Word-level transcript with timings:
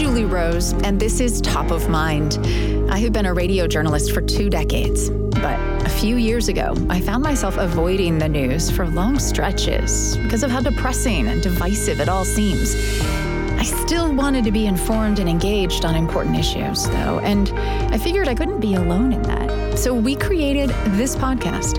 Julie 0.00 0.24
Rose, 0.24 0.72
and 0.82 0.98
this 0.98 1.20
is 1.20 1.42
Top 1.42 1.70
of 1.70 1.90
Mind. 1.90 2.38
I 2.90 2.96
have 3.00 3.12
been 3.12 3.26
a 3.26 3.34
radio 3.34 3.66
journalist 3.66 4.12
for 4.12 4.22
two 4.22 4.48
decades, 4.48 5.10
but 5.10 5.60
a 5.84 5.90
few 5.90 6.16
years 6.16 6.48
ago, 6.48 6.74
I 6.88 7.02
found 7.02 7.22
myself 7.22 7.58
avoiding 7.58 8.16
the 8.16 8.26
news 8.26 8.70
for 8.70 8.86
long 8.86 9.18
stretches 9.18 10.16
because 10.16 10.42
of 10.42 10.50
how 10.50 10.62
depressing 10.62 11.28
and 11.28 11.42
divisive 11.42 12.00
it 12.00 12.08
all 12.08 12.24
seems. 12.24 12.74
I 13.58 13.62
still 13.62 14.10
wanted 14.14 14.42
to 14.44 14.50
be 14.50 14.64
informed 14.64 15.18
and 15.18 15.28
engaged 15.28 15.84
on 15.84 15.94
important 15.94 16.34
issues, 16.38 16.88
though, 16.88 17.18
and 17.18 17.50
I 17.92 17.98
figured 17.98 18.26
I 18.26 18.34
couldn't 18.34 18.60
be 18.60 18.76
alone 18.76 19.12
in 19.12 19.20
that. 19.24 19.78
So 19.78 19.92
we 19.92 20.16
created 20.16 20.70
this 20.96 21.14
podcast. 21.14 21.76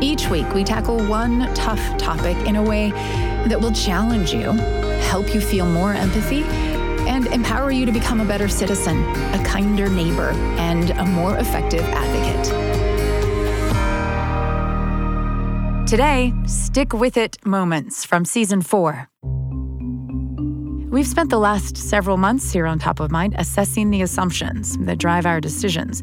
Each 0.00 0.28
week, 0.28 0.48
we 0.54 0.62
tackle 0.62 1.04
one 1.08 1.52
tough 1.54 1.98
topic 1.98 2.36
in 2.46 2.54
a 2.54 2.62
way 2.62 2.90
that 3.48 3.60
will 3.60 3.72
challenge 3.72 4.32
you, 4.32 4.52
help 5.02 5.34
you 5.34 5.40
feel 5.40 5.66
more 5.66 5.92
empathy, 5.92 6.44
and 7.16 7.26
empower 7.28 7.70
you 7.70 7.86
to 7.86 7.92
become 7.92 8.20
a 8.20 8.24
better 8.26 8.46
citizen, 8.46 9.02
a 9.32 9.42
kinder 9.42 9.88
neighbor, 9.88 10.32
and 10.58 10.90
a 10.90 11.04
more 11.06 11.38
effective 11.38 11.80
advocate. 11.80 12.44
Today, 15.88 16.34
stick 16.46 16.92
with 16.92 17.16
it 17.16 17.38
moments 17.46 18.04
from 18.04 18.26
season 18.26 18.60
four. 18.60 19.08
We've 20.90 21.06
spent 21.06 21.30
the 21.30 21.38
last 21.38 21.78
several 21.78 22.18
months 22.18 22.52
here 22.52 22.66
on 22.66 22.78
Top 22.78 23.00
of 23.00 23.10
Mind 23.10 23.34
assessing 23.38 23.90
the 23.90 24.02
assumptions 24.02 24.76
that 24.78 24.98
drive 24.98 25.24
our 25.24 25.40
decisions. 25.40 26.02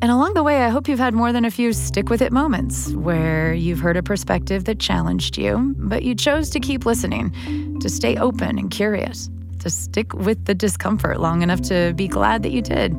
And 0.00 0.10
along 0.10 0.32
the 0.32 0.42
way, 0.42 0.62
I 0.62 0.70
hope 0.70 0.88
you've 0.88 0.98
had 0.98 1.12
more 1.12 1.34
than 1.34 1.44
a 1.44 1.50
few 1.50 1.74
stick 1.74 2.08
with 2.08 2.22
it 2.22 2.32
moments 2.32 2.92
where 2.92 3.52
you've 3.52 3.80
heard 3.80 3.98
a 3.98 4.02
perspective 4.02 4.64
that 4.64 4.78
challenged 4.78 5.36
you, 5.36 5.74
but 5.76 6.02
you 6.02 6.14
chose 6.14 6.48
to 6.50 6.60
keep 6.60 6.86
listening, 6.86 7.78
to 7.80 7.90
stay 7.90 8.16
open 8.16 8.58
and 8.58 8.70
curious, 8.70 9.28
to 9.60 9.70
stick 9.70 10.12
with 10.14 10.44
the 10.44 10.54
discomfort 10.54 11.20
long 11.20 11.42
enough 11.42 11.60
to 11.62 11.92
be 11.94 12.08
glad 12.08 12.42
that 12.42 12.50
you 12.50 12.62
did, 12.62 12.98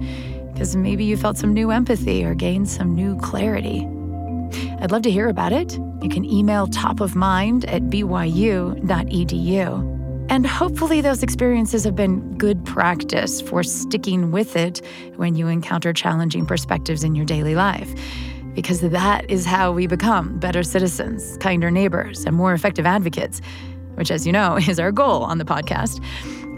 because 0.54 0.76
maybe 0.76 1.04
you 1.04 1.18
felt 1.18 1.38
some 1.38 1.54
new 1.54 1.72
empathy 1.72 2.24
or 2.24 2.34
gained 2.34 2.70
some 2.70 2.96
new 2.96 3.18
clarity. 3.18 3.88
I'd 4.80 4.92
love 4.92 5.04
to 5.04 5.12
hear 5.12 5.30
about 5.30 5.54
it. 5.54 5.74
You 6.02 6.10
can 6.10 6.26
email 6.26 6.68
topofmind 6.68 7.66
at 7.68 7.84
byu.edu. 7.84 8.82
And 10.30 10.48
hopefully, 10.48 11.02
those 11.02 11.24
experiences 11.24 11.84
have 11.84 11.96
been 11.96 12.38
good 12.38 12.64
practice 12.64 13.42
for 13.42 13.64
sticking 13.64 14.32
with 14.32 14.56
it 14.56 14.82
when 15.18 15.36
you 15.36 15.48
encounter 15.48 15.92
challenging 15.92 16.46
perspectives 16.46 17.04
in 17.04 17.16
your 17.16 17.26
daily 17.26 17.54
life. 17.54 17.94
Because 18.54 18.80
that 18.82 19.30
is 19.30 19.46
how 19.46 19.72
we 19.72 19.88
become 19.88 20.40
better 20.40 20.64
citizens, 20.64 21.38
kinder 21.38 21.70
neighbors, 21.70 22.24
and 22.26 22.36
more 22.36 22.54
effective 22.54 22.86
advocates, 22.86 23.42
which, 23.96 24.10
as 24.10 24.26
you 24.26 24.32
know, 24.32 24.56
is 24.70 24.80
our 24.80 24.92
goal 24.92 25.24
on 25.24 25.38
the 25.38 25.46
podcast. 25.46 26.02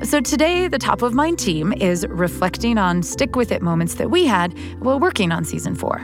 So, 0.03 0.19
today, 0.19 0.67
the 0.67 0.77
Top 0.77 1.01
of 1.01 1.13
Mind 1.13 1.39
team 1.39 1.71
is 1.71 2.05
reflecting 2.09 2.77
on 2.77 3.03
stick 3.03 3.37
with 3.37 3.53
it 3.53 3.61
moments 3.61 3.95
that 3.95 4.11
we 4.11 4.25
had 4.25 4.53
while 4.79 4.99
working 4.99 5.31
on 5.31 5.45
season 5.45 5.75
four. 5.75 5.99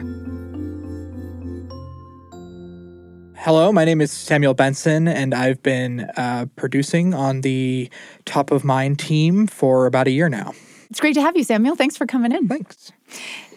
Hello, 3.36 3.74
my 3.74 3.84
name 3.84 4.00
is 4.00 4.10
Samuel 4.10 4.54
Benson, 4.54 5.10
and 5.10 5.34
I've 5.34 5.62
been 5.64 6.10
uh, 6.16 6.46
producing 6.56 7.14
on 7.14 7.42
the 7.42 7.90
Top 8.24 8.52
of 8.52 8.64
Mind 8.64 9.00
team 9.00 9.48
for 9.48 9.86
about 9.86 10.08
a 10.08 10.12
year 10.12 10.30
now. 10.30 10.54
It's 10.90 11.02
great 11.02 11.16
to 11.16 11.22
have 11.22 11.36
you, 11.36 11.44
Samuel. 11.44 11.76
Thanks 11.76 11.98
for 11.98 12.06
coming 12.06 12.32
in. 12.32 12.48
Thanks. 12.48 12.94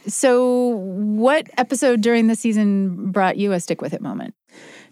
So, 0.09 0.71
what 0.71 1.49
episode 1.57 2.01
during 2.01 2.27
the 2.27 2.35
season 2.35 3.13
brought 3.13 3.37
you 3.37 3.53
a 3.53 3.61
stick 3.61 3.81
with 3.81 3.93
it 3.93 4.03
moment? 4.03 4.35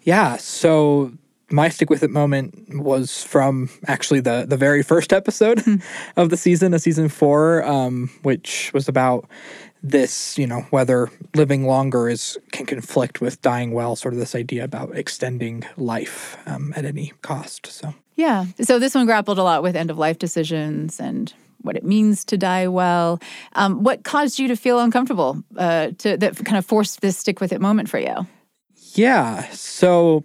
Yeah, 0.03 0.37
so 0.37 1.13
my 1.51 1.69
stick 1.69 1.91
with 1.91 2.03
it 2.03 2.11
moment 2.11 2.55
was 2.69 3.23
from 3.23 3.71
actually 3.87 4.21
the 4.21 4.47
the 4.49 4.57
very 4.57 4.83
first 4.83 5.13
episode 5.13 5.63
of 6.17 6.31
the 6.31 6.37
season, 6.37 6.75
a 6.75 6.79
season 6.79 7.09
four, 7.09 7.65
um, 7.65 8.11
which 8.23 8.71
was 8.73 8.89
about 8.89 9.29
this, 9.83 10.37
you 10.39 10.47
know, 10.47 10.61
whether 10.71 11.11
living 11.35 11.67
longer 11.67 12.09
is 12.09 12.39
can 12.53 12.67
conflict 12.67 13.21
with 13.21 13.41
dying 13.43 13.73
well, 13.73 13.97
sort 13.97 14.15
of 14.15 14.21
this 14.21 14.35
idea 14.35 14.65
about 14.65 14.95
extending 14.97 15.65
life 15.77 16.37
um, 16.47 16.73
at 16.77 16.85
any 16.85 17.13
cost. 17.23 17.67
So 17.67 17.95
yeah, 18.17 18.47
so 18.61 18.79
this 18.79 18.95
one 18.95 19.07
grappled 19.07 19.39
a 19.39 19.43
lot 19.43 19.63
with 19.63 19.77
end 19.77 19.91
of 19.91 19.99
life 19.99 20.19
decisions 20.19 21.01
and 21.01 21.33
what 21.63 21.77
it 21.77 21.85
means 21.85 22.25
to 22.27 22.37
die 22.37 22.69
well. 22.69 23.21
Um, 23.55 23.83
what 23.83 24.05
caused 24.05 24.39
you 24.39 24.49
to 24.49 24.57
feel 24.57 24.81
uncomfortable? 24.81 25.43
Uh, 25.57 25.91
to 25.99 26.17
that 26.17 26.37
kind 26.45 26.59
of 26.59 26.67
forced 26.67 27.01
this 27.01 27.19
stick 27.19 27.41
with 27.41 27.53
it 27.53 27.61
moment 27.61 27.89
for 27.89 27.99
you? 27.99 28.27
Yeah, 28.95 29.49
so 29.51 30.25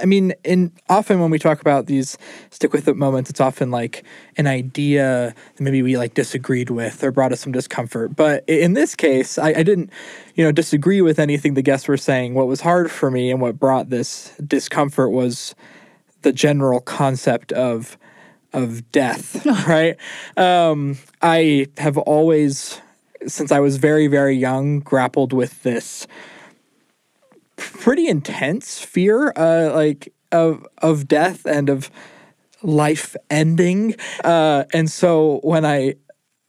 I 0.00 0.06
mean, 0.06 0.34
in 0.44 0.72
often 0.88 1.20
when 1.20 1.30
we 1.30 1.38
talk 1.38 1.60
about 1.60 1.86
these 1.86 2.18
stick 2.50 2.72
with 2.72 2.88
it 2.88 2.96
moments, 2.96 3.30
it's 3.30 3.40
often 3.40 3.70
like 3.70 4.04
an 4.36 4.46
idea 4.46 5.34
that 5.56 5.62
maybe 5.62 5.82
we 5.82 5.96
like 5.96 6.14
disagreed 6.14 6.70
with 6.70 7.02
or 7.02 7.10
brought 7.10 7.32
us 7.32 7.40
some 7.40 7.52
discomfort. 7.52 8.16
But 8.16 8.44
in 8.48 8.74
this 8.74 8.94
case, 8.94 9.38
I, 9.38 9.48
I 9.48 9.62
didn't, 9.62 9.90
you 10.34 10.44
know, 10.44 10.52
disagree 10.52 11.00
with 11.00 11.18
anything 11.18 11.54
the 11.54 11.62
guests 11.62 11.88
were 11.88 11.96
saying. 11.96 12.34
What 12.34 12.46
was 12.46 12.60
hard 12.60 12.90
for 12.90 13.10
me 13.10 13.30
and 13.30 13.40
what 13.40 13.58
brought 13.58 13.90
this 13.90 14.34
discomfort 14.46 15.10
was 15.10 15.54
the 16.22 16.32
general 16.32 16.80
concept 16.80 17.52
of 17.52 17.96
of 18.52 18.90
death, 18.90 19.44
right? 19.68 19.96
Um, 20.36 20.98
I 21.22 21.66
have 21.76 21.98
always, 21.98 22.80
since 23.26 23.52
I 23.52 23.60
was 23.60 23.76
very, 23.76 24.06
very 24.06 24.36
young, 24.36 24.80
grappled 24.80 25.32
with 25.32 25.62
this 25.62 26.06
pretty 27.56 28.06
intense 28.08 28.80
fear, 28.80 29.32
uh, 29.36 29.72
like 29.74 30.12
of 30.32 30.66
of 30.78 31.08
death 31.08 31.44
and 31.46 31.68
of 31.68 31.90
life 32.62 33.16
ending. 33.30 33.94
Uh, 34.24 34.64
and 34.72 34.90
so 34.90 35.40
when 35.42 35.64
I 35.64 35.94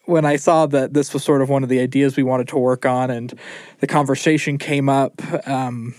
when 0.05 0.25
I 0.25 0.37
saw 0.37 0.65
that 0.67 0.93
this 0.93 1.13
was 1.13 1.23
sort 1.23 1.41
of 1.41 1.49
one 1.49 1.63
of 1.63 1.69
the 1.69 1.79
ideas 1.79 2.15
we 2.15 2.23
wanted 2.23 2.47
to 2.49 2.57
work 2.57 2.85
on, 2.85 3.09
and 3.09 3.33
the 3.79 3.87
conversation 3.87 4.57
came 4.57 4.89
up, 4.89 5.21
um, 5.47 5.95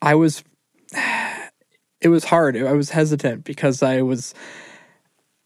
I 0.00 0.14
was 0.14 0.44
it 2.00 2.08
was 2.08 2.24
hard. 2.24 2.56
I 2.56 2.72
was 2.72 2.90
hesitant 2.90 3.44
because 3.44 3.82
I 3.82 4.02
was. 4.02 4.34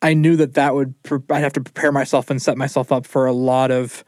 I 0.02 0.12
knew 0.12 0.36
that 0.36 0.54
that 0.54 0.74
would 0.74 0.94
I'd 1.30 1.40
have 1.42 1.54
to 1.54 1.60
prepare 1.62 1.90
myself 1.90 2.28
and 2.30 2.40
set 2.40 2.58
myself 2.58 2.92
up 2.92 3.06
for 3.06 3.26
a 3.26 3.32
lot 3.32 3.70
of 3.70 4.04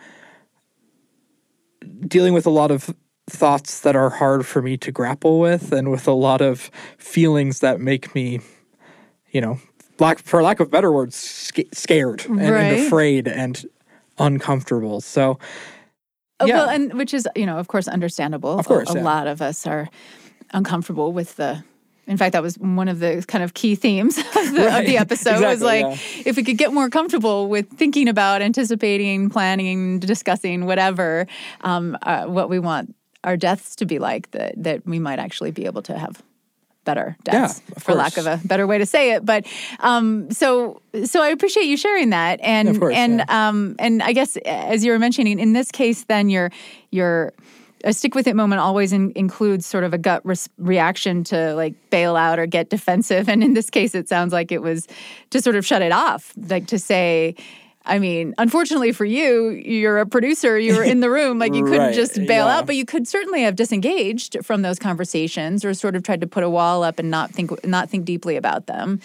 dealing 2.06 2.34
with 2.34 2.46
a 2.46 2.50
lot 2.50 2.70
of 2.70 2.94
thoughts 3.28 3.80
that 3.80 3.94
are 3.96 4.10
hard 4.10 4.46
for 4.46 4.62
me 4.62 4.76
to 4.78 4.90
grapple 4.92 5.38
with 5.38 5.72
and 5.72 5.90
with 5.90 6.06
a 6.08 6.12
lot 6.12 6.40
of 6.40 6.70
feelings 6.98 7.60
that 7.60 7.80
make 7.80 8.14
me 8.14 8.40
you 9.30 9.40
know 9.40 9.58
lack 9.98 10.18
for 10.18 10.42
lack 10.42 10.60
of 10.60 10.70
better 10.70 10.90
words 10.92 11.16
sc- 11.16 11.68
scared 11.72 12.24
and, 12.26 12.38
Right. 12.38 12.72
and 12.72 12.86
afraid 12.86 13.28
and 13.28 13.64
uncomfortable 14.18 15.00
so 15.00 15.38
Oh, 16.40 16.46
Yeah. 16.46 16.54
Well, 16.58 16.68
and 16.68 16.94
which 16.94 17.12
is 17.12 17.26
you 17.34 17.46
know 17.46 17.58
of 17.58 17.66
course 17.66 17.88
understandable. 17.88 18.60
Of 18.60 18.66
course, 18.66 18.90
a, 18.90 18.92
a 18.92 18.96
yeah. 18.98 19.02
lot 19.04 19.26
of 19.26 19.42
us 19.42 19.66
are 19.66 19.88
uncomfortable 20.52 21.12
with 21.12 21.34
the. 21.36 21.64
In 22.06 22.16
fact, 22.16 22.32
that 22.32 22.42
was 22.42 22.56
one 22.58 22.86
of 22.88 23.00
the 23.00 23.22
kind 23.28 23.42
of 23.44 23.52
key 23.54 23.74
themes 23.74 24.16
of 24.36 24.52
the, 24.54 24.78
of 24.78 24.86
the 24.86 24.96
episode. 25.04 25.40
was 25.42 25.60
like 25.60 25.82
yeah. 25.82 25.96
if 26.24 26.36
we 26.36 26.44
could 26.44 26.56
get 26.56 26.72
more 26.72 26.88
comfortable 26.88 27.48
with 27.48 27.68
thinking 27.70 28.08
about, 28.08 28.40
anticipating, 28.40 29.28
planning, 29.30 29.98
discussing, 29.98 30.64
whatever, 30.64 31.26
um, 31.62 31.98
uh, 32.02 32.24
what 32.26 32.48
we 32.48 32.60
want 32.60 32.94
our 33.24 33.36
deaths 33.36 33.76
to 33.76 33.86
be 33.86 33.98
like, 33.98 34.30
that 34.32 34.54
that 34.56 34.86
we 34.86 34.98
might 34.98 35.18
actually 35.18 35.50
be 35.50 35.66
able 35.66 35.82
to 35.82 35.98
have 35.98 36.22
better 36.84 37.16
deaths, 37.22 37.60
of 37.76 37.82
for 37.82 37.94
lack 37.94 38.16
of 38.16 38.26
a 38.26 38.40
better 38.46 38.66
way 38.66 38.78
to 38.78 38.86
say 38.86 39.12
it. 39.12 39.24
But 39.24 39.46
um, 39.80 40.30
so 40.30 40.80
so 41.04 41.22
I 41.22 41.28
appreciate 41.28 41.66
you 41.66 41.76
sharing 41.76 42.10
that, 42.10 42.40
and 42.42 42.68
Of 42.68 42.80
course, 42.80 42.94
and 42.96 43.18
yeah. 43.18 43.48
um, 43.48 43.76
and 43.78 44.02
I 44.02 44.12
guess 44.12 44.36
as 44.38 44.84
you 44.84 44.92
were 44.92 44.98
mentioning, 44.98 45.38
in 45.38 45.52
this 45.52 45.70
case, 45.70 46.04
then 46.04 46.30
your 46.30 46.50
your 46.90 47.32
a 47.84 47.92
stick 47.92 48.14
with 48.14 48.26
it 48.26 48.34
moment 48.34 48.60
always 48.60 48.92
in, 48.92 49.12
includes 49.14 49.66
sort 49.66 49.84
of 49.84 49.94
a 49.94 49.98
gut 49.98 50.24
res- 50.24 50.48
reaction 50.58 51.22
to 51.24 51.54
like 51.54 51.74
bail 51.90 52.16
out 52.16 52.38
or 52.38 52.46
get 52.46 52.70
defensive, 52.70 53.28
and 53.32 53.44
in 53.44 53.54
this 53.54 53.68
case, 53.70 53.94
it 53.94 54.08
sounds 54.08 54.32
like 54.32 54.50
it 54.50 54.62
was 54.62 54.86
to 55.30 55.42
sort 55.42 55.56
of 55.56 55.66
shut 55.66 55.82
it 55.82 55.92
off, 55.92 56.32
like 56.48 56.66
to 56.68 56.78
say. 56.78 57.34
I 57.88 57.98
mean, 57.98 58.34
unfortunately 58.38 58.92
for 58.92 59.04
you, 59.04 59.50
you're 59.50 59.98
a 59.98 60.06
producer, 60.06 60.58
you're 60.58 60.84
in 60.84 61.00
the 61.00 61.10
room, 61.10 61.38
like 61.38 61.54
you 61.54 61.64
couldn't 61.64 61.78
Right, 61.88 61.94
just 61.94 62.14
bail 62.14 62.46
yeah. 62.46 62.58
out, 62.58 62.66
but 62.66 62.76
you 62.76 62.84
could 62.84 63.08
certainly 63.08 63.42
have 63.42 63.56
disengaged 63.56 64.36
from 64.44 64.62
those 64.62 64.78
conversations 64.78 65.64
or 65.64 65.74
sort 65.74 65.96
of 65.96 66.02
tried 66.02 66.20
to 66.20 66.26
put 66.26 66.44
a 66.44 66.50
wall 66.50 66.82
up 66.84 66.98
and 66.98 67.10
not 67.10 67.30
think 67.30 67.64
not 67.64 67.88
think 67.88 68.04
deeply 68.04 68.36
about 68.36 68.66
them. 68.66 69.00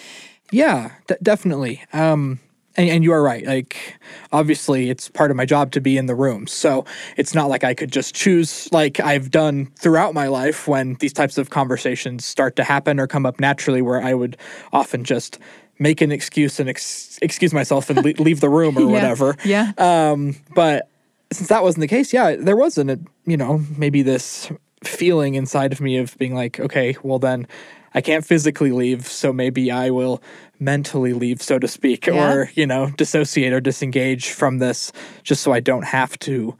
Yeah, 0.51 0.91
d- 1.07 1.15
definitely. 1.23 1.83
Um, 1.93 2.39
and, 2.75 2.89
and 2.89 3.03
you 3.03 3.11
are 3.11 3.21
right. 3.21 3.45
Like, 3.45 3.99
obviously, 4.31 4.89
it's 4.89 5.09
part 5.09 5.31
of 5.31 5.37
my 5.37 5.45
job 5.45 5.71
to 5.71 5.81
be 5.81 5.97
in 5.97 6.07
the 6.07 6.15
room. 6.15 6.47
So 6.47 6.85
it's 7.17 7.33
not 7.33 7.49
like 7.49 7.63
I 7.63 7.73
could 7.73 7.91
just 7.91 8.15
choose, 8.15 8.71
like 8.71 8.99
I've 8.99 9.31
done 9.31 9.67
throughout 9.77 10.13
my 10.13 10.27
life 10.27 10.67
when 10.67 10.95
these 10.95 11.13
types 11.13 11.37
of 11.37 11.49
conversations 11.49 12.25
start 12.25 12.55
to 12.57 12.63
happen 12.63 12.99
or 12.99 13.07
come 13.07 13.25
up 13.25 13.39
naturally, 13.39 13.81
where 13.81 14.01
I 14.01 14.13
would 14.13 14.37
often 14.71 15.03
just 15.03 15.39
make 15.79 16.01
an 16.01 16.11
excuse 16.11 16.59
and 16.59 16.69
ex- 16.69 17.17
excuse 17.21 17.53
myself 17.53 17.89
and 17.89 18.03
le- 18.03 18.13
leave 18.23 18.39
the 18.39 18.49
room 18.49 18.77
or 18.77 18.81
Yeah, 18.81 18.87
whatever. 18.87 19.35
yeah. 19.43 19.71
Um, 19.77 20.35
but 20.55 20.87
since 21.31 21.49
that 21.49 21.63
wasn't 21.63 21.81
the 21.81 21.87
case, 21.87 22.13
yeah, 22.13 22.35
there 22.35 22.55
wasn't, 22.55 22.91
a, 22.91 22.99
you 23.25 23.37
know, 23.37 23.61
maybe 23.77 24.01
this 24.03 24.51
feeling 24.83 25.35
inside 25.35 25.71
of 25.73 25.81
me 25.81 25.97
of 25.97 26.17
being 26.17 26.35
like, 26.35 26.59
okay, 26.59 26.95
well 27.03 27.17
then 27.19 27.47
I 27.95 28.01
can't 28.01 28.25
physically 28.25 28.71
leave, 28.71 29.07
so 29.07 29.31
maybe 29.31 29.71
I 29.71 29.89
will 29.91 30.21
mentally 30.59 31.13
leave, 31.13 31.41
so 31.41 31.59
to 31.59 31.67
speak, 31.67 32.07
Yeah. 32.07 32.33
or, 32.33 32.51
you 32.55 32.65
know, 32.67 32.89
dissociate 32.97 33.53
or 33.53 33.59
disengage 33.61 34.29
from 34.29 34.59
this 34.59 34.91
just 35.23 35.41
so 35.43 35.51
I 35.53 35.59
don't 35.59 35.85
have 35.85 36.17
to 36.19 36.57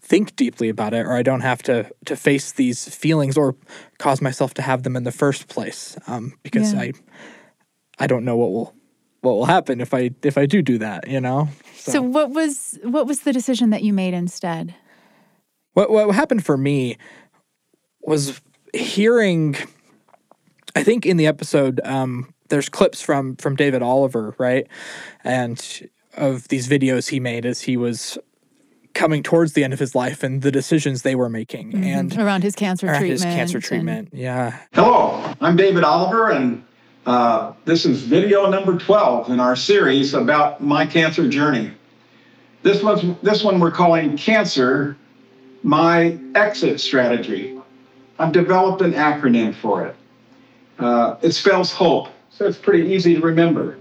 think 0.00 0.36
deeply 0.36 0.68
about 0.70 0.94
it 0.94 1.04
or 1.04 1.12
I 1.12 1.22
don't 1.22 1.42
have 1.42 1.62
to 1.64 1.90
to 2.06 2.16
face 2.16 2.52
these 2.52 2.88
feelings 2.88 3.36
or 3.36 3.54
cause 3.98 4.22
myself 4.22 4.54
to 4.54 4.62
have 4.62 4.82
them 4.82 4.96
in 4.96 5.04
the 5.04 5.12
first 5.12 5.48
place 5.48 5.98
um, 6.06 6.32
because 6.42 6.72
Yeah. 6.72 6.80
I 6.80 6.92
I 7.98 8.06
don't 8.06 8.24
know 8.24 8.36
what 8.36 8.50
will 8.50 8.74
what 9.20 9.32
will 9.32 9.46
happen 9.46 9.80
if 9.80 9.92
I 9.94 10.10
if 10.22 10.38
I 10.38 10.46
do 10.46 10.62
do 10.62 10.78
that 10.78 11.08
you 11.08 11.20
know 11.20 11.48
So 11.74 12.00
what 12.02 12.30
was 12.30 12.78
what 12.82 13.06
was 13.06 13.20
the 13.20 13.32
decision 13.32 13.70
that 13.70 13.82
you 13.82 13.92
made 13.92 14.14
instead? 14.14 14.74
what 15.74 15.90
what 15.90 16.14
happened 16.14 16.44
for 16.44 16.56
me 16.56 16.96
was 18.02 18.40
hearing 18.74 19.56
I 20.76 20.82
think 20.84 21.06
in 21.06 21.16
the 21.16 21.26
episode 21.26 21.80
um, 21.84 22.32
there's 22.48 22.68
clips 22.68 23.00
from 23.02 23.36
from 23.36 23.56
David 23.56 23.82
Oliver 23.82 24.34
right 24.38 24.66
and 25.24 25.88
of 26.16 26.48
these 26.48 26.68
videos 26.68 27.08
he 27.10 27.20
made 27.20 27.44
as 27.46 27.60
he 27.62 27.76
was 27.76 28.18
coming 28.94 29.22
towards 29.22 29.52
the 29.52 29.62
end 29.62 29.72
of 29.72 29.78
his 29.78 29.94
life 29.94 30.22
and 30.24 30.42
the 30.42 30.50
decisions 30.50 31.02
they 31.02 31.14
were 31.14 31.28
making 31.28 31.74
and 31.84 32.16
Around 32.18 32.42
his 32.42 32.54
cancer 32.56 32.86
around 32.86 33.00
treatment. 33.00 33.22
his 33.24 33.34
cancer 33.36 33.58
and- 33.58 33.64
treatment 33.64 34.08
yeah 34.12 34.58
Hello, 34.72 35.32
I'm 35.40 35.56
David 35.56 35.84
Oliver, 35.84 36.30
and 36.30 36.64
uh, 37.08 37.54
this 37.64 37.86
is 37.86 38.02
video 38.02 38.50
number 38.50 38.76
12 38.76 39.30
in 39.30 39.40
our 39.40 39.56
series 39.56 40.12
about 40.12 40.62
my 40.62 40.84
cancer 40.84 41.26
journey. 41.26 41.72
This 42.62 42.82
was 42.82 43.02
this 43.22 43.42
one 43.42 43.58
we're 43.58 43.70
calling 43.70 44.18
Cancer, 44.18 44.94
My 45.62 46.18
Exit 46.34 46.78
Strategy. 46.78 47.58
I've 48.18 48.32
developed 48.32 48.82
an 48.82 48.92
acronym 48.92 49.54
for 49.54 49.86
it. 49.86 49.96
Uh, 50.78 51.16
it 51.22 51.32
spells 51.32 51.72
HOPE, 51.72 52.10
so 52.28 52.44
it's 52.44 52.58
pretty 52.58 52.92
easy 52.92 53.14
to 53.14 53.22
remember. 53.22 53.78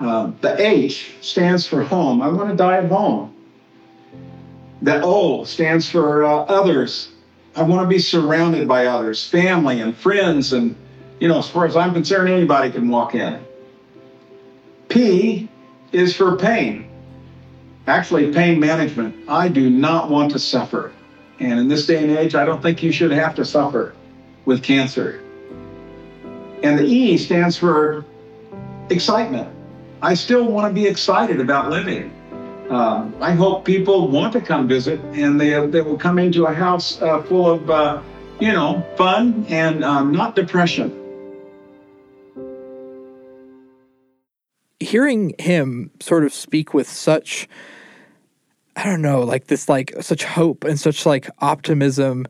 Uh, 0.00 0.32
the 0.40 0.60
H 0.60 1.12
stands 1.20 1.64
for 1.64 1.84
home. 1.84 2.20
I 2.20 2.26
want 2.26 2.50
to 2.50 2.56
die 2.56 2.78
at 2.78 2.88
home. 2.88 3.36
The 4.80 5.00
O 5.00 5.44
stands 5.44 5.88
for 5.88 6.24
uh, 6.24 6.38
others. 6.46 7.12
I 7.54 7.62
want 7.62 7.84
to 7.84 7.88
be 7.88 8.00
surrounded 8.00 8.66
by 8.66 8.86
others, 8.86 9.24
family 9.28 9.80
and 9.80 9.96
friends, 9.96 10.52
and 10.52 10.74
you 11.22 11.28
know, 11.28 11.38
as 11.38 11.48
far 11.48 11.66
as 11.66 11.76
I'm 11.76 11.92
concerned, 11.92 12.28
anybody 12.30 12.72
can 12.72 12.88
walk 12.88 13.14
in. 13.14 13.40
P 14.88 15.48
is 15.92 16.16
for 16.16 16.36
pain. 16.36 16.90
Actually, 17.86 18.32
pain 18.32 18.58
management. 18.58 19.28
I 19.28 19.46
do 19.46 19.70
not 19.70 20.10
want 20.10 20.32
to 20.32 20.40
suffer. 20.40 20.92
And 21.38 21.60
in 21.60 21.68
this 21.68 21.86
day 21.86 22.02
and 22.02 22.10
age, 22.10 22.34
I 22.34 22.44
don't 22.44 22.60
think 22.60 22.82
you 22.82 22.90
should 22.90 23.12
have 23.12 23.36
to 23.36 23.44
suffer 23.44 23.94
with 24.46 24.64
cancer. 24.64 25.22
And 26.64 26.76
the 26.76 26.86
E 26.86 27.16
stands 27.16 27.56
for 27.56 28.04
excitement. 28.90 29.48
I 30.02 30.14
still 30.14 30.50
want 30.50 30.66
to 30.66 30.74
be 30.74 30.88
excited 30.88 31.38
about 31.38 31.70
living. 31.70 32.10
Um, 32.68 33.14
I 33.20 33.30
hope 33.30 33.64
people 33.64 34.08
want 34.08 34.32
to 34.32 34.40
come 34.40 34.66
visit 34.66 34.98
and 35.12 35.40
they, 35.40 35.50
they 35.68 35.82
will 35.82 35.98
come 35.98 36.18
into 36.18 36.46
a 36.46 36.52
house 36.52 37.00
uh, 37.00 37.22
full 37.22 37.48
of, 37.48 37.70
uh, 37.70 38.02
you 38.40 38.50
know, 38.50 38.84
fun 38.96 39.46
and 39.48 39.84
um, 39.84 40.10
not 40.10 40.34
depression. 40.34 40.98
Hearing 44.92 45.34
him 45.38 45.90
sort 46.00 46.22
of 46.22 46.34
speak 46.34 46.74
with 46.74 46.86
such 46.86 47.48
I 48.76 48.84
don't 48.84 49.00
know, 49.00 49.20
like 49.20 49.46
this 49.46 49.66
like 49.66 49.94
such 50.02 50.22
hope 50.22 50.64
and 50.64 50.78
such 50.78 51.06
like 51.06 51.30
optimism 51.38 52.26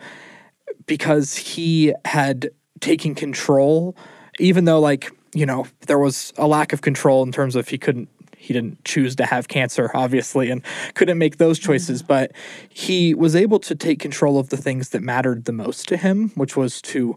because 0.86 1.36
he 1.36 1.92
had 2.04 2.50
taken 2.78 3.16
control 3.16 3.96
even 4.38 4.64
though 4.64 4.78
like, 4.78 5.10
you 5.34 5.44
know, 5.44 5.66
there 5.88 5.98
was 5.98 6.32
a 6.38 6.46
lack 6.46 6.72
of 6.72 6.82
control 6.82 7.24
in 7.24 7.32
terms 7.32 7.56
of 7.56 7.66
he 7.66 7.78
couldn't 7.78 8.08
he 8.36 8.52
didn't 8.52 8.84
choose 8.84 9.16
to 9.16 9.26
have 9.26 9.48
cancer 9.48 9.90
obviously 9.94 10.48
and 10.48 10.62
couldn't 10.94 11.18
make 11.18 11.38
those 11.38 11.58
mm-hmm. 11.58 11.72
choices 11.72 12.00
but 12.00 12.30
he 12.68 13.12
was 13.12 13.34
able 13.34 13.58
to 13.58 13.74
take 13.74 13.98
control 13.98 14.38
of 14.38 14.50
the 14.50 14.56
things 14.56 14.90
that 14.90 15.02
mattered 15.02 15.46
the 15.46 15.52
most 15.52 15.88
to 15.88 15.96
him 15.96 16.30
which 16.34 16.56
was 16.56 16.82
to 16.82 17.16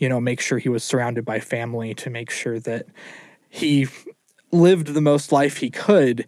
you 0.00 0.08
know 0.08 0.20
make 0.20 0.40
sure 0.40 0.58
he 0.58 0.68
was 0.68 0.82
surrounded 0.82 1.24
by 1.24 1.38
family 1.38 1.94
to 1.94 2.10
make 2.10 2.28
sure 2.28 2.58
that 2.58 2.86
he 3.48 3.86
lived 4.50 4.88
the 4.88 5.00
most 5.00 5.32
life 5.32 5.58
he 5.58 5.70
could, 5.70 6.26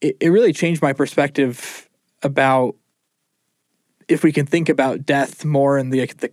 it, 0.00 0.16
it 0.20 0.28
really 0.28 0.52
changed 0.52 0.82
my 0.82 0.92
perspective 0.92 1.88
about 2.22 2.76
if 4.08 4.22
we 4.22 4.32
can 4.32 4.46
think 4.46 4.68
about 4.68 5.04
death 5.04 5.44
more 5.44 5.78
in 5.78 5.90
the 5.90 6.06
the, 6.18 6.30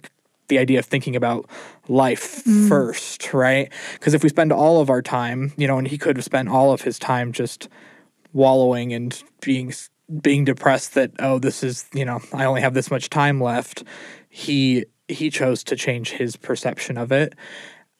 the 0.48 0.58
idea 0.60 0.80
of 0.80 0.86
thinking 0.86 1.16
about 1.16 1.50
life 1.88 2.44
first, 2.68 3.34
right? 3.34 3.72
Because 3.94 4.14
if 4.14 4.24
we 4.24 4.30
spend 4.30 4.52
all 4.52 4.82
of 4.82 4.90
our 4.90 5.02
time, 5.02 5.54
you 5.58 5.68
know, 5.68 5.78
and 5.78 5.88
he 5.88 5.98
could 5.98 6.18
have 6.18 6.26
spent 6.26 6.50
all 6.50 6.72
of 6.72 6.82
his 6.82 7.00
time 7.00 7.32
just 7.32 7.70
wallowing 8.34 8.94
and 8.94 9.24
being 9.42 9.74
being 10.22 10.44
depressed 10.44 10.96
that 10.96 11.12
oh 11.20 11.40
this 11.40 11.64
is 11.64 11.86
you 11.94 12.04
know 12.04 12.20
I 12.34 12.46
only 12.46 12.62
have 12.62 12.74
this 12.74 12.92
much 12.92 13.10
time 13.10 13.42
left. 13.42 13.84
He 14.30 14.86
he 15.08 15.30
chose 15.30 15.64
to 15.66 15.76
change 15.76 16.12
his 16.12 16.36
perception 16.36 16.98
of 16.98 17.12
it 17.12 17.36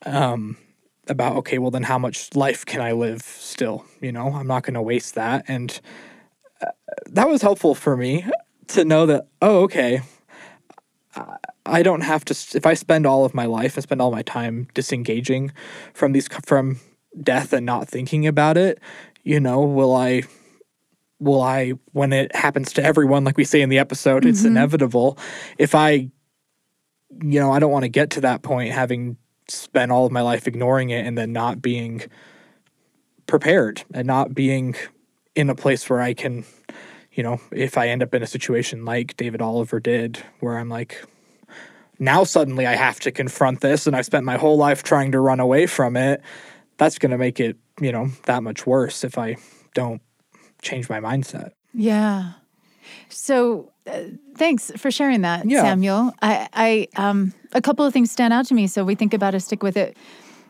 um, 0.06 0.58
about 1.08 1.36
okay 1.36 1.58
well 1.58 1.72
then 1.72 1.84
how 1.84 1.98
much 1.98 2.34
life 2.36 2.66
can 2.66 2.82
i 2.82 2.92
live 2.92 3.22
still? 3.22 3.86
You 4.02 4.12
know 4.12 4.34
i'm 4.34 4.48
not 4.48 4.64
going 4.64 4.76
to 4.76 4.82
waste 4.82 5.16
that. 5.16 5.46
And 5.48 5.80
uh, 6.62 6.72
that 7.08 7.28
was 7.28 7.42
helpful 7.42 7.76
for 7.76 7.98
me 7.98 8.26
to 8.68 8.86
know 8.86 9.06
that 9.06 9.28
oh 9.42 9.64
okay 9.64 10.02
I- 11.16 11.38
i 11.66 11.84
don't 11.84 12.02
have 12.02 12.26
to 12.26 12.58
if 12.58 12.66
i 12.66 12.74
spend 12.74 13.06
all 13.06 13.26
of 13.26 13.34
my 13.34 13.46
life 13.46 13.76
and 13.76 13.84
spend 13.84 14.02
all 14.02 14.12
my 14.12 14.22
time 14.24 14.68
disengaging 14.74 15.52
from 15.94 16.12
these 16.14 16.28
from 16.46 16.80
death 17.22 17.54
and 17.54 17.66
not 17.66 17.88
thinking 17.88 18.26
about 18.28 18.58
it 18.58 18.80
you 19.24 19.40
know 19.40 19.62
will 19.62 19.96
i 19.96 20.24
will 21.20 21.42
i 21.42 21.74
when 21.92 22.12
it 22.12 22.36
happens 22.36 22.74
to 22.74 22.84
everyone 22.84 23.24
like 23.24 23.38
we 23.38 23.44
say 23.46 23.62
in 23.62 23.70
the 23.70 23.80
episode 23.80 24.26
it's 24.26 24.44
inevitable. 24.44 25.18
If 25.58 25.76
i 25.76 26.10
you 27.22 27.40
know 27.40 27.52
i 27.52 27.60
don't 27.60 27.72
want 27.72 27.84
to 27.84 27.90
get 27.90 28.10
to 28.12 28.22
that 28.22 28.42
point 28.42 28.74
having 28.74 29.18
spent 29.48 29.92
all 29.92 30.06
of 30.06 30.12
my 30.12 30.22
life 30.22 30.48
ignoring 30.48 30.90
it 30.90 31.06
and 31.06 31.18
then 31.18 31.34
not 31.34 31.62
being 31.62 32.04
prepared 33.28 33.84
and 33.94 34.08
not 34.08 34.34
being 34.34 34.76
in 35.36 35.50
a 35.50 35.56
place 35.56 35.90
where 35.90 36.02
I 36.02 36.14
can, 36.14 36.46
you 37.12 37.24
know, 37.24 37.40
if 37.52 37.78
I 37.78 37.88
end 37.88 38.04
up 38.04 38.14
in 38.14 38.24
a 38.24 38.28
situation 38.28 38.86
like 38.86 39.18
David 39.18 39.42
Oliver 39.42 39.80
did, 39.80 40.24
where 40.40 40.58
I'm 40.58 40.70
like, 40.70 41.04
now 42.00 42.24
suddenly 42.24 42.66
I 42.66 42.76
have 42.76 43.00
to 43.02 43.12
confront 43.12 43.62
this 43.62 43.88
and 43.88 43.96
I've 43.96 44.06
spent 44.06 44.26
my 44.26 44.38
whole 44.38 44.58
life 44.58 44.84
trying 44.84 45.12
to 45.12 45.20
run 45.20 45.40
away 45.40 45.66
from 45.66 45.96
it, 45.98 46.22
that's 46.78 46.98
going 46.98 47.12
to 47.12 47.18
make 47.18 47.40
it, 47.40 47.58
you 47.80 47.92
know, 47.92 48.10
that 48.26 48.44
much 48.44 48.66
worse 48.66 49.04
if 49.04 49.18
I 49.18 49.36
don't 49.74 50.02
change 50.62 50.90
my 50.90 51.00
mindset. 51.00 51.52
Yeah. 51.74 52.34
So 53.10 53.73
uh, 53.86 54.00
thanks 54.38 54.72
for 54.78 54.90
sharing 54.92 55.22
that, 55.22 55.46
Yeah. 55.46 55.62
Samuel. 55.64 56.14
I, 56.22 56.48
I, 56.54 56.88
um, 56.96 57.34
a 57.54 57.62
couple 57.62 57.86
of 57.86 57.94
things 57.94 58.12
stand 58.12 58.34
out 58.34 58.46
to 58.48 58.54
me. 58.54 58.68
So 58.68 58.84
we 58.86 58.96
think 58.96 59.14
about 59.14 59.36
a 59.36 59.40
stick 59.40 59.62
with 59.64 59.76
it 59.78 59.98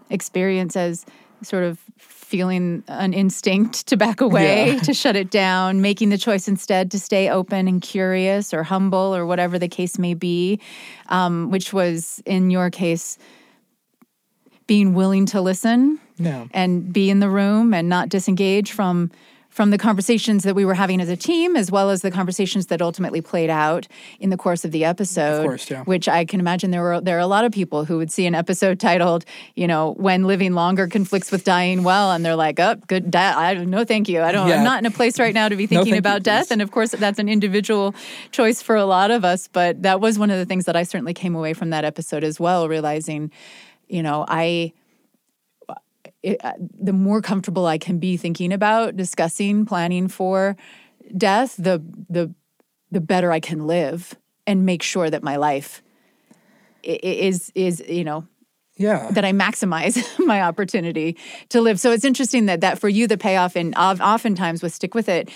experience 0.10 0.75
as 0.75 1.06
sort 1.42 1.63
of 1.63 1.80
feeling 1.98 2.84
an 2.88 3.13
instinct 3.13 3.86
to 3.88 3.98
back 3.98 4.22
away, 4.22 4.74
Yeah. 4.74 4.80
to 4.82 4.94
shut 4.94 5.16
it 5.16 5.30
down, 5.30 5.82
making 5.82 6.10
the 6.10 6.18
choice 6.18 6.48
instead 6.48 6.90
to 6.92 7.00
stay 7.00 7.30
open 7.30 7.68
and 7.68 7.82
curious 7.82 8.54
or 8.54 8.63
humble 8.63 9.16
or 9.16 9.25
whatever 9.25 9.60
the 9.60 9.68
case 9.68 9.98
may 10.00 10.13
be, 10.13 10.60
um, 11.10 11.52
which 11.52 11.74
was 11.74 12.22
in 12.25 12.50
your 12.50 12.70
case 12.70 13.18
being 14.68 14.94
willing 14.94 15.25
to 15.28 15.42
listen 15.42 16.00
Yeah. 16.18 16.46
and 16.52 16.94
be 16.94 17.10
in 17.10 17.20
the 17.20 17.30
room 17.30 17.74
and 17.74 17.90
not 17.90 18.10
disengage 18.10 18.72
from 18.72 19.12
from 19.53 19.69
the 19.69 19.77
conversations 19.77 20.41
that 20.43 20.55
we 20.55 20.65
were 20.65 20.74
having 20.74 21.00
as 21.00 21.10
a 21.10 21.15
team 21.15 21.55
as 21.55 21.69
well 21.69 21.91
as 21.91 22.01
the 22.01 22.10
conversations 22.10 22.65
that 22.67 22.81
ultimately 22.81 23.22
played 23.22 23.51
out 23.51 23.88
in 24.19 24.31
the 24.31 24.38
course 24.38 24.65
of 24.65 24.72
the 24.72 24.83
episode 24.83 25.43
course, 25.45 25.69
yeah. 25.69 25.83
which 25.83 26.10
i 26.10 26.25
can 26.25 26.39
imagine 26.39 26.72
there 26.72 26.81
were 26.81 27.00
there 27.00 27.15
are 27.15 27.19
a 27.19 27.27
lot 27.27 27.45
of 27.45 27.51
people 27.51 27.86
who 27.86 27.98
would 27.98 28.12
see 28.12 28.25
an 28.25 28.33
episode 28.33 28.79
titled 28.79 29.24
you 29.55 29.67
know 29.67 29.93
when 29.93 30.24
living 30.24 30.53
longer 30.53 30.88
conflicts 30.88 31.31
with 31.31 31.43
dying 31.43 31.83
well 31.83 32.12
and 32.12 32.25
they're 32.25 32.36
like 32.36 32.60
oh 32.60 32.75
good 32.88 33.12
da- 33.12 33.38
i 33.38 33.53
no 33.53 33.86
thank 33.86 34.10
you 34.10 34.22
i 34.24 34.31
don't 34.31 34.48
Yeah. 34.48 34.57
i'm 34.57 34.63
not 34.63 34.79
in 34.79 34.88
a 34.88 34.91
place 34.91 35.19
right 35.19 35.33
now 35.33 35.48
to 35.48 35.55
be 35.55 35.67
thinking 35.74 35.93
you, 35.93 36.00
about 36.00 36.24
death 36.24 36.48
please. 36.48 36.51
and 36.53 36.62
of 36.63 36.72
course 36.72 36.91
that's 36.91 37.19
an 37.19 37.29
individual 37.29 37.93
choice 38.31 38.62
for 38.62 38.75
a 38.75 38.86
lot 38.86 39.12
of 39.12 39.24
us 39.24 39.48
but 39.48 39.81
that 39.83 40.01
was 40.01 40.17
one 40.17 40.31
of 40.31 40.38
the 40.39 40.45
things 40.45 40.65
that 40.65 40.75
i 40.75 40.81
certainly 40.83 41.13
came 41.13 41.36
away 41.36 41.53
from 41.53 41.69
that 41.69 41.86
episode 41.86 42.24
as 42.24 42.39
well 42.39 42.67
realizing 42.67 43.31
you 43.88 44.01
know 44.01 44.25
i 44.27 44.74
it, 46.24 46.44
uh, 46.44 46.53
the 46.60 46.94
more 46.94 47.22
comfortable 47.22 47.68
I 47.68 47.77
can 47.77 48.00
be 48.00 48.18
thinking 48.18 48.51
about 48.53 48.96
discussing 48.96 49.65
planning 49.65 50.08
for 50.08 50.56
death, 51.15 51.56
the 51.58 51.84
the 52.10 52.34
the 52.92 53.01
better 53.01 53.32
I 53.32 53.39
can 53.39 53.68
live 53.68 54.15
and 54.48 54.65
make 54.65 54.82
sure 54.84 55.10
that 55.10 55.24
my 55.24 55.36
life 55.36 55.84
is 56.84 57.51
is 57.56 57.84
you 57.88 58.03
know 58.03 58.25
Yeah. 58.77 59.10
that 59.12 59.25
I 59.25 59.32
maximize 59.32 59.98
my 60.25 60.42
opportunity 60.42 61.18
to 61.50 61.62
live. 61.62 61.80
So 61.80 61.92
it's 61.92 62.06
interesting 62.06 62.46
that 62.48 62.62
that 62.62 62.80
for 62.80 62.89
you 62.89 63.08
the 63.08 63.18
payoff 63.18 63.56
and 63.56 63.75
oftentimes 63.75 64.63
with 64.63 64.74
stick 64.74 64.94
with 64.96 65.10
it, 65.10 65.30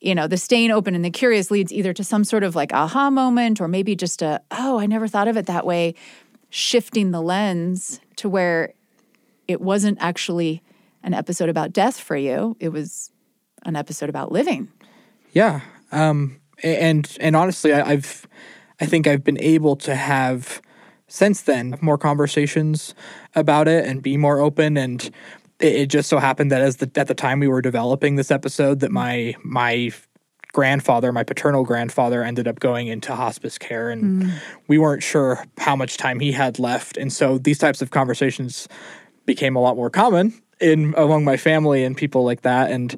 you 0.00 0.14
know, 0.14 0.26
the 0.26 0.36
staying 0.36 0.70
open 0.70 0.94
and 0.94 1.04
the 1.04 1.10
curious 1.10 1.50
leads 1.50 1.72
either 1.72 1.92
to 1.94 2.04
some 2.04 2.24
sort 2.24 2.44
of 2.44 2.54
like 2.54 2.72
aha 2.72 3.10
moment 3.10 3.60
or 3.60 3.68
maybe 3.68 3.96
just 3.96 4.22
a 4.22 4.40
oh 4.50 4.78
I 4.78 4.86
never 4.86 5.08
thought 5.08 5.28
of 5.28 5.36
it 5.36 5.46
that 5.46 5.66
way 5.66 5.94
shifting 6.50 7.10
the 7.10 7.20
lens 7.20 8.00
to 8.16 8.28
where 8.28 8.72
it 9.48 9.60
wasn't 9.60 9.98
actually 10.00 10.62
an 11.02 11.14
episode 11.14 11.48
about 11.48 11.72
death 11.72 11.98
for 11.98 12.16
you, 12.16 12.56
it 12.60 12.70
was 12.70 13.10
an 13.64 13.76
episode 13.76 14.08
about 14.08 14.32
living. 14.32 14.68
Yeah. 15.32 15.60
Um, 15.92 16.40
and 16.62 17.16
and 17.20 17.36
honestly, 17.36 17.72
I, 17.72 17.90
I've 17.90 18.26
I 18.80 18.86
think 18.86 19.06
I've 19.06 19.24
been 19.24 19.40
able 19.40 19.76
to 19.76 19.94
have 19.94 20.60
since 21.08 21.42
then 21.42 21.78
more 21.80 21.98
conversations 21.98 22.94
about 23.34 23.68
it 23.68 23.86
and 23.86 24.02
be 24.02 24.16
more 24.16 24.40
open 24.40 24.76
and 24.76 25.10
it, 25.60 25.86
just 25.86 26.08
so 26.08 26.18
happened 26.18 26.50
that 26.50 26.60
as 26.60 26.76
the 26.76 26.90
at 26.96 27.08
the 27.08 27.14
time 27.14 27.40
we 27.40 27.48
were 27.48 27.62
developing 27.62 28.16
this 28.16 28.30
episode 28.30 28.80
that 28.80 28.90
my 28.90 29.34
my 29.42 29.92
grandfather, 30.52 31.12
my 31.12 31.22
paternal 31.22 31.64
grandfather, 31.64 32.22
ended 32.22 32.48
up 32.48 32.60
going 32.60 32.86
into 32.86 33.14
hospice 33.14 33.58
care, 33.58 33.90
and 33.90 34.22
mm. 34.22 34.32
we 34.68 34.78
weren't 34.78 35.02
sure 35.02 35.44
how 35.58 35.76
much 35.76 35.98
time 35.98 36.18
he 36.18 36.32
had 36.32 36.58
left. 36.58 36.96
And 36.96 37.12
so 37.12 37.36
these 37.36 37.58
types 37.58 37.82
of 37.82 37.90
conversations 37.90 38.66
became 39.26 39.56
a 39.56 39.60
lot 39.60 39.76
more 39.76 39.90
common 39.90 40.32
in 40.60 40.94
among 40.96 41.24
my 41.24 41.36
family 41.36 41.84
and 41.84 41.96
people 41.96 42.24
like 42.24 42.42
that. 42.42 42.70
And 42.70 42.96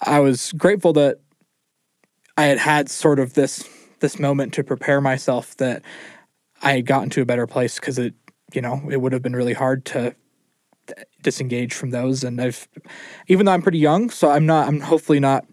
I 0.00 0.20
was 0.20 0.52
grateful 0.52 0.92
that 0.94 1.20
I 2.36 2.44
had 2.44 2.58
had 2.58 2.88
sort 2.88 3.18
of 3.18 3.34
this 3.34 3.68
this 4.00 4.18
moment 4.18 4.54
to 4.54 4.64
prepare 4.64 5.00
myself 5.00 5.56
that 5.56 5.82
I 6.62 6.72
had 6.72 6.86
gotten 6.86 7.10
to 7.10 7.22
a 7.22 7.26
better 7.26 7.46
place 7.46 7.76
because 7.76 7.98
it, 7.98 8.14
you 8.52 8.60
know, 8.60 8.80
it 8.90 8.98
would 9.00 9.12
have 9.12 9.22
been 9.22 9.34
really 9.34 9.54
hard 9.54 9.84
to 9.86 10.14
disengage 11.22 11.74
from 11.74 11.90
those. 11.90 12.24
And 12.24 12.40
I've, 12.40 12.68
even 13.26 13.46
though 13.46 13.52
I'm 13.52 13.62
pretty 13.62 13.78
young, 13.78 14.10
so 14.10 14.30
I'm 14.30 14.46
not, 14.46 14.68
I'm 14.68 14.80
hopefully 14.80 15.20
not 15.20 15.44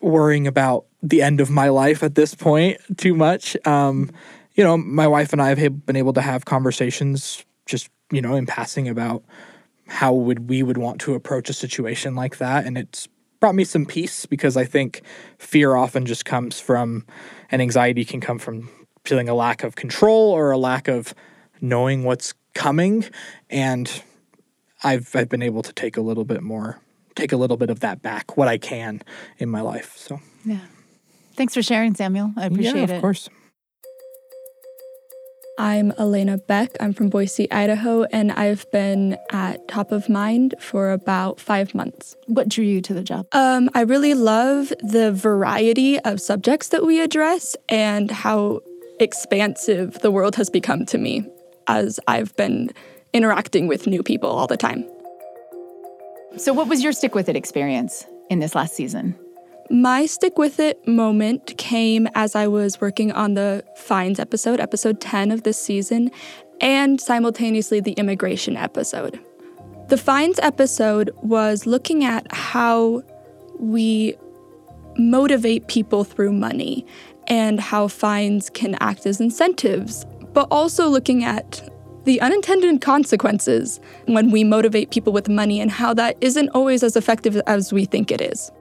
worrying 0.00 0.46
about 0.46 0.86
the 1.02 1.22
end 1.22 1.40
of 1.40 1.50
my 1.50 1.68
life 1.68 2.02
at 2.02 2.14
this 2.14 2.34
point 2.34 2.80
too 2.96 3.14
much. 3.14 3.56
Um, 3.66 4.10
you 4.54 4.64
know, 4.64 4.76
my 4.76 5.06
wife 5.06 5.32
and 5.32 5.42
I 5.42 5.54
have 5.54 5.86
been 5.86 5.96
able 5.96 6.12
to 6.14 6.20
have 6.20 6.44
conversations 6.44 7.44
just, 7.66 7.90
you 8.10 8.20
know, 8.20 8.34
in 8.34 8.46
passing 8.46 8.88
about 8.88 9.22
how 9.88 10.12
would 10.12 10.48
we 10.48 10.62
would 10.62 10.78
want 10.78 11.00
to 11.02 11.14
approach 11.14 11.48
a 11.48 11.52
situation 11.52 12.14
like 12.14 12.38
that 12.38 12.66
and 12.66 12.76
it's 12.76 13.08
brought 13.38 13.54
me 13.54 13.62
some 13.62 13.86
peace 13.86 14.26
because 14.26 14.56
I 14.56 14.64
think 14.64 15.02
fear 15.38 15.76
often 15.76 16.06
just 16.06 16.24
comes 16.24 16.58
from 16.58 17.06
and 17.50 17.62
anxiety 17.62 18.04
can 18.04 18.20
come 18.20 18.38
from 18.38 18.68
feeling 19.04 19.28
a 19.28 19.34
lack 19.34 19.62
of 19.62 19.76
control 19.76 20.32
or 20.32 20.50
a 20.50 20.58
lack 20.58 20.88
of 20.88 21.14
knowing 21.60 22.02
what's 22.02 22.34
coming 22.54 23.04
and 23.48 24.02
I've 24.82 25.14
I've 25.14 25.28
been 25.28 25.42
able 25.42 25.62
to 25.62 25.72
take 25.72 25.96
a 25.96 26.00
little 26.00 26.24
bit 26.24 26.42
more 26.42 26.80
take 27.16 27.32
a 27.32 27.36
little 27.36 27.56
bit 27.56 27.70
of 27.70 27.80
that 27.80 28.02
back, 28.02 28.36
what 28.36 28.46
I 28.46 28.58
can 28.58 29.02
in 29.38 29.48
my 29.48 29.62
life. 29.62 29.96
So 29.96 30.20
yeah, 30.44 30.60
thanks 31.34 31.54
for 31.54 31.62
sharing, 31.62 31.94
Samuel. 31.94 32.32
I 32.36 32.46
appreciate 32.46 32.76
yeah, 32.76 32.84
of 32.84 32.90
it. 32.90 32.96
Of 32.96 33.00
course. 33.00 33.28
I'm 35.58 35.92
Alayna 35.92 36.46
Beck. 36.46 36.76
I'm 36.80 36.92
from 36.92 37.08
Boise, 37.08 37.50
Idaho, 37.50 38.04
and 38.04 38.30
I've 38.32 38.70
been 38.72 39.16
at 39.30 39.66
Top 39.68 39.90
of 39.90 40.08
Mind 40.08 40.54
for 40.60 40.92
about 40.92 41.40
five 41.40 41.74
months. 41.74 42.14
What 42.26 42.48
drew 42.48 42.64
you 42.64 42.82
to 42.82 42.92
the 42.92 43.02
job? 43.02 43.26
Um, 43.32 43.70
I 43.74 43.80
really 43.80 44.12
love 44.12 44.70
the 44.80 45.12
variety 45.12 45.98
of 46.00 46.20
subjects 46.20 46.68
that 46.68 46.84
we 46.84 47.00
address 47.00 47.56
and 47.70 48.10
how 48.10 48.60
expansive 49.00 49.94
the 50.00 50.10
world 50.10 50.36
has 50.36 50.50
become 50.50 50.84
to 50.86 50.98
me 50.98 51.26
as 51.66 51.98
I've 52.06 52.36
been 52.36 52.70
interacting 53.14 53.66
with 53.66 53.86
new 53.86 54.02
people 54.02 54.28
all 54.28 54.46
the 54.46 54.58
time. 54.58 54.84
So, 56.36 56.52
what 56.52 56.68
was 56.68 56.82
your 56.82 56.92
stick 56.92 57.14
with 57.14 57.30
it 57.30 57.36
experience 57.36 58.04
in 58.28 58.40
this 58.40 58.54
last 58.54 58.74
season? 58.74 59.18
My 59.70 60.06
stick 60.06 60.38
with 60.38 60.60
it 60.60 60.86
moment 60.86 61.56
came 61.58 62.08
as 62.14 62.36
I 62.36 62.46
was 62.46 62.80
working 62.80 63.10
on 63.10 63.34
the 63.34 63.64
Fines 63.74 64.20
episode, 64.20 64.60
episode 64.60 65.00
10 65.00 65.32
of 65.32 65.42
this 65.42 65.60
season, 65.60 66.12
and 66.60 67.00
simultaneously 67.00 67.80
the 67.80 67.92
immigration 67.92 68.56
episode. 68.56 69.18
The 69.88 69.96
Fines 69.96 70.38
episode 70.38 71.10
was 71.16 71.66
looking 71.66 72.04
at 72.04 72.32
how 72.32 73.02
we 73.58 74.16
motivate 74.98 75.66
people 75.66 76.04
through 76.04 76.32
money 76.32 76.86
and 77.26 77.58
how 77.60 77.88
fines 77.88 78.48
can 78.50 78.76
act 78.78 79.04
as 79.04 79.20
incentives, 79.20 80.06
but 80.32 80.46
also 80.48 80.86
looking 80.86 81.24
at 81.24 81.68
the 82.04 82.20
unintended 82.20 82.80
consequences 82.80 83.80
when 84.04 84.30
we 84.30 84.44
motivate 84.44 84.92
people 84.92 85.12
with 85.12 85.28
money 85.28 85.60
and 85.60 85.72
how 85.72 85.92
that 85.92 86.16
isn't 86.20 86.50
always 86.50 86.84
as 86.84 86.94
effective 86.94 87.40
as 87.48 87.72
we 87.72 87.84
think 87.84 88.12
it 88.12 88.20
is. 88.20 88.52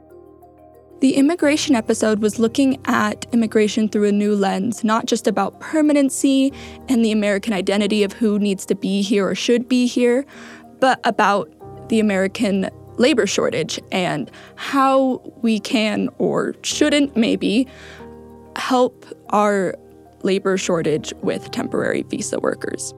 The 1.01 1.15
immigration 1.15 1.75
episode 1.75 2.21
was 2.21 2.39
looking 2.39 2.79
at 2.85 3.25
immigration 3.33 3.89
through 3.89 4.07
a 4.07 4.11
new 4.11 4.35
lens, 4.35 4.83
not 4.83 5.05
just 5.05 5.27
about 5.27 5.59
permanency 5.59 6.53
and 6.87 7.03
the 7.03 7.11
American 7.11 7.53
identity 7.53 8.03
of 8.03 8.13
who 8.13 8.39
needs 8.39 8.65
to 8.67 8.75
be 8.75 9.01
here 9.01 9.27
or 9.27 9.35
should 9.35 9.67
be 9.67 9.87
here, 9.87 10.25
but 10.79 10.99
about 11.03 11.51
the 11.89 11.99
American 11.99 12.69
labor 12.97 13.27
shortage 13.27 13.79
and 13.91 14.31
how 14.55 15.21
we 15.41 15.59
can 15.59 16.09
or 16.17 16.55
shouldn't 16.63 17.15
maybe 17.17 17.67
help 18.55 19.05
our 19.29 19.75
labor 20.23 20.57
shortage 20.57 21.13
with 21.21 21.51
temporary 21.51 22.03
visa 22.03 22.39
workers. 22.39 22.93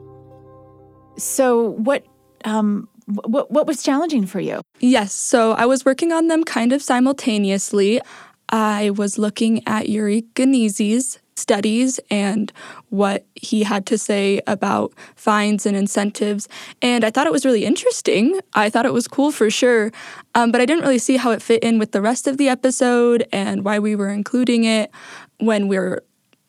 So 1.17 1.71
what 1.71 2.05
um 2.45 2.87
what 3.07 3.51
what 3.51 3.67
was 3.67 3.83
challenging 3.83 4.25
for 4.25 4.39
you? 4.39 4.61
Yes, 4.79 5.13
so 5.13 5.53
I 5.53 5.65
was 5.65 5.85
working 5.85 6.11
on 6.11 6.27
them 6.27 6.43
kind 6.43 6.73
of 6.73 6.81
simultaneously. 6.81 8.01
I 8.49 8.91
was 8.91 9.17
looking 9.17 9.61
at 9.67 9.89
Yuri 9.89 10.23
Gneezy's 10.35 11.19
studies 11.35 11.99
and 12.09 12.51
what 12.89 13.25
he 13.35 13.63
had 13.63 13.85
to 13.85 13.97
say 13.97 14.41
about 14.47 14.93
fines 15.15 15.65
and 15.65 15.77
incentives. 15.77 16.47
And 16.81 17.03
I 17.03 17.11
thought 17.11 17.27
it 17.27 17.33
was 17.33 17.45
really 17.45 17.63
interesting. 17.63 18.39
I 18.53 18.69
thought 18.69 18.85
it 18.85 18.93
was 18.93 19.07
cool 19.07 19.31
for 19.31 19.49
sure. 19.49 19.91
Um, 20.35 20.51
but 20.51 20.61
I 20.61 20.65
didn't 20.65 20.83
really 20.83 20.97
see 20.97 21.17
how 21.17 21.31
it 21.31 21.41
fit 21.41 21.63
in 21.63 21.77
with 21.79 21.91
the 21.91 22.01
rest 22.01 22.27
of 22.27 22.37
the 22.37 22.49
episode 22.49 23.27
and 23.31 23.63
why 23.63 23.79
we 23.79 23.95
were 23.95 24.09
including 24.09 24.63
it 24.63 24.91
when 25.39 25.67
we're 25.67 26.01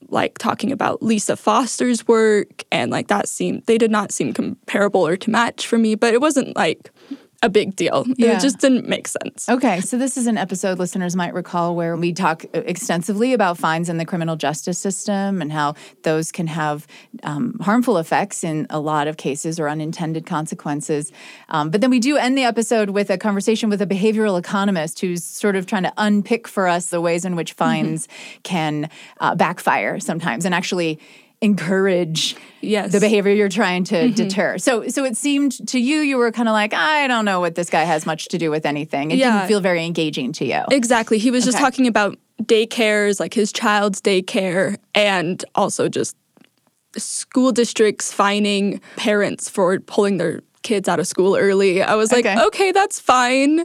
like 0.08 0.38
talking 0.38 0.72
about 0.72 1.02
Lisa 1.02 1.36
Foster's 1.36 2.06
work 2.08 2.64
and 2.72 2.90
like 2.90 3.08
that 3.08 3.28
seemed 3.28 3.64
they 3.66 3.78
did 3.78 3.90
not 3.90 4.12
seem 4.12 4.32
comparable 4.32 5.06
or 5.06 5.16
to 5.16 5.30
match 5.30 5.66
for 5.66 5.78
me, 5.78 5.94
but 5.94 6.14
it 6.14 6.20
wasn't 6.20 6.56
like 6.56 6.90
a 7.42 7.48
big 7.48 7.76
deal. 7.76 8.04
Yeah. 8.16 8.36
It 8.36 8.40
just 8.40 8.58
didn't 8.58 8.88
make 8.88 9.06
sense. 9.06 9.48
Okay, 9.48 9.80
so 9.80 9.96
this 9.96 10.16
is 10.16 10.26
an 10.26 10.36
episode 10.36 10.78
listeners 10.78 11.14
might 11.14 11.34
recall 11.34 11.76
where 11.76 11.96
we 11.96 12.12
talk 12.12 12.44
extensively 12.52 13.32
about 13.32 13.56
fines 13.56 13.88
in 13.88 13.96
the 13.96 14.04
criminal 14.04 14.34
justice 14.34 14.78
system 14.78 15.40
and 15.40 15.52
how 15.52 15.74
those 16.02 16.32
can 16.32 16.48
have 16.48 16.86
um, 17.22 17.56
harmful 17.60 17.98
effects 17.98 18.42
in 18.42 18.66
a 18.70 18.80
lot 18.80 19.06
of 19.06 19.18
cases 19.18 19.60
or 19.60 19.68
unintended 19.68 20.26
consequences. 20.26 21.12
Um, 21.48 21.70
but 21.70 21.80
then 21.80 21.90
we 21.90 22.00
do 22.00 22.16
end 22.16 22.36
the 22.36 22.42
episode 22.42 22.90
with 22.90 23.08
a 23.08 23.16
conversation 23.16 23.70
with 23.70 23.80
a 23.80 23.86
behavioral 23.86 24.36
economist 24.36 25.00
who's 25.00 25.22
sort 25.22 25.54
of 25.54 25.66
trying 25.66 25.84
to 25.84 25.92
unpick 25.96 26.48
for 26.48 26.66
us 26.66 26.86
the 26.86 27.00
ways 27.00 27.24
in 27.24 27.36
which 27.36 27.52
mm-hmm. 27.52 27.64
fines 27.64 28.06
mm-hmm. 28.08 28.40
can 28.42 28.90
uh, 29.20 29.36
backfire 29.36 30.00
sometimes 30.00 30.44
and 30.44 30.56
actually 30.56 30.98
encourage 31.40 32.36
yes. 32.60 32.92
the 32.92 33.00
behavior 33.00 33.32
you're 33.32 33.48
trying 33.48 33.84
to 33.84 33.94
mm-hmm. 33.94 34.14
deter. 34.14 34.58
So 34.58 34.88
so 34.88 35.04
it 35.04 35.16
seemed 35.16 35.66
to 35.68 35.78
you 35.78 36.00
you 36.00 36.16
were 36.16 36.32
kind 36.32 36.48
of 36.48 36.52
like 36.52 36.74
I 36.74 37.06
don't 37.06 37.24
know 37.24 37.40
what 37.40 37.54
this 37.54 37.70
guy 37.70 37.84
has 37.84 38.06
much 38.06 38.28
to 38.28 38.38
do 38.38 38.50
with 38.50 38.66
anything. 38.66 39.10
It 39.10 39.18
yeah. 39.18 39.32
didn't 39.32 39.48
feel 39.48 39.60
very 39.60 39.84
engaging 39.84 40.32
to 40.34 40.44
you. 40.44 40.62
Exactly. 40.70 41.18
He 41.18 41.30
was 41.30 41.44
okay. 41.44 41.52
just 41.52 41.62
talking 41.62 41.86
about 41.86 42.18
daycares, 42.42 43.20
like 43.20 43.34
his 43.34 43.52
child's 43.52 44.00
daycare 44.00 44.76
and 44.94 45.44
also 45.54 45.88
just 45.88 46.16
school 46.96 47.52
districts 47.52 48.12
fining 48.12 48.80
parents 48.96 49.48
for 49.48 49.78
pulling 49.80 50.16
their 50.16 50.40
kids 50.62 50.88
out 50.88 50.98
of 50.98 51.06
school 51.06 51.36
early. 51.36 51.82
I 51.82 51.94
was 51.94 52.10
like, 52.10 52.26
okay, 52.26 52.44
okay 52.46 52.72
that's 52.72 52.98
fine 52.98 53.64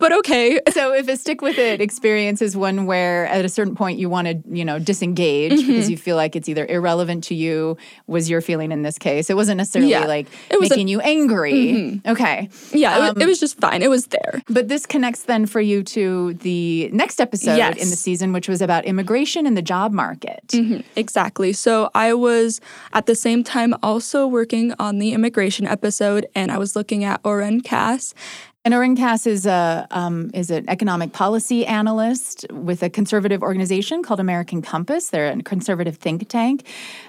but 0.00 0.12
okay. 0.12 0.60
So 0.70 0.94
if 0.94 1.08
a 1.08 1.16
stick 1.16 1.42
with 1.42 1.58
it 1.58 1.80
experience 1.80 2.40
is 2.40 2.56
one 2.56 2.86
where 2.86 3.26
at 3.26 3.44
a 3.44 3.48
certain 3.48 3.74
point 3.74 3.98
you 3.98 4.08
want 4.08 4.28
to, 4.28 4.40
you 4.48 4.64
know, 4.64 4.78
disengage 4.78 5.52
mm-hmm. 5.52 5.66
because 5.66 5.90
you 5.90 5.96
feel 5.96 6.16
like 6.16 6.36
it's 6.36 6.48
either 6.48 6.64
irrelevant 6.64 7.24
to 7.24 7.34
you, 7.34 7.76
was 8.06 8.30
your 8.30 8.40
feeling 8.40 8.72
in 8.72 8.82
this 8.82 8.98
case. 8.98 9.28
It 9.28 9.34
wasn't 9.34 9.58
necessarily 9.58 9.90
yeah. 9.90 10.06
like 10.06 10.28
it 10.48 10.58
was 10.60 10.70
making 10.70 10.88
a, 10.88 10.90
you 10.92 11.00
angry. 11.00 11.52
Mm-hmm. 11.52 12.08
Okay. 12.10 12.48
Yeah, 12.72 12.96
um, 12.96 13.16
it, 13.16 13.22
it, 13.22 13.26
was 13.26 13.40
just 13.40 13.58
fine. 13.58 13.82
It 13.82 13.90
was 13.90 14.06
there. 14.06 14.42
But 14.48 14.68
this 14.68 14.86
connects 14.86 15.24
then 15.24 15.44
for 15.44 15.60
you 15.60 15.82
to 15.82 16.34
the 16.34 16.88
next 16.92 17.20
episode 17.20 17.56
yes. 17.56 17.82
in 17.82 17.90
the 17.90 17.96
season, 17.96 18.32
which 18.32 18.48
was 18.48 18.62
about 18.62 18.84
immigration 18.84 19.44
and 19.44 19.56
the 19.56 19.62
job 19.62 19.92
market. 19.92 20.46
Mm-hmm. 20.48 20.80
Exactly. 20.96 21.52
So 21.52 21.90
I 21.94 22.14
was 22.14 22.60
at 22.92 23.06
the 23.06 23.14
same 23.14 23.44
time 23.44 23.74
also 23.82 24.26
working 24.26 24.72
on 24.78 24.98
the 24.98 25.12
immigration 25.12 25.66
episode 25.66 26.26
and 26.34 26.50
I 26.50 26.58
was 26.58 26.76
looking 26.76 27.04
at 27.04 27.20
Oren 27.24 27.60
Cass 27.60 28.14
and 28.64 28.74
Oren 28.74 28.96
Cass 28.96 29.26
is 29.26 29.46
a 29.46 29.86
um, 29.90 30.30
is 30.34 30.50
an 30.50 30.68
economic 30.68 31.12
policy 31.12 31.66
analyst 31.66 32.46
with 32.52 32.82
a 32.82 32.90
conservative 32.90 33.42
organization 33.42 34.02
called 34.02 34.20
American 34.20 34.60
Compass. 34.60 35.08
They're 35.08 35.30
a 35.30 35.42
conservative 35.42 35.96
think 35.96 36.28
tank, 36.28 36.66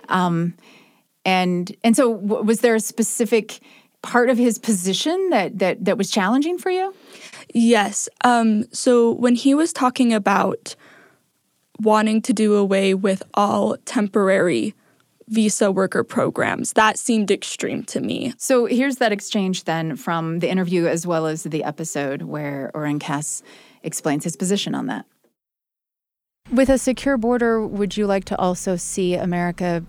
um, 0.08 0.53
and 1.25 1.75
and 1.84 1.96
so 1.96 2.15
w- 2.17 2.43
was 2.43 2.62
there 2.62 2.75
a 2.75 2.79
specific 2.79 3.60
part 4.01 4.29
of 4.29 4.38
his 4.38 4.58
position 4.58 5.29
that 5.31 5.60
that 5.60 5.84
that 5.84 5.98
was 5.98 6.10
challenging 6.10 6.58
for 6.58 6.72
you? 6.72 6.93
Yes. 7.53 8.08
Um, 8.24 8.65
so 8.72 9.12
when 9.12 9.36
he 9.36 9.53
was 9.53 9.74
talking 9.74 10.13
about 10.13 10.75
wanting 11.81 12.22
to 12.22 12.34
do 12.34 12.55
away 12.55 12.93
with 12.93 13.24
all 13.34 13.75
temporary 13.86 14.74
visa 15.32 15.72
worker 15.72 16.04
programs. 16.04 16.74
That 16.74 17.00
seemed 17.00 17.32
extreme 17.32 17.84
to 17.86 18.02
me. 18.02 18.34
So 18.38 18.66
here's 18.66 18.98
that 18.98 19.12
exchange 19.12 19.64
then 19.64 19.96
from 19.96 20.40
the 20.40 20.50
interview 20.50 20.86
as 20.86 21.08
well 21.08 21.26
as 21.26 21.44
the 21.44 21.64
episode 21.64 22.24
where 22.24 22.70
Oren 22.74 23.00
Cass 23.00 23.42
explains 23.82 24.26
his 24.26 24.36
position 24.36 24.76
on 24.76 24.88
that. 24.88 25.06
With 26.52 26.70
a 26.70 26.78
secure 26.78 27.18
border, 27.18 27.66
would 27.66 27.96
you 27.96 28.06
like 28.08 28.26
to 28.26 28.38
also 28.38 28.76
see 28.76 29.16
America 29.16 29.84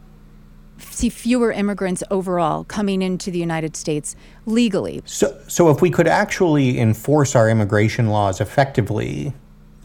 see 0.79 1.09
fewer 1.09 1.53
immigrants 1.53 2.03
overall 2.11 2.65
coming 2.65 3.03
into 3.03 3.31
the 3.31 3.39
United 3.39 3.77
States 3.77 4.17
legally? 4.47 5.03
So, 5.05 5.39
so 5.49 5.71
if 5.71 5.81
we 5.81 5.91
could 5.91 6.09
actually 6.09 6.79
enforce 6.79 7.37
our 7.37 7.49
immigration 7.49 8.09
laws 8.09 8.41
effectively, 8.41 9.33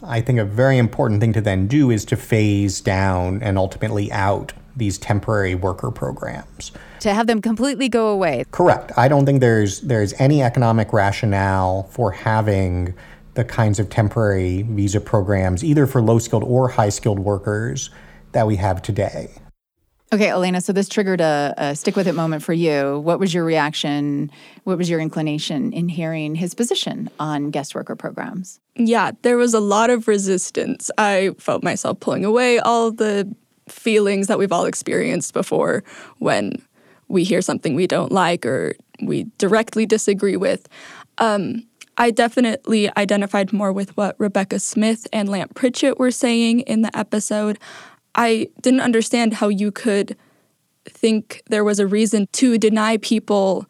I 0.02 0.20
think 0.20 0.38
a 0.38 0.44
very 0.44 0.78
important 0.78 1.20
thing 1.20 1.32
to 1.32 1.40
then 1.40 1.66
do 1.66 1.90
is 1.90 2.04
to 2.06 2.16
phase 2.16 2.80
down 2.80 3.42
and 3.42 3.58
ultimately 3.58 4.10
out 4.12 4.52
these 4.78 4.98
temporary 4.98 5.54
worker 5.54 5.90
programs. 5.90 6.72
To 7.00 7.12
have 7.12 7.26
them 7.26 7.42
completely 7.42 7.88
go 7.88 8.08
away. 8.08 8.44
Correct. 8.50 8.92
I 8.96 9.08
don't 9.08 9.26
think 9.26 9.40
there's 9.40 9.80
there's 9.82 10.12
any 10.14 10.42
economic 10.42 10.92
rationale 10.92 11.84
for 11.84 12.10
having 12.12 12.94
the 13.34 13.44
kinds 13.44 13.78
of 13.78 13.88
temporary 13.88 14.62
visa 14.62 15.00
programs 15.00 15.62
either 15.62 15.86
for 15.86 16.02
low 16.02 16.18
skilled 16.18 16.42
or 16.44 16.68
high 16.68 16.88
skilled 16.88 17.20
workers 17.20 17.90
that 18.32 18.46
we 18.46 18.56
have 18.56 18.82
today. 18.82 19.30
Okay, 20.10 20.28
Alayna, 20.28 20.62
so 20.62 20.72
this 20.72 20.88
triggered 20.88 21.20
a, 21.20 21.52
a, 21.58 21.76
stick 21.76 21.94
with 21.94 22.08
it 22.08 22.14
moment 22.14 22.42
for 22.42 22.54
you. 22.54 22.98
What 23.00 23.20
was 23.20 23.34
your 23.34 23.44
reaction? 23.44 24.30
What 24.64 24.78
was 24.78 24.88
your 24.88 25.00
inclination 25.00 25.70
in 25.74 25.90
hearing 25.90 26.34
his 26.34 26.54
position 26.54 27.10
on 27.20 27.50
guest 27.50 27.74
worker 27.74 27.94
programs? 27.94 28.58
Yeah, 28.74 29.10
there 29.20 29.36
was 29.36 29.52
a 29.52 29.60
lot 29.60 29.90
of 29.90 30.08
resistance. 30.08 30.90
I 30.96 31.32
felt 31.38 31.62
myself 31.62 32.00
pulling 32.00 32.24
away, 32.24 32.58
all 32.58 32.90
the 32.90 33.30
feelings 33.68 34.26
that 34.26 34.38
we've 34.38 34.52
all 34.52 34.64
experienced 34.64 35.32
before 35.32 35.84
when 36.18 36.62
we 37.08 37.24
hear 37.24 37.40
something 37.40 37.74
we 37.74 37.86
don't 37.86 38.12
like 38.12 38.44
or 38.44 38.74
we 39.02 39.26
directly 39.38 39.86
disagree 39.86 40.36
with. 40.36 40.68
Um, 41.18 41.64
I 41.96 42.10
definitely 42.10 42.90
identified 42.96 43.52
more 43.52 43.72
with 43.72 43.96
what 43.96 44.14
Rebecca 44.18 44.60
Smith 44.60 45.06
and 45.12 45.28
Lant 45.28 45.54
Pritchett 45.54 45.98
were 45.98 46.12
saying 46.12 46.60
in 46.60 46.82
the 46.82 46.96
episode. 46.96 47.58
I 48.14 48.48
didn't 48.62 48.80
understand 48.80 49.34
how 49.34 49.48
you 49.48 49.72
could 49.72 50.16
think 50.84 51.42
there 51.48 51.64
was 51.64 51.78
a 51.78 51.86
reason 51.86 52.28
to 52.32 52.56
deny 52.56 52.98
people 52.98 53.66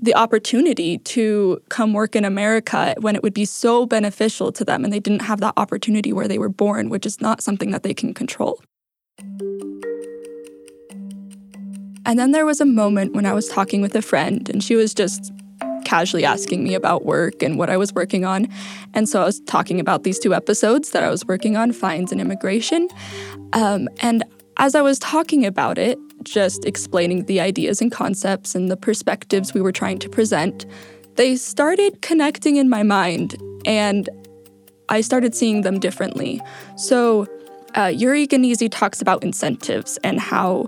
the 0.00 0.14
opportunity 0.14 0.98
to 0.98 1.60
come 1.68 1.92
work 1.92 2.14
in 2.14 2.24
America 2.24 2.94
when 3.00 3.16
it 3.16 3.22
would 3.22 3.34
be 3.34 3.44
so 3.44 3.84
beneficial 3.84 4.52
to 4.52 4.64
them 4.64 4.84
and 4.84 4.92
they 4.92 5.00
didn't 5.00 5.22
have 5.22 5.40
that 5.40 5.54
opportunity 5.56 6.12
where 6.12 6.28
they 6.28 6.38
were 6.38 6.48
born, 6.48 6.88
which 6.88 7.04
is 7.04 7.20
not 7.20 7.42
something 7.42 7.72
that 7.72 7.82
they 7.82 7.94
can 7.94 8.14
control. 8.14 8.60
And 12.08 12.18
then 12.18 12.32
there 12.32 12.46
was 12.46 12.60
a 12.60 12.66
moment 12.66 13.14
when 13.14 13.26
I 13.26 13.34
was 13.34 13.48
talking 13.48 13.82
with 13.82 13.94
a 13.94 14.00
friend 14.00 14.48
and 14.48 14.64
she 14.64 14.74
was 14.74 14.94
just 14.94 15.30
casually 15.84 16.24
asking 16.24 16.64
me 16.64 16.74
about 16.74 17.04
work 17.04 17.42
and 17.42 17.58
what 17.58 17.70
I 17.70 17.76
was 17.76 17.92
working 17.94 18.24
on. 18.24 18.48
And 18.94 19.08
so 19.08 19.22
I 19.22 19.24
was 19.24 19.40
talking 19.40 19.80
about 19.80 20.04
these 20.04 20.18
two 20.18 20.34
episodes 20.34 20.90
that 20.90 21.02
I 21.02 21.10
was 21.10 21.26
working 21.26 21.56
on 21.56 21.72
fines 21.72 22.12
and 22.12 22.20
immigration. 22.20 22.88
Um, 23.52 23.88
and 24.00 24.24
as 24.58 24.74
I 24.74 24.82
was 24.82 24.98
talking 24.98 25.46
about 25.46 25.78
it, 25.78 25.98
just 26.24 26.64
explaining 26.64 27.24
the 27.24 27.40
ideas 27.40 27.80
and 27.80 27.92
concepts 27.92 28.54
and 28.54 28.70
the 28.70 28.76
perspectives 28.76 29.54
we 29.54 29.60
were 29.60 29.72
trying 29.72 29.98
to 30.00 30.08
present, 30.08 30.66
they 31.16 31.36
started 31.36 32.02
connecting 32.02 32.56
in 32.56 32.68
my 32.68 32.82
mind 32.82 33.36
and 33.64 34.08
I 34.88 35.00
started 35.00 35.34
seeing 35.34 35.62
them 35.62 35.78
differently. 35.78 36.40
So, 36.76 37.26
uh, 37.76 37.92
Yuri 37.94 38.26
Gneezy 38.26 38.68
talks 38.70 39.00
about 39.00 39.22
incentives 39.22 39.98
and 40.04 40.20
how 40.20 40.66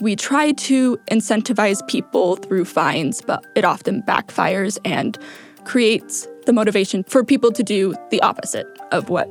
we 0.00 0.14
try 0.14 0.52
to 0.52 0.98
incentivize 1.10 1.86
people 1.88 2.36
through 2.36 2.64
fines, 2.64 3.22
but 3.22 3.44
it 3.54 3.64
often 3.64 4.02
backfires 4.02 4.78
and 4.84 5.18
creates 5.64 6.28
the 6.44 6.52
motivation 6.52 7.02
for 7.04 7.24
people 7.24 7.50
to 7.52 7.62
do 7.62 7.94
the 8.10 8.20
opposite 8.22 8.66
of 8.92 9.08
what 9.08 9.28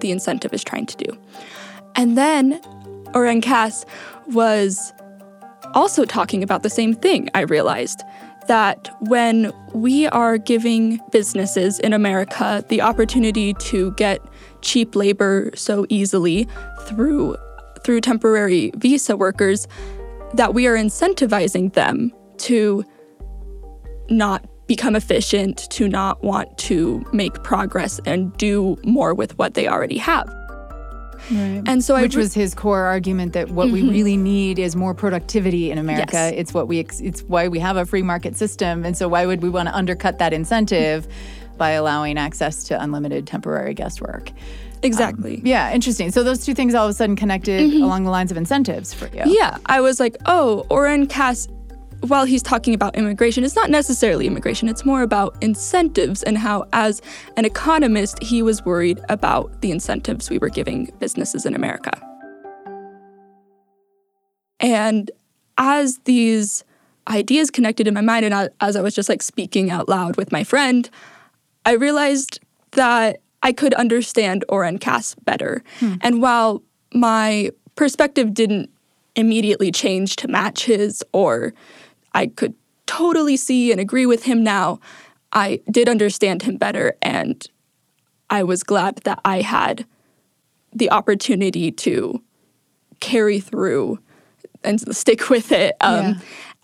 the 0.00 0.10
incentive 0.10 0.52
is 0.52 0.64
trying 0.64 0.86
to 0.86 0.96
do. 0.96 1.18
And 1.94 2.16
then 2.16 2.60
Oren 3.14 3.40
Cass 3.40 3.84
was 4.28 4.92
also 5.74 6.04
talking 6.04 6.42
about 6.42 6.62
the 6.62 6.70
same 6.70 6.94
thing, 6.94 7.28
I 7.34 7.42
realized 7.42 8.02
that 8.48 8.88
when 9.00 9.52
we 9.74 10.06
are 10.08 10.38
giving 10.38 11.00
businesses 11.10 11.78
in 11.80 11.92
America 11.92 12.64
the 12.68 12.80
opportunity 12.80 13.54
to 13.54 13.92
get 13.92 14.20
cheap 14.66 14.94
labor 14.94 15.50
so 15.54 15.86
easily 15.88 16.46
through 16.82 17.36
through 17.84 18.00
temporary 18.00 18.72
visa 18.74 19.16
workers, 19.16 19.68
that 20.34 20.52
we 20.52 20.66
are 20.66 20.74
incentivizing 20.74 21.72
them 21.74 22.12
to 22.38 22.84
not 24.10 24.44
become 24.66 24.96
efficient, 24.96 25.70
to 25.70 25.88
not 25.88 26.22
want 26.24 26.58
to 26.58 27.06
make 27.12 27.44
progress 27.44 28.00
and 28.04 28.36
do 28.38 28.76
more 28.84 29.14
with 29.14 29.38
what 29.38 29.54
they 29.54 29.68
already 29.68 29.98
have. 29.98 30.26
Right. 31.30 31.62
And 31.66 31.82
so, 31.82 32.00
which 32.00 32.16
re- 32.16 32.22
was 32.22 32.34
his 32.34 32.54
core 32.54 32.82
argument 32.82 33.32
that 33.32 33.50
what 33.50 33.68
mm-hmm. 33.68 33.86
we 33.88 33.90
really 33.90 34.16
need 34.16 34.58
is 34.58 34.76
more 34.76 34.94
productivity 34.94 35.70
in 35.70 35.78
America. 35.78 36.10
Yes. 36.12 36.34
It's 36.36 36.54
what 36.54 36.68
we 36.68 36.80
ex- 36.80 37.00
it's 37.00 37.22
why 37.22 37.48
we 37.48 37.58
have 37.60 37.76
a 37.76 37.86
free 37.86 38.02
market 38.02 38.36
system, 38.36 38.84
and 38.84 38.96
so 38.96 39.08
why 39.08 39.26
would 39.26 39.42
we 39.42 39.48
want 39.48 39.68
to 39.68 39.74
undercut 39.74 40.18
that 40.18 40.32
incentive 40.32 41.08
by 41.56 41.70
allowing 41.70 42.18
access 42.18 42.64
to 42.64 42.82
unlimited 42.82 43.26
temporary 43.26 43.74
guest 43.74 44.00
work? 44.00 44.30
Exactly. 44.82 45.36
Um, 45.36 45.42
yeah, 45.46 45.72
interesting. 45.72 46.10
So 46.10 46.22
those 46.22 46.44
two 46.44 46.54
things 46.54 46.74
all 46.74 46.84
of 46.84 46.90
a 46.90 46.94
sudden 46.94 47.16
connected 47.16 47.70
mm-hmm. 47.70 47.82
along 47.82 48.04
the 48.04 48.10
lines 48.10 48.30
of 48.30 48.36
incentives 48.36 48.92
for 48.92 49.08
you. 49.08 49.22
Yeah, 49.24 49.58
I 49.66 49.80
was 49.80 49.98
like, 49.98 50.16
oh, 50.26 50.66
Oren 50.70 51.06
Cass, 51.06 51.48
while 52.00 52.24
he's 52.24 52.42
talking 52.42 52.74
about 52.74 52.94
immigration, 52.94 53.42
it's 53.42 53.56
not 53.56 53.70
necessarily 53.70 54.26
immigration. 54.26 54.68
It's 54.68 54.84
more 54.84 55.02
about 55.02 55.36
incentives 55.42 56.22
and 56.22 56.36
how, 56.36 56.66
as 56.72 57.00
an 57.36 57.44
economist, 57.44 58.22
he 58.22 58.42
was 58.42 58.64
worried 58.64 59.00
about 59.08 59.62
the 59.62 59.70
incentives 59.70 60.28
we 60.30 60.38
were 60.38 60.50
giving 60.50 60.90
businesses 60.98 61.46
in 61.46 61.54
America. 61.54 61.98
And 64.60 65.10
as 65.58 65.98
these 66.04 66.64
ideas 67.08 67.50
connected 67.50 67.86
in 67.86 67.94
my 67.94 68.00
mind, 68.00 68.26
and 68.26 68.50
as 68.60 68.76
I 68.76 68.82
was 68.82 68.94
just 68.94 69.08
like 69.08 69.22
speaking 69.22 69.70
out 69.70 69.88
loud 69.88 70.16
with 70.16 70.32
my 70.32 70.44
friend, 70.44 70.88
I 71.66 71.72
realized 71.72 72.40
that 72.72 73.20
I 73.42 73.52
could 73.52 73.74
understand 73.74 74.44
Oren 74.48 74.78
Cass 74.78 75.14
better. 75.24 75.62
Hmm. 75.80 75.94
And 76.00 76.22
while 76.22 76.62
my 76.94 77.50
perspective 77.74 78.32
didn't 78.32 78.70
immediately 79.16 79.70
change 79.72 80.16
to 80.16 80.28
match 80.28 80.64
his, 80.64 81.04
or 81.12 81.52
I 82.14 82.28
could 82.28 82.54
totally 82.86 83.36
see 83.36 83.72
and 83.72 83.80
agree 83.80 84.06
with 84.06 84.22
him 84.22 84.42
now, 84.42 84.80
I 85.32 85.60
did 85.70 85.88
understand 85.88 86.42
him 86.42 86.56
better. 86.56 86.96
And 87.02 87.46
I 88.30 88.42
was 88.42 88.62
glad 88.62 88.98
that 89.04 89.20
I 89.24 89.42
had 89.42 89.86
the 90.72 90.90
opportunity 90.90 91.70
to 91.72 92.22
carry 93.00 93.40
through 93.40 93.98
and 94.62 94.80
stick 94.96 95.28
with 95.30 95.52
it 95.52 95.74
um, 95.80 96.04
yeah. 96.04 96.14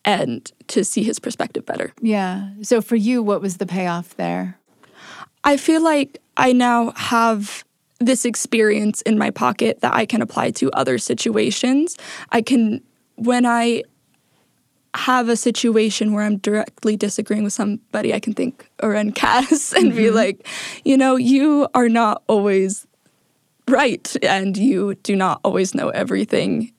and 0.05 0.53
to 0.69 0.85
see 0.85 1.03
his 1.03 1.19
perspective 1.19 1.67
better. 1.67 1.93
Yeah. 2.01 2.51
So 2.63 2.81
for 2.81 2.97
you, 2.97 3.23
what 3.23 3.41
was 3.41 3.57
the 3.57 3.67
payoff 3.67 4.17
there? 4.17 4.59
I 5.45 5.57
feel 5.57 5.83
like 5.83 6.21
I 6.37 6.53
now 6.53 6.93
have 6.93 7.65
this 7.99 8.25
experience 8.25 9.03
in 9.03 9.19
my 9.19 9.31
pocket 9.31 9.81
that 9.81 9.95
I 9.95 10.07
can 10.07 10.23
apply 10.23 10.51
to 10.53 10.71
other 10.73 10.99
situations. 10.99 11.97
I 12.31 12.43
can, 12.43 12.83
when 13.17 13.47
I 13.47 13.85
have 14.95 15.29
a 15.29 15.37
situation 15.37 16.13
where 16.13 16.25
I'm 16.25 16.39
directly 16.39 16.97
disagreeing 16.97 17.45
with 17.45 17.53
somebody, 17.53 18.13
I 18.13 18.21
can 18.21 18.35
think 18.35 18.69
Oren 18.83 19.13
Cass 19.15 19.73
and 19.73 19.89
mm-hmm. 19.89 19.97
be 19.97 20.11
like, 20.11 20.47
you 20.85 20.97
know, 20.97 21.17
you 21.17 21.69
are 21.75 21.89
not 21.89 22.23
always 22.27 22.87
right 23.69 24.15
and 24.23 24.57
you 24.57 24.95
do 24.97 25.17
not 25.17 25.41
always 25.45 25.75
know 25.75 25.89
everything 25.91 26.73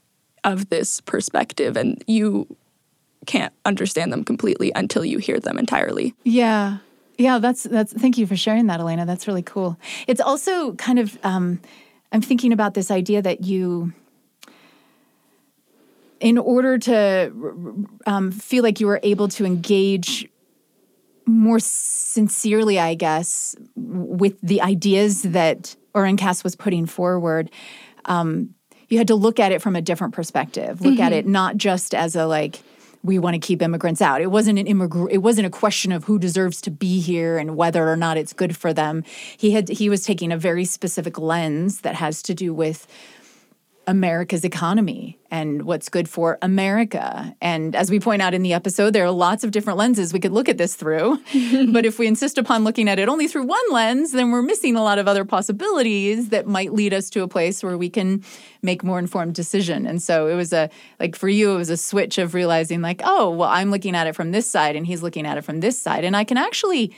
of 0.43 0.69
this 0.69 0.99
perspective 1.02 1.78
and 1.78 2.04
you 2.06 2.56
can't 3.26 3.54
understand 3.65 4.12
them 4.12 4.23
completely 4.23 4.71
until 4.76 5.06
you 5.06 5.17
hear 5.17 5.39
them 5.39 5.58
entirely. 5.58 6.13
Yeah. 6.23 6.80
Yeah, 7.17 7.39
that's 7.39 7.63
that's. 7.63 7.93
Thank 7.93 8.17
you 8.17 8.26
for 8.26 8.36
sharing 8.36 8.67
that, 8.67 8.80
Alayna. 8.80 9.06
That's 9.06 9.28
really 9.28 9.43
cool. 9.43 9.78
It's 10.08 10.21
also 10.21 10.73
kind 10.76 10.99
of. 10.99 11.17
Um, 11.23 11.60
I'm 12.12 12.21
thinking 12.21 12.54
about 12.54 12.76
this 12.76 12.91
idea 12.91 13.23
that 13.23 13.43
you, 13.43 13.91
in 16.19 16.38
order 16.38 16.78
to 16.78 17.88
um, 18.06 18.32
feel 18.32 18.62
like 18.62 18.80
you 18.80 18.86
were 18.86 18.99
able 19.02 19.28
to 19.30 19.45
engage 19.45 20.30
more 21.26 21.60
sincerely, 21.60 22.80
I 22.80 22.93
guess, 22.93 23.56
with 23.76 24.39
the 24.41 24.62
ideas 24.62 25.23
that 25.23 25.76
Oren 25.93 26.17
Cass 26.17 26.43
was 26.43 26.56
putting 26.56 26.86
forward. 26.86 27.49
Um, 28.06 28.54
you 28.89 28.97
had 28.97 29.08
to 29.08 29.15
look 29.15 29.39
at 29.39 29.52
it 29.52 29.62
from 29.62 29.76
a 29.76 29.82
different 29.82 30.13
perspective. 30.13 30.82
Look 30.82 30.95
mm-hmm. 30.95 31.04
at 31.04 31.13
it 31.13 31.26
not 31.26 31.58
just 31.58 31.95
as 31.95 32.15
a 32.15 32.26
like 32.26 32.62
we 33.03 33.19
want 33.19 33.33
to 33.33 33.39
keep 33.39 33.61
immigrants 33.61 34.01
out. 34.01 34.21
It 34.21 34.31
wasn't 34.31 34.59
an 34.59 34.65
immigr- 34.65 35.11
it 35.11 35.19
wasn't 35.19 35.47
a 35.47 35.49
question 35.49 35.91
of 35.91 36.05
who 36.05 36.17
deserves 36.17 36.61
to 36.61 36.71
be 36.71 37.01
here 37.01 37.37
and 37.37 37.57
whether 37.57 37.87
or 37.89 37.97
not 37.97 38.17
it's 38.17 38.33
good 38.33 38.55
for 38.55 38.73
them. 38.73 39.03
He 39.37 39.51
had 39.51 39.69
he 39.69 39.89
was 39.89 40.03
taking 40.03 40.31
a 40.31 40.37
very 40.37 40.65
specific 40.65 41.19
lens 41.19 41.81
that 41.81 41.95
has 41.95 42.21
to 42.23 42.33
do 42.33 42.53
with 42.53 42.87
America's 43.86 44.46
economy 44.46 45.19
and 45.30 45.63
what's 45.63 45.89
good 45.89 46.08
for 46.08 46.38
America. 46.41 47.36
And 47.41 47.76
as 47.76 47.89
we 47.89 48.00
point 48.00 48.22
out 48.22 48.34
in 48.34 48.41
the 48.41 48.54
episode, 48.54 48.91
there 48.91 49.04
are 49.04 49.12
lots 49.12 49.43
of 49.43 49.52
different 49.52 49.78
lenses 49.78 50.13
we 50.13 50.19
could 50.19 50.32
look 50.32 50.48
at 50.48 50.58
this 50.58 50.76
through. 50.76 51.17
but 51.72 51.86
if 51.86 52.00
we 52.00 52.08
insist 52.08 52.38
upon 52.38 52.63
looking 52.63 52.88
at 52.88 52.98
it 53.00 53.10
only 53.10 53.28
through 53.28 53.43
one 53.43 53.63
lens, 53.72 54.12
then 54.12 54.32
we're 54.32 54.41
missing 54.41 54.76
a 54.76 54.84
lot 54.84 55.00
of 55.00 55.08
other 55.08 55.26
possibilities 55.26 56.30
that 56.30 56.48
might 56.48 56.72
lead 56.72 56.93
us 56.93 57.10
to 57.10 57.24
a 57.24 57.28
place 57.28 57.63
where 57.63 57.78
we 57.78 57.89
can 57.89 58.24
make 58.62 58.84
more 58.84 59.00
informed 59.00 59.36
decision. 59.36 59.86
And 59.86 60.02
so 60.02 60.28
it 60.28 60.36
was 60.36 60.54
a 60.54 60.69
like 61.00 61.15
for 61.15 61.28
you 61.28 61.52
it 61.54 61.58
was 61.58 61.69
a 61.69 61.78
switch 61.78 62.17
of 62.17 62.34
realizing 62.34 62.82
like, 62.82 63.02
oh, 63.04 63.32
well 63.32 63.50
I'm 63.50 63.69
looking 63.69 63.96
at 63.96 64.08
it 64.08 64.15
from 64.15 64.32
this 64.32 64.50
side 64.50 64.76
and 64.76 64.88
he's 64.88 65.04
looking 65.04 65.26
at 65.26 65.38
it 65.38 65.43
from 65.43 65.60
this 65.60 65.80
side 65.80 66.06
and 66.06 66.15
I 66.15 66.24
can 66.24 66.38
actually 66.38 66.96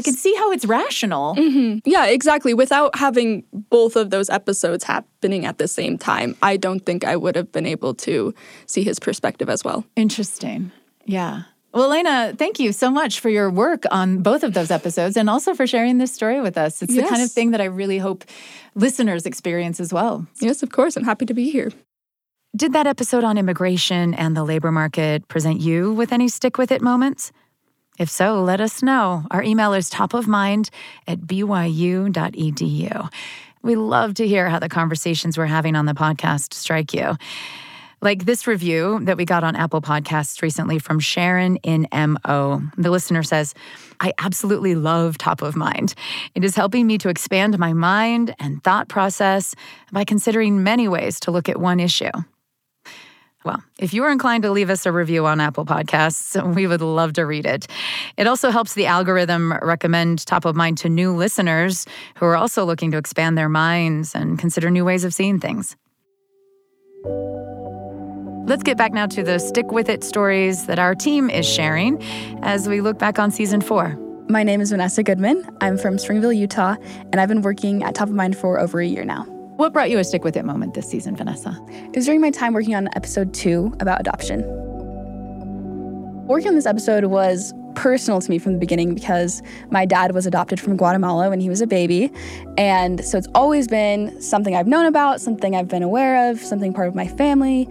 I 0.00 0.10
can 0.10 0.14
see 0.14 0.34
how 0.34 0.52
it's 0.52 0.64
rational. 0.64 1.34
Mm-hmm. 1.34 1.78
Yeah, 1.84 2.06
exactly. 2.06 2.54
Without 2.54 2.96
having 2.96 3.44
both 3.52 3.96
of 3.96 4.10
those 4.10 4.30
episodes 4.30 4.84
happening 4.84 5.46
at 5.46 5.58
the 5.58 5.68
same 5.68 5.98
time, 5.98 6.36
I 6.42 6.56
don't 6.56 6.84
think 6.86 7.04
I 7.04 7.16
would 7.16 7.36
have 7.36 7.52
been 7.52 7.66
able 7.66 7.94
to 7.94 8.34
see 8.66 8.82
his 8.82 8.98
perspective 8.98 9.48
as 9.48 9.64
well. 9.64 9.84
Interesting. 9.96 10.72
Yeah. 11.04 11.42
Well, 11.72 11.88
Alayna, 11.88 12.36
thank 12.36 12.58
you 12.58 12.72
so 12.72 12.90
much 12.90 13.20
for 13.20 13.28
your 13.28 13.48
work 13.48 13.84
on 13.92 14.22
both 14.22 14.42
of 14.42 14.54
those 14.54 14.72
episodes 14.72 15.16
and 15.16 15.30
also 15.30 15.54
for 15.54 15.68
sharing 15.68 15.98
this 15.98 16.12
story 16.12 16.40
with 16.40 16.58
us. 16.58 16.82
It's 16.82 16.92
yes. 16.92 17.04
the 17.04 17.08
kind 17.08 17.22
of 17.22 17.30
thing 17.30 17.52
that 17.52 17.60
I 17.60 17.66
really 17.66 17.98
hope 17.98 18.24
listeners 18.74 19.24
experience 19.24 19.78
as 19.78 19.92
well. 19.92 20.26
Yes, 20.40 20.64
of 20.64 20.70
course. 20.70 20.96
I'm 20.96 21.04
happy 21.04 21.26
to 21.26 21.34
be 21.34 21.50
here. 21.50 21.70
Did 22.56 22.72
that 22.72 22.88
episode 22.88 23.22
on 23.22 23.38
immigration 23.38 24.14
and 24.14 24.36
the 24.36 24.42
labor 24.42 24.72
market 24.72 25.28
present 25.28 25.60
you 25.60 25.92
with 25.92 26.12
any 26.12 26.26
stick 26.26 26.58
with 26.58 26.72
it 26.72 26.82
moments? 26.82 27.30
If 28.00 28.08
so, 28.08 28.42
let 28.42 28.62
us 28.62 28.82
know. 28.82 29.26
Our 29.30 29.42
email 29.42 29.74
is 29.74 29.90
topofmind 29.90 30.70
at 31.06 31.20
byu.edu. 31.20 33.10
We 33.62 33.76
love 33.76 34.14
to 34.14 34.26
hear 34.26 34.48
how 34.48 34.58
the 34.58 34.70
conversations 34.70 35.36
we're 35.36 35.44
having 35.44 35.76
on 35.76 35.84
the 35.84 35.92
podcast 35.92 36.54
strike 36.54 36.94
you. 36.94 37.18
Like 38.00 38.24
this 38.24 38.46
review 38.46 39.00
that 39.02 39.18
we 39.18 39.26
got 39.26 39.44
on 39.44 39.54
Apple 39.54 39.82
Podcasts 39.82 40.40
recently 40.40 40.78
from 40.78 40.98
Sharon 40.98 41.56
in 41.56 41.86
MO. 41.92 42.62
The 42.78 42.90
listener 42.90 43.22
says, 43.22 43.52
I 44.00 44.14
absolutely 44.16 44.74
love 44.74 45.18
Top 45.18 45.42
of 45.42 45.54
Mind. 45.54 45.94
It 46.34 46.42
is 46.42 46.56
helping 46.56 46.86
me 46.86 46.96
to 46.96 47.10
expand 47.10 47.58
my 47.58 47.74
mind 47.74 48.34
and 48.38 48.64
thought 48.64 48.88
process 48.88 49.54
by 49.92 50.04
considering 50.04 50.62
many 50.64 50.88
ways 50.88 51.20
to 51.20 51.30
look 51.30 51.50
at 51.50 51.60
one 51.60 51.78
issue. 51.78 52.12
Well, 53.42 53.62
if 53.78 53.94
you 53.94 54.04
are 54.04 54.10
inclined 54.10 54.42
to 54.42 54.50
leave 54.50 54.68
us 54.68 54.84
a 54.84 54.92
review 54.92 55.24
on 55.24 55.40
Apple 55.40 55.64
Podcasts, 55.64 56.54
we 56.54 56.66
would 56.66 56.82
love 56.82 57.14
to 57.14 57.24
read 57.24 57.46
it. 57.46 57.66
It 58.18 58.26
also 58.26 58.50
helps 58.50 58.74
the 58.74 58.86
algorithm 58.86 59.52
recommend 59.62 60.26
top 60.26 60.44
of 60.44 60.54
mind 60.54 60.76
to 60.78 60.90
new 60.90 61.14
listeners 61.16 61.86
who 62.16 62.26
are 62.26 62.36
also 62.36 62.64
looking 62.66 62.90
to 62.90 62.98
expand 62.98 63.38
their 63.38 63.48
minds 63.48 64.14
and 64.14 64.38
consider 64.38 64.70
new 64.70 64.84
ways 64.84 65.04
of 65.04 65.14
seeing 65.14 65.40
things. 65.40 65.76
Let's 68.46 68.62
get 68.62 68.76
back 68.76 68.92
now 68.92 69.06
to 69.06 69.22
the 69.22 69.38
stick 69.38 69.70
with 69.70 69.88
it 69.88 70.02
stories 70.04 70.66
that 70.66 70.78
our 70.78 70.94
team 70.94 71.30
is 71.30 71.48
sharing 71.48 72.02
as 72.42 72.68
we 72.68 72.80
look 72.80 72.98
back 72.98 73.18
on 73.18 73.30
season 73.30 73.60
four. 73.60 73.96
My 74.28 74.42
name 74.42 74.60
is 74.60 74.70
Vanessa 74.70 75.02
Goodman. 75.02 75.48
I'm 75.60 75.78
from 75.78 75.98
Springville, 75.98 76.32
Utah, 76.32 76.76
and 77.12 77.20
I've 77.20 77.28
been 77.28 77.42
working 77.42 77.84
at 77.84 77.94
Top 77.94 78.08
of 78.08 78.14
Mind 78.14 78.36
for 78.36 78.60
over 78.60 78.80
a 78.80 78.86
year 78.86 79.04
now. 79.04 79.39
What 79.60 79.74
brought 79.74 79.90
you 79.90 79.98
a 79.98 80.04
stick 80.04 80.24
with 80.24 80.38
it 80.38 80.46
moment 80.46 80.72
this 80.72 80.88
season, 80.88 81.14
Vanessa? 81.14 81.54
It 81.68 81.94
was 81.94 82.06
during 82.06 82.22
my 82.22 82.30
time 82.30 82.54
working 82.54 82.74
on 82.74 82.88
episode 82.96 83.34
two 83.34 83.76
about 83.78 84.00
adoption. 84.00 84.40
Working 86.26 86.48
on 86.48 86.54
this 86.54 86.64
episode 86.64 87.04
was 87.04 87.52
personal 87.74 88.22
to 88.22 88.30
me 88.30 88.38
from 88.38 88.54
the 88.54 88.58
beginning 88.58 88.94
because 88.94 89.42
my 89.70 89.84
dad 89.84 90.14
was 90.14 90.24
adopted 90.24 90.60
from 90.60 90.78
Guatemala 90.78 91.28
when 91.28 91.40
he 91.40 91.50
was 91.50 91.60
a 91.60 91.66
baby. 91.66 92.10
And 92.56 93.04
so 93.04 93.18
it's 93.18 93.28
always 93.34 93.68
been 93.68 94.18
something 94.22 94.56
I've 94.56 94.66
known 94.66 94.86
about, 94.86 95.20
something 95.20 95.54
I've 95.54 95.68
been 95.68 95.82
aware 95.82 96.30
of, 96.30 96.40
something 96.40 96.72
part 96.72 96.88
of 96.88 96.94
my 96.94 97.06
family. 97.06 97.68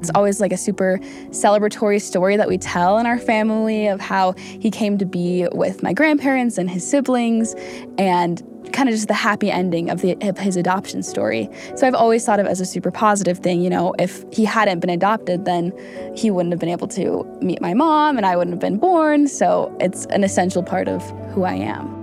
It's 0.00 0.10
always 0.16 0.40
like 0.40 0.52
a 0.52 0.56
super 0.56 0.98
celebratory 1.30 2.02
story 2.02 2.36
that 2.36 2.48
we 2.48 2.58
tell 2.58 2.98
in 2.98 3.06
our 3.06 3.18
family 3.18 3.86
of 3.86 4.00
how 4.00 4.32
he 4.32 4.72
came 4.72 4.98
to 4.98 5.06
be 5.06 5.46
with 5.52 5.84
my 5.84 5.92
grandparents 5.92 6.58
and 6.58 6.68
his 6.68 6.88
siblings. 6.88 7.54
And 7.96 8.42
kind 8.72 8.88
of 8.88 8.94
just 8.94 9.08
the 9.08 9.14
happy 9.14 9.50
ending 9.50 9.90
of, 9.90 10.00
the, 10.00 10.16
of 10.20 10.38
his 10.38 10.56
adoption 10.56 11.02
story. 11.02 11.48
So 11.76 11.86
I've 11.86 11.94
always 11.94 12.24
thought 12.24 12.40
of 12.40 12.46
it 12.46 12.50
as 12.50 12.60
a 12.60 12.66
super 12.66 12.90
positive 12.90 13.38
thing. 13.38 13.62
You 13.62 13.70
know, 13.70 13.94
if 13.98 14.24
he 14.32 14.44
hadn't 14.44 14.80
been 14.80 14.90
adopted, 14.90 15.44
then 15.44 15.72
he 16.16 16.30
wouldn't 16.30 16.52
have 16.52 16.60
been 16.60 16.68
able 16.68 16.88
to 16.88 17.24
meet 17.40 17.60
my 17.60 17.74
mom 17.74 18.16
and 18.16 18.26
I 18.26 18.36
wouldn't 18.36 18.52
have 18.52 18.60
been 18.60 18.78
born. 18.78 19.28
So 19.28 19.74
it's 19.80 20.06
an 20.06 20.24
essential 20.24 20.62
part 20.62 20.88
of 20.88 21.02
who 21.32 21.44
I 21.44 21.54
am. 21.54 21.98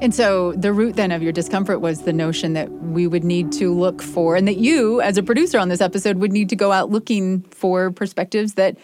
And 0.00 0.14
so 0.14 0.52
the 0.52 0.72
root 0.72 0.94
then 0.94 1.10
of 1.10 1.22
your 1.22 1.32
discomfort 1.32 1.80
was 1.80 2.02
the 2.02 2.12
notion 2.12 2.52
that 2.52 2.70
we 2.70 3.08
would 3.08 3.24
need 3.24 3.50
to 3.52 3.74
look 3.74 4.00
for, 4.00 4.36
and 4.36 4.46
that 4.46 4.56
you, 4.58 5.00
as 5.00 5.18
a 5.18 5.24
producer 5.24 5.58
on 5.58 5.70
this 5.70 5.80
episode, 5.80 6.18
would 6.18 6.30
need 6.30 6.48
to 6.50 6.56
go 6.56 6.70
out 6.70 6.90
looking 6.90 7.42
for 7.50 7.90
perspectives 7.90 8.54
that 8.54 8.76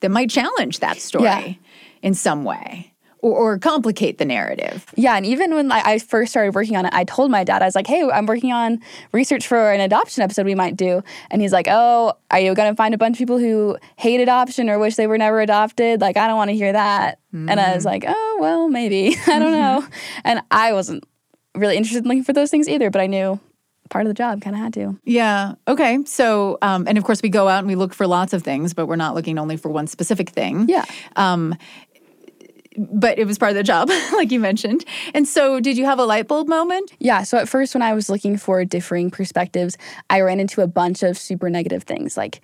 that 0.00 0.10
might 0.10 0.30
challenge 0.30 0.80
that 0.80 0.96
story 0.96 1.24
yeah. 1.24 1.54
in 2.00 2.14
some 2.14 2.44
way 2.44 2.91
or, 3.22 3.54
or, 3.54 3.58
complicate 3.58 4.18
the 4.18 4.24
narrative. 4.24 4.84
Yeah, 4.96 5.16
and 5.16 5.24
even 5.24 5.54
when 5.54 5.70
I, 5.70 5.82
I, 5.92 5.98
first 5.98 6.32
started 6.32 6.54
working 6.54 6.76
on 6.76 6.84
it, 6.86 6.92
I 6.92 7.04
told 7.04 7.30
my 7.30 7.44
dad, 7.44 7.62
I 7.62 7.64
was 7.64 7.74
like, 7.74 7.86
hey, 7.86 8.02
I'm 8.02 8.26
working 8.26 8.52
on 8.52 8.80
research 9.12 9.46
for 9.46 9.72
an 9.72 9.80
adoption 9.80 10.22
episode 10.22 10.44
we 10.44 10.56
might 10.56 10.76
do. 10.76 11.02
And 11.30 11.40
he's 11.40 11.52
like, 11.52 11.66
oh, 11.70 12.14
are 12.30 12.40
you 12.40 12.54
going 12.54 12.70
to 12.70 12.76
find 12.76 12.94
a 12.94 12.98
bunch 12.98 13.14
of 13.14 13.18
people 13.18 13.38
who 13.38 13.78
hate 13.96 14.20
adoption 14.20 14.68
or 14.68 14.78
wish 14.78 14.96
they 14.96 15.06
were 15.06 15.18
never 15.18 15.40
adopted? 15.40 16.00
Like, 16.00 16.16
I 16.16 16.26
don't 16.26 16.36
want 16.36 16.50
to 16.50 16.56
hear 16.56 16.72
that. 16.72 17.20
Mm. 17.32 17.48
And 17.48 17.60
I 17.60 17.74
was 17.74 17.84
like, 17.84 18.04
oh, 18.06 18.38
well, 18.40 18.68
maybe. 18.68 19.16
I 19.26 19.38
don't 19.38 19.52
know. 19.52 19.86
and 20.24 20.42
I 20.50 20.72
wasn't 20.72 21.04
really 21.54 21.76
interested 21.76 22.02
in 22.02 22.08
looking 22.08 22.24
for 22.24 22.32
those 22.32 22.50
things 22.50 22.68
either, 22.68 22.90
but 22.90 23.00
I 23.00 23.06
knew 23.06 23.40
part 23.92 24.06
of 24.06 24.08
the 24.08 24.14
job 24.14 24.40
kind 24.40 24.56
of 24.56 24.62
had 24.62 24.72
to 24.72 24.98
yeah 25.04 25.52
okay 25.68 25.98
so 26.06 26.56
um, 26.62 26.88
and 26.88 26.96
of 26.96 27.04
course 27.04 27.20
we 27.22 27.28
go 27.28 27.46
out 27.46 27.58
and 27.58 27.66
we 27.66 27.74
look 27.74 27.92
for 27.92 28.06
lots 28.06 28.32
of 28.32 28.42
things 28.42 28.72
but 28.72 28.86
we're 28.86 28.96
not 28.96 29.14
looking 29.14 29.38
only 29.38 29.58
for 29.58 29.68
one 29.68 29.86
specific 29.86 30.30
thing 30.30 30.66
yeah 30.66 30.86
um, 31.16 31.54
but 32.76 33.18
it 33.18 33.26
was 33.26 33.38
part 33.38 33.50
of 33.50 33.56
the 33.56 33.62
job, 33.62 33.88
like 34.12 34.30
you 34.30 34.40
mentioned. 34.40 34.84
And 35.14 35.26
so, 35.26 35.60
did 35.60 35.76
you 35.76 35.84
have 35.84 35.98
a 35.98 36.04
light 36.04 36.28
bulb 36.28 36.48
moment? 36.48 36.92
Yeah. 36.98 37.22
So, 37.22 37.38
at 37.38 37.48
first, 37.48 37.74
when 37.74 37.82
I 37.82 37.92
was 37.94 38.08
looking 38.08 38.36
for 38.36 38.64
differing 38.64 39.10
perspectives, 39.10 39.76
I 40.10 40.20
ran 40.20 40.40
into 40.40 40.60
a 40.60 40.66
bunch 40.66 41.02
of 41.02 41.18
super 41.18 41.50
negative 41.50 41.84
things 41.84 42.16
like, 42.16 42.40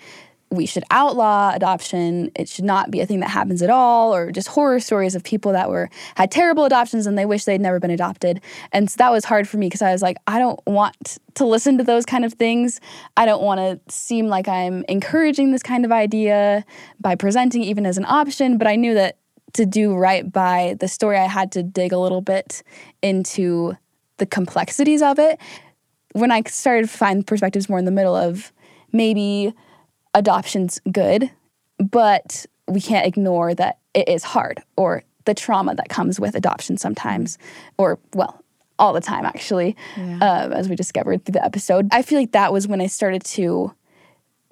we 0.50 0.66
should 0.66 0.84
outlaw 0.90 1.52
adoption. 1.54 2.30
It 2.34 2.48
should 2.48 2.64
not 2.64 2.90
be 2.90 3.00
a 3.00 3.06
thing 3.06 3.20
that 3.20 3.28
happens 3.28 3.62
at 3.62 3.70
all, 3.70 4.14
or 4.14 4.32
just 4.32 4.48
horror 4.48 4.80
stories 4.80 5.14
of 5.14 5.22
people 5.22 5.52
that 5.52 5.68
were 5.68 5.90
had 6.14 6.30
terrible 6.30 6.64
adoptions 6.64 7.06
and 7.06 7.18
they 7.18 7.26
wish 7.26 7.44
they'd 7.44 7.60
never 7.60 7.78
been 7.78 7.90
adopted. 7.90 8.40
And 8.72 8.90
so 8.90 8.96
that 8.98 9.12
was 9.12 9.24
hard 9.24 9.48
for 9.48 9.58
me 9.58 9.66
because 9.66 9.82
I 9.82 9.92
was 9.92 10.02
like, 10.02 10.16
I 10.26 10.38
don't 10.38 10.60
want 10.66 11.18
to 11.34 11.44
listen 11.44 11.78
to 11.78 11.84
those 11.84 12.06
kind 12.06 12.24
of 12.24 12.34
things. 12.34 12.80
I 13.16 13.26
don't 13.26 13.42
want 13.42 13.60
to 13.60 13.94
seem 13.94 14.28
like 14.28 14.48
I'm 14.48 14.84
encouraging 14.88 15.52
this 15.52 15.62
kind 15.62 15.84
of 15.84 15.92
idea 15.92 16.64
by 17.00 17.14
presenting 17.14 17.62
even 17.62 17.84
as 17.84 17.98
an 17.98 18.06
option. 18.06 18.58
But 18.58 18.66
I 18.66 18.76
knew 18.76 18.94
that 18.94 19.18
to 19.54 19.66
do 19.66 19.94
right 19.94 20.30
by 20.30 20.76
the 20.80 20.88
story, 20.88 21.16
I 21.16 21.26
had 21.26 21.52
to 21.52 21.62
dig 21.62 21.92
a 21.92 21.98
little 21.98 22.20
bit 22.20 22.62
into 23.02 23.76
the 24.18 24.26
complexities 24.26 25.02
of 25.02 25.18
it. 25.18 25.40
When 26.12 26.30
I 26.30 26.42
started 26.46 26.88
to 26.88 26.96
find 26.96 27.26
perspectives 27.26 27.68
more 27.68 27.78
in 27.78 27.84
the 27.84 27.90
middle 27.90 28.16
of 28.16 28.52
maybe 28.92 29.54
adoption's 30.14 30.80
good, 30.90 31.30
but 31.78 32.46
we 32.66 32.80
can't 32.80 33.06
ignore 33.06 33.54
that 33.54 33.78
it 33.94 34.08
is 34.08 34.24
hard 34.24 34.62
or 34.76 35.04
the 35.24 35.34
trauma 35.34 35.74
that 35.74 35.88
comes 35.88 36.18
with 36.18 36.34
adoption 36.34 36.76
sometimes, 36.76 37.38
or 37.76 37.98
well, 38.14 38.42
all 38.78 38.92
the 38.92 39.00
time 39.00 39.24
actually, 39.24 39.76
yeah. 39.96 40.18
uh, 40.20 40.48
as 40.54 40.68
we 40.68 40.76
discovered 40.76 41.24
through 41.24 41.32
the 41.32 41.44
episode. 41.44 41.88
I 41.92 42.02
feel 42.02 42.18
like 42.18 42.32
that 42.32 42.52
was 42.52 42.66
when 42.66 42.80
I 42.80 42.86
started 42.86 43.24
to 43.24 43.72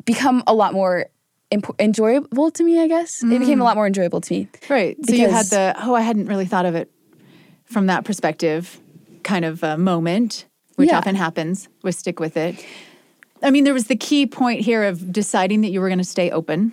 become 0.05 0.43
a 0.47 0.55
lot 0.55 0.75
more 0.75 1.07
imp- 1.51 1.75
enjoyable 1.79 2.51
to 2.51 2.65
me, 2.65 2.81
I 2.81 2.89
guess. 2.89 3.23
Mm. 3.23 3.33
It 3.33 3.39
became 3.41 3.61
a 3.61 3.65
lot 3.65 3.77
more 3.77 3.87
enjoyable 3.87 4.21
to 4.21 4.35
me. 4.35 4.49
Right. 4.69 4.97
So 5.05 5.15
you 5.15 5.29
had 5.29 5.47
the, 5.47 5.75
oh, 5.79 5.95
I 5.95 6.01
hadn't 6.01 6.27
really 6.27 6.47
thought 6.47 6.67
of 6.67 6.75
it 6.75 6.91
from 7.65 7.87
that 7.87 8.05
perspective 8.05 8.81
kind 9.23 9.45
of 9.45 9.63
moment, 9.79 10.47
which 10.77 10.91
yeah. 10.91 10.99
often 10.99 11.15
happens 11.15 11.69
with 11.83 11.95
Stick 11.95 12.21
With 12.21 12.37
It. 12.37 12.65
I 13.43 13.51
mean, 13.51 13.65
there 13.65 13.75
was 13.75 13.87
the 13.87 13.97
key 13.97 14.27
point 14.27 14.61
here 14.61 14.85
of 14.85 15.13
deciding 15.13 15.61
that 15.61 15.71
you 15.71 15.81
were 15.81 15.89
going 15.89 15.99
to 15.99 16.05
stay 16.05 16.31
open. 16.31 16.73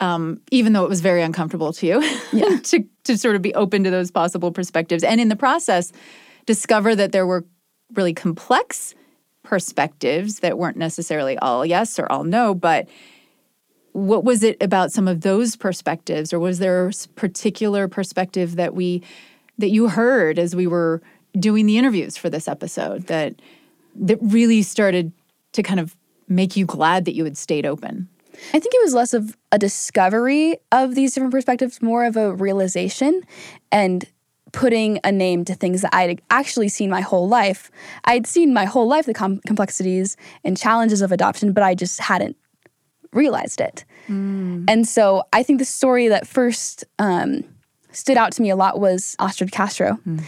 Um, 0.00 0.40
even 0.50 0.72
though 0.72 0.82
it 0.82 0.88
was 0.88 1.00
very 1.00 1.22
uncomfortable 1.22 1.72
to 1.74 1.86
you, 1.86 2.02
yeah. 2.32 2.58
to, 2.58 2.84
to 3.04 3.16
sort 3.16 3.36
of 3.36 3.42
be 3.42 3.54
open 3.54 3.84
to 3.84 3.90
those 3.90 4.10
possible 4.10 4.50
perspectives. 4.50 5.04
And 5.04 5.20
in 5.20 5.28
the 5.28 5.36
process, 5.36 5.92
discover 6.44 6.96
that 6.96 7.12
there 7.12 7.24
were 7.24 7.44
really 7.94 8.12
complex 8.12 8.96
perspectives 9.44 10.40
that 10.40 10.58
weren't 10.58 10.76
necessarily 10.76 11.38
all 11.38 11.64
yes 11.64 12.00
or 12.00 12.10
all 12.10 12.24
no, 12.24 12.52
but 12.52 12.88
what 13.92 14.24
was 14.24 14.42
it 14.42 14.56
about 14.62 14.90
some 14.90 15.06
of 15.06 15.20
those 15.20 15.56
perspectives 15.56 16.32
or 16.32 16.38
was 16.38 16.58
there 16.58 16.88
a 16.88 16.92
particular 17.14 17.88
perspective 17.88 18.56
that 18.56 18.74
we 18.74 19.02
that 19.58 19.70
you 19.70 19.88
heard 19.88 20.38
as 20.38 20.56
we 20.56 20.66
were 20.66 21.02
doing 21.38 21.66
the 21.66 21.78
interviews 21.78 22.16
for 22.16 22.30
this 22.30 22.48
episode 22.48 23.06
that 23.06 23.34
that 23.94 24.18
really 24.22 24.62
started 24.62 25.12
to 25.52 25.62
kind 25.62 25.78
of 25.78 25.96
make 26.28 26.56
you 26.56 26.64
glad 26.64 27.04
that 27.04 27.14
you 27.14 27.24
had 27.24 27.36
stayed 27.36 27.66
open 27.66 28.08
I 28.48 28.58
think 28.58 28.74
it 28.74 28.82
was 28.82 28.94
less 28.94 29.14
of 29.14 29.36
a 29.50 29.58
discovery 29.58 30.56
of 30.72 30.94
these 30.94 31.14
different 31.14 31.32
perspectives, 31.32 31.82
more 31.82 32.04
of 32.04 32.16
a 32.16 32.34
realization 32.34 33.22
and 33.70 34.04
putting 34.52 35.00
a 35.02 35.10
name 35.10 35.44
to 35.46 35.54
things 35.54 35.80
that 35.82 35.94
I'd 35.94 36.20
actually 36.30 36.68
seen 36.68 36.90
my 36.90 37.00
whole 37.00 37.28
life. 37.28 37.70
I'd 38.04 38.26
seen 38.26 38.52
my 38.52 38.66
whole 38.66 38.86
life 38.86 39.06
the 39.06 39.14
com- 39.14 39.40
complexities 39.46 40.16
and 40.44 40.56
challenges 40.56 41.00
of 41.02 41.10
adoption, 41.10 41.52
but 41.52 41.62
I 41.62 41.74
just 41.74 42.00
hadn't 42.00 42.36
realized 43.12 43.60
it. 43.60 43.84
Mm. 44.08 44.64
And 44.68 44.86
so 44.86 45.24
I 45.32 45.42
think 45.42 45.58
the 45.58 45.64
story 45.64 46.08
that 46.08 46.26
first 46.26 46.84
um, 46.98 47.44
stood 47.92 48.16
out 48.16 48.32
to 48.32 48.42
me 48.42 48.50
a 48.50 48.56
lot 48.56 48.80
was 48.80 49.16
Astrid 49.18 49.52
Castro. 49.52 49.98
Mm. 50.06 50.22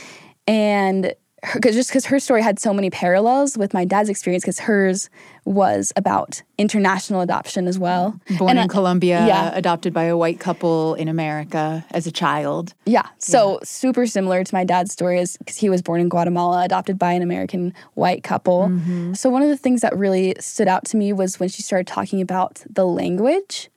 And 0.46 1.14
because 1.52 1.74
just 1.74 1.90
because 1.90 2.06
her 2.06 2.18
story 2.18 2.42
had 2.42 2.58
so 2.58 2.72
many 2.72 2.90
parallels 2.90 3.58
with 3.58 3.74
my 3.74 3.84
dad's 3.84 4.08
experience 4.08 4.42
because 4.42 4.60
hers 4.60 5.10
was 5.44 5.92
about 5.96 6.42
international 6.56 7.20
adoption 7.20 7.66
as 7.66 7.78
well 7.78 8.18
born 8.38 8.50
and, 8.50 8.58
in 8.60 8.68
colombia 8.68 9.26
yeah. 9.26 9.50
adopted 9.54 9.92
by 9.92 10.04
a 10.04 10.16
white 10.16 10.40
couple 10.40 10.94
in 10.94 11.08
america 11.08 11.84
as 11.90 12.06
a 12.06 12.12
child 12.12 12.74
yeah 12.86 13.06
so 13.18 13.52
yeah. 13.52 13.58
super 13.64 14.06
similar 14.06 14.42
to 14.44 14.54
my 14.54 14.64
dad's 14.64 14.92
story 14.92 15.18
is 15.18 15.36
because 15.38 15.56
he 15.56 15.68
was 15.68 15.82
born 15.82 16.00
in 16.00 16.08
guatemala 16.08 16.64
adopted 16.64 16.98
by 16.98 17.12
an 17.12 17.22
american 17.22 17.74
white 17.94 18.22
couple 18.22 18.68
mm-hmm. 18.68 19.12
so 19.14 19.28
one 19.28 19.42
of 19.42 19.48
the 19.48 19.56
things 19.56 19.80
that 19.80 19.96
really 19.96 20.34
stood 20.40 20.68
out 20.68 20.84
to 20.84 20.96
me 20.96 21.12
was 21.12 21.38
when 21.38 21.48
she 21.48 21.62
started 21.62 21.86
talking 21.86 22.20
about 22.20 22.62
the 22.70 22.86
language 22.86 23.68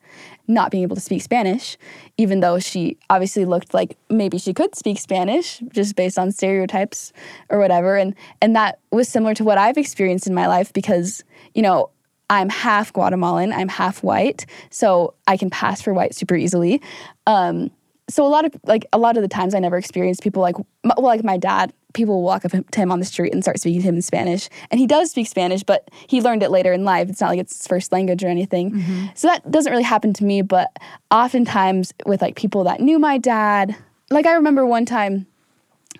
not 0.47 0.71
being 0.71 0.83
able 0.83 0.95
to 0.95 1.01
speak 1.01 1.21
Spanish, 1.21 1.77
even 2.17 2.39
though 2.39 2.59
she 2.59 2.97
obviously 3.09 3.45
looked 3.45 3.73
like 3.73 3.97
maybe 4.09 4.37
she 4.37 4.53
could 4.53 4.75
speak 4.75 4.99
Spanish 4.99 5.59
just 5.71 5.95
based 5.95 6.17
on 6.17 6.31
stereotypes 6.31 7.11
or 7.49 7.59
whatever. 7.59 7.97
And 7.97 8.15
and 8.41 8.55
that 8.55 8.79
was 8.91 9.09
similar 9.09 9.33
to 9.35 9.43
what 9.43 9.57
I've 9.57 9.77
experienced 9.77 10.27
in 10.27 10.33
my 10.33 10.47
life 10.47 10.71
because, 10.73 11.23
you 11.53 11.61
know, 11.61 11.89
I'm 12.29 12.49
half 12.49 12.91
Guatemalan, 12.93 13.53
I'm 13.53 13.69
half 13.69 14.03
white, 14.03 14.45
so 14.69 15.13
I 15.27 15.37
can 15.37 15.49
pass 15.49 15.81
for 15.81 15.93
white 15.93 16.13
super 16.13 16.35
easily. 16.35 16.81
Um, 17.25 17.71
so 18.09 18.25
a 18.25 18.29
lot 18.29 18.45
of 18.45 18.55
like 18.63 18.85
a 18.93 18.97
lot 18.97 19.17
of 19.17 19.23
the 19.23 19.27
times 19.27 19.53
I 19.53 19.59
never 19.59 19.77
experienced 19.77 20.23
people 20.23 20.41
like 20.41 20.55
well 20.83 20.95
like 20.99 21.23
my 21.23 21.37
dad 21.37 21.73
people 21.93 22.21
walk 22.21 22.45
up 22.45 22.51
to 22.51 22.79
him 22.79 22.91
on 22.91 22.99
the 22.99 23.05
street 23.05 23.33
and 23.33 23.43
start 23.43 23.59
speaking 23.59 23.81
to 23.81 23.87
him 23.87 23.95
in 23.95 24.01
Spanish. 24.01 24.49
And 24.69 24.79
he 24.79 24.87
does 24.87 25.11
speak 25.11 25.27
Spanish 25.27 25.63
but 25.63 25.89
he 26.07 26.21
learned 26.21 26.43
it 26.43 26.51
later 26.51 26.73
in 26.73 26.83
life. 26.83 27.09
It's 27.09 27.21
not 27.21 27.29
like 27.29 27.39
it's 27.39 27.57
his 27.57 27.67
first 27.67 27.91
language 27.91 28.23
or 28.23 28.27
anything. 28.27 28.71
Mm-hmm. 28.71 29.05
so 29.15 29.27
that 29.27 29.49
doesn't 29.49 29.71
really 29.71 29.83
happen 29.83 30.13
to 30.13 30.23
me 30.23 30.41
but 30.41 30.75
oftentimes 31.11 31.93
with 32.05 32.21
like 32.21 32.35
people 32.35 32.63
that 32.65 32.79
knew 32.79 32.99
my 32.99 33.17
dad 33.17 33.75
like 34.09 34.25
I 34.25 34.33
remember 34.33 34.65
one 34.65 34.85
time 34.85 35.27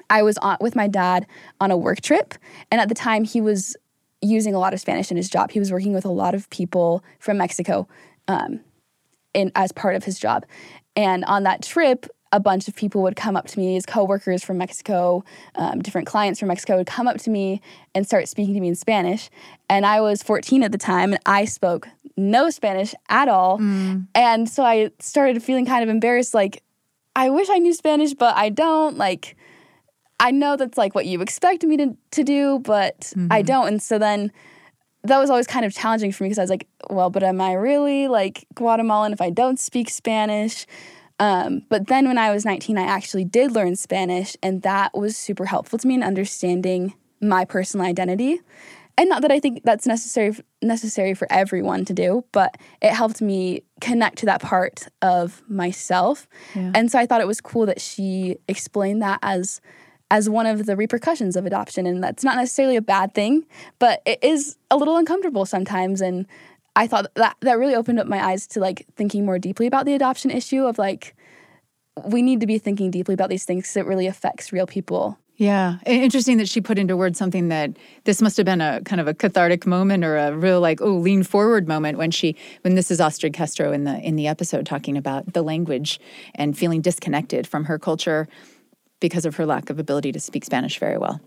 I 0.10 0.24
was 0.24 0.38
on 0.40 0.58
with 0.62 0.76
my 0.76 0.88
dad 0.88 1.26
on 1.60 1.72
a 1.72 1.78
work 1.78 2.02
trip 2.02 2.34
and 2.72 2.80
at 2.80 2.90
the 2.90 2.96
time 2.96 3.24
he 3.24 3.42
was 3.42 3.76
using 4.22 4.56
a 4.56 4.60
lot 4.60 4.74
of 4.74 4.80
Spanish 4.80 5.12
in 5.12 5.18
his 5.18 5.30
job. 5.30 5.52
He 5.52 5.60
was 5.60 5.72
working 5.72 5.94
with 5.94 6.06
a 6.06 6.12
lot 6.12 6.34
of 6.34 6.50
people 6.50 7.04
from 7.20 7.38
Mexico 7.38 7.88
um, 8.28 8.62
in 9.34 9.52
as 9.56 9.72
part 9.72 9.96
of 9.96 10.04
his 10.04 10.20
job. 10.20 10.46
And 10.96 11.24
on 11.26 11.44
that 11.44 11.62
trip, 11.62 12.08
a 12.32 12.40
bunch 12.40 12.68
of 12.68 12.76
people 12.76 13.02
would 13.04 13.16
come 13.16 13.36
up 13.36 13.48
to 13.48 13.60
me, 13.60 13.76
his 13.76 13.86
coworkers 13.86 14.44
from 14.44 14.58
Mexico, 14.58 15.24
um, 15.56 15.82
different 15.82 16.08
clients 16.08 16.40
from 16.40 16.50
Mexico 16.50 16.78
would 16.78 16.88
come 16.88 17.08
up 17.08 17.18
to 17.18 17.30
me 17.30 17.62
and 17.96 18.06
start 18.06 18.28
speaking 18.28 18.54
to 18.54 18.60
me 18.60 18.68
in 18.68 18.76
Spanish. 18.76 19.30
And 19.70 19.86
I 19.86 20.02
was 20.02 20.24
14 20.24 20.64
at 20.64 20.72
the 20.72 20.78
time, 20.78 21.14
and 21.14 21.22
I 21.26 21.46
spoke 21.46 21.88
no 22.18 22.50
Spanish 22.50 22.94
at 23.10 23.28
all. 23.28 23.60
Mm. 23.60 24.08
And 24.16 24.50
so 24.50 24.64
I 24.64 24.92
started 25.00 25.42
feeling 25.42 25.66
kind 25.66 25.84
of 25.84 25.90
embarrassed, 25.90 26.34
like, 26.34 26.64
I 27.16 27.30
wish 27.30 27.50
I 27.50 27.58
knew 27.58 27.74
Spanish, 27.74 28.14
but 28.14 28.36
I 28.36 28.50
don't. 28.50 28.98
Like, 28.98 29.36
I 30.20 30.32
know 30.32 30.56
that's 30.56 30.78
like 30.78 30.96
what 30.96 31.06
you 31.06 31.22
expect 31.22 31.64
me 31.64 31.78
to, 31.78 31.98
to 32.12 32.24
do, 32.24 32.60
but 32.60 33.00
mm-hmm. 33.02 33.28
I 33.32 33.42
don't. 33.42 33.68
And 33.68 33.82
so 33.82 33.98
then 33.98 34.32
that 35.04 35.18
was 35.18 35.30
always 35.30 35.48
kind 35.48 35.66
of 35.66 35.74
challenging 35.74 36.12
for 36.12 36.24
me 36.24 36.30
because 36.30 36.40
I 36.40 36.44
was 36.44 36.50
like, 36.50 36.68
well, 36.90 37.10
but 37.10 37.24
am 37.24 37.40
I 37.42 37.54
really 37.54 38.08
like 38.08 38.46
Guatemalan 38.54 39.14
if 39.14 39.22
I 39.22 39.30
don't 39.30 39.60
speak 39.60 39.90
Spanish? 39.90 40.66
Um, 41.20 41.64
but 41.70 41.88
then 41.88 42.08
when 42.08 42.18
I 42.18 42.32
was 42.32 42.46
19, 42.46 42.78
I 42.78 42.84
actually 42.84 43.26
did 43.26 43.52
learn 43.52 43.76
Spanish, 43.76 44.38
and 44.44 44.62
that 44.62 44.96
was 44.96 45.18
super 45.18 45.46
helpful 45.46 45.80
to 45.80 45.88
me 45.88 45.96
in 45.96 46.04
understanding 46.04 46.94
my 47.22 47.46
personal 47.46 47.86
identity. 47.86 48.40
And 49.00 49.10
not 49.10 49.22
that 49.22 49.32
I 49.32 49.40
think 49.40 49.62
that's 49.64 49.86
necessary 49.86 50.36
necessary 50.62 51.14
for 51.14 51.28
everyone 51.32 51.86
to 51.86 51.94
do, 51.94 52.26
but 52.32 52.58
it 52.82 52.94
helped 52.94 53.22
me 53.22 53.62
connect 53.80 54.18
to 54.20 54.26
that 54.26 54.42
part 54.42 54.88
of 55.04 55.44
myself. 55.48 56.28
Yeah. 56.56 56.72
And 56.74 56.92
so 56.92 56.98
I 56.98 57.06
thought 57.06 57.22
it 57.22 57.28
was 57.28 57.40
cool 57.40 57.68
that 57.68 57.80
she 57.80 58.38
explained 58.48 59.04
that 59.04 59.20
as 59.22 59.62
as 60.10 60.30
one 60.30 60.46
of 60.46 60.66
the 60.66 60.76
repercussions 60.76 61.36
of 61.36 61.46
adoption. 61.46 61.86
And 61.86 62.04
that's 62.04 62.24
not 62.24 62.38
necessarily 62.38 62.78
a 62.78 62.82
bad 62.82 63.14
thing, 63.14 63.46
but 63.78 64.02
it 64.06 64.20
is 64.24 64.58
a 64.72 64.78
little 64.78 64.98
uncomfortable 64.98 65.46
sometimes. 65.46 66.02
And 66.02 66.26
I 66.78 66.86
thought 66.86 67.08
that 67.16 67.36
that 67.42 67.58
really 67.58 67.74
opened 67.74 68.00
up 68.00 68.06
my 68.06 68.24
eyes 68.24 68.46
to 68.48 68.60
like 68.60 68.86
thinking 68.96 69.26
more 69.26 69.40
deeply 69.40 69.66
about 69.66 69.86
the 69.86 69.94
adoption 69.94 70.30
issue 70.30 70.66
of 70.66 70.78
like, 70.78 71.16
we 72.06 72.22
need 72.22 72.40
to 72.42 72.46
be 72.46 72.60
thinking 72.60 72.92
deeply 72.92 73.16
about 73.16 73.30
these 73.30 73.46
things 73.46 73.64
because 73.64 73.78
it 73.78 73.86
really 73.88 74.06
affects 74.06 74.54
real 74.54 74.68
people. 74.68 75.18
Yeah. 75.38 75.78
Interesting 75.88 76.38
that 76.38 76.48
she 76.48 76.62
put 76.62 76.78
into 76.78 76.96
words 76.96 77.18
something 77.18 77.48
that 77.48 77.72
this 78.04 78.22
must 78.22 78.38
have 78.38 78.46
been 78.46 78.62
a 78.62 78.82
kind 78.86 79.02
of 79.02 79.08
a 79.08 79.14
cathartic 79.16 79.66
moment 79.66 80.04
or 80.04 80.18
a 80.18 80.38
real 80.38 80.62
like, 80.62 80.80
oh, 80.80 80.94
lean 80.94 81.24
forward 81.24 81.68
moment 81.68 81.98
when 81.98 82.12
she 82.12 82.36
when 82.62 82.76
this 82.76 82.92
is 82.92 83.02
Astrid 83.02 83.34
Castro 83.34 83.72
in 83.72 83.84
the 83.84 84.00
in 84.00 84.16
the 84.16 84.28
episode 84.28 84.68
talking 84.68 84.98
about 84.98 85.34
the 85.34 85.42
language 85.42 86.00
and 86.36 86.56
feeling 86.56 86.82
disconnected 86.82 87.48
from 87.48 87.66
her 87.66 87.80
culture 87.80 88.28
because 89.00 89.26
of 89.26 89.36
her 89.36 89.48
lack 89.48 89.72
of 89.72 89.80
ability 89.80 90.12
to 90.12 90.20
speak 90.20 90.46
Spanish 90.46 90.78
very 90.78 90.98
well. 90.98 91.22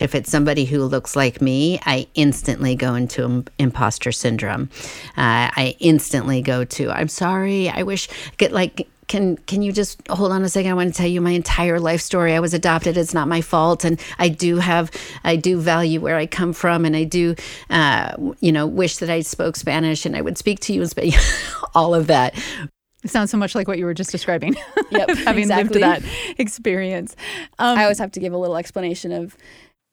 If 0.00 0.14
it's 0.14 0.30
somebody 0.30 0.64
who 0.64 0.82
looks 0.84 1.14
like 1.14 1.40
me, 1.40 1.78
I 1.84 2.06
instantly 2.14 2.74
go 2.74 2.94
into 2.94 3.44
imposter 3.58 4.12
syndrome. 4.12 4.70
Uh, 5.16 5.52
I 5.54 5.76
instantly 5.78 6.42
go 6.42 6.64
to, 6.64 6.90
I'm 6.90 7.08
sorry, 7.08 7.68
I 7.68 7.82
wish, 7.82 8.08
get 8.38 8.52
like, 8.52 8.88
can 9.10 9.36
can 9.38 9.60
you 9.60 9.72
just 9.72 10.06
hold 10.08 10.30
on 10.30 10.44
a 10.44 10.48
second? 10.48 10.70
I 10.70 10.74
want 10.74 10.94
to 10.94 10.96
tell 10.96 11.08
you 11.08 11.20
my 11.20 11.32
entire 11.32 11.80
life 11.80 12.00
story. 12.00 12.32
I 12.32 12.38
was 12.38 12.54
adopted. 12.54 12.96
It's 12.96 13.12
not 13.12 13.26
my 13.26 13.40
fault, 13.40 13.84
and 13.84 14.00
I 14.20 14.28
do 14.28 14.58
have 14.58 14.88
I 15.24 15.34
do 15.34 15.58
value 15.58 16.00
where 16.00 16.16
I 16.16 16.26
come 16.26 16.52
from, 16.52 16.84
and 16.84 16.94
I 16.94 17.02
do 17.02 17.34
uh, 17.70 18.14
you 18.38 18.52
know 18.52 18.68
wish 18.68 18.98
that 18.98 19.10
I 19.10 19.22
spoke 19.22 19.56
Spanish 19.56 20.06
and 20.06 20.16
I 20.16 20.20
would 20.20 20.38
speak 20.38 20.60
to 20.60 20.72
you 20.72 20.82
in 20.82 20.88
Spanish. 20.88 21.18
All 21.74 21.92
of 21.92 22.06
that. 22.06 22.40
It 23.02 23.10
sounds 23.10 23.32
so 23.32 23.36
much 23.36 23.56
like 23.56 23.66
what 23.66 23.78
you 23.78 23.84
were 23.84 23.94
just 23.94 24.12
describing. 24.12 24.54
Yep, 24.92 25.08
having 25.24 25.42
exactly. 25.42 25.80
lived 25.80 26.04
that 26.04 26.10
experience. 26.38 27.16
Um, 27.58 27.78
I 27.78 27.82
always 27.82 27.98
have 27.98 28.12
to 28.12 28.20
give 28.20 28.32
a 28.32 28.38
little 28.38 28.56
explanation 28.56 29.10
of 29.10 29.36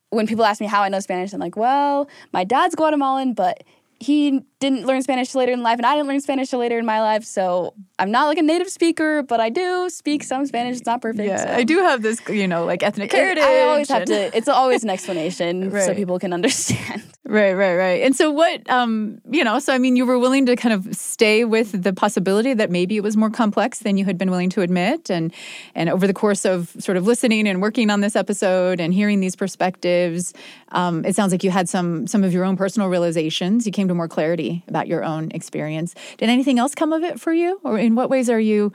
when 0.10 0.28
people 0.28 0.46
ask 0.46 0.62
me 0.62 0.68
how 0.68 0.82
I 0.82 0.90
know 0.90 1.00
Spanish. 1.00 1.34
I'm 1.34 1.40
like, 1.40 1.58
well, 1.58 2.08
my 2.32 2.44
dad's 2.44 2.76
Guatemalan, 2.76 3.34
but 3.34 3.64
he 4.00 4.42
didn't 4.60 4.86
learn 4.86 5.02
Spanish 5.02 5.32
till 5.32 5.40
later 5.40 5.52
in 5.52 5.62
life, 5.62 5.78
and 5.78 5.86
I 5.86 5.96
didn't 5.96 6.08
learn 6.08 6.20
Spanish 6.20 6.50
till 6.50 6.60
later 6.60 6.80
in 6.80 6.86
my 6.86 7.02
life. 7.02 7.24
So 7.24 7.74
I'm 8.00 8.12
not 8.12 8.26
like 8.26 8.38
a 8.38 8.44
native 8.44 8.70
speaker, 8.70 9.24
but 9.24 9.40
I 9.40 9.50
do 9.50 9.90
speak 9.90 10.24
some 10.24 10.46
Spanish. 10.46 10.78
It's 10.78 10.86
not 10.86 11.02
perfect. 11.02 11.28
Yeah, 11.28 11.44
so. 11.44 11.52
I 11.52 11.64
do 11.64 11.80
have 11.80 12.02
this, 12.02 12.22
you 12.30 12.48
know, 12.48 12.66
like 12.66 12.84
ethnic 12.84 13.12
heritage. 13.12 13.44
I 13.44 13.62
always 13.62 13.90
have 13.90 14.06
to. 14.06 14.36
It's 14.36 14.48
always 14.48 14.84
an 14.84 14.90
explanation 14.90 15.70
right. 15.72 15.84
so 15.84 15.94
people 15.94 16.20
can 16.20 16.34
understand. 16.34 17.04
Right, 17.28 17.52
right, 17.52 17.76
right. 17.76 18.04
And 18.04 18.16
so, 18.16 18.32
what, 18.32 18.68
um, 18.70 19.20
you 19.30 19.44
know, 19.44 19.60
so 19.60 19.74
I 19.74 19.80
mean, 19.80 19.98
you 19.98 20.06
were 20.06 20.18
willing 20.18 20.46
to 20.46 20.56
kind 20.56 20.74
of 20.74 20.96
stay 20.96 21.44
with 21.44 21.84
the 21.84 21.92
possibility 21.92 22.54
that 22.54 22.72
maybe 22.72 22.96
it 22.96 23.04
was 23.04 23.18
more 23.18 23.30
complex 23.30 23.80
than 23.80 23.98
you 23.98 24.06
had 24.06 24.18
been 24.18 24.32
willing 24.32 24.50
to 24.52 24.62
admit, 24.62 25.10
and 25.10 25.34
and 25.76 25.90
over 25.90 26.08
the 26.08 26.14
course 26.14 26.46
of 26.46 26.74
sort 26.80 26.96
of 26.96 27.06
listening 27.06 27.46
and 27.46 27.62
working 27.62 27.90
on 27.90 28.00
this 28.00 28.16
episode 28.16 28.80
and 28.80 28.94
hearing 28.94 29.20
these 29.20 29.36
perspectives, 29.36 30.34
um, 30.70 31.04
it 31.04 31.18
sounds 31.18 31.34
like 31.34 31.44
you 31.44 31.52
had 31.52 31.68
some 31.68 32.08
some 32.08 32.24
of 32.24 32.32
your 32.32 32.46
own 32.46 32.56
personal 32.56 32.88
realizations. 32.88 33.66
You 33.66 33.74
came 33.74 33.87
to 33.88 33.94
more 33.94 34.08
clarity 34.08 34.64
about 34.68 34.88
your 34.88 35.04
own 35.04 35.32
experience. 35.32 35.96
Did 36.18 36.30
anything 36.30 36.60
else 36.60 36.76
come 36.76 36.94
of 36.94 37.04
it 37.04 37.20
for 37.20 37.34
you? 37.34 37.60
Or 37.64 37.78
in 37.78 37.96
what 37.96 38.10
ways 38.10 38.30
are 38.30 38.40
you 38.40 38.72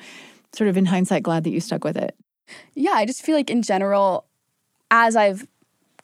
sort 0.54 0.68
of 0.68 0.76
in 0.76 0.86
hindsight 0.86 1.22
glad 1.22 1.44
that 1.44 1.50
you 1.50 1.60
stuck 1.60 1.84
with 1.84 1.96
it? 1.96 2.16
Yeah, 2.74 2.92
I 2.92 3.06
just 3.06 3.22
feel 3.22 3.36
like 3.36 3.50
in 3.50 3.62
general, 3.62 4.26
as 4.90 5.16
I've 5.16 5.46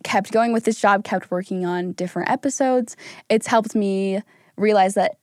kept 0.05 0.33
going 0.33 0.53
with 0.53 0.65
this 0.65 0.81
job, 0.81 1.05
kept 1.05 1.31
working 1.31 1.67
on 1.67 1.93
different 1.93 2.31
episodes, 2.31 2.97
it's 3.29 3.47
helped 3.47 3.75
me 3.75 4.23
realize 4.57 4.95
that 4.95 5.19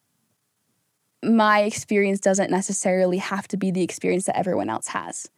my 1.23 1.61
experience 1.61 2.19
doesn't 2.19 2.51
necessarily 2.51 3.17
have 3.17 3.47
to 3.47 3.57
be 3.57 3.71
the 3.71 3.81
experience 3.81 4.25
that 4.25 4.37
everyone 4.37 4.69
else 4.69 4.87
has. 4.87 5.29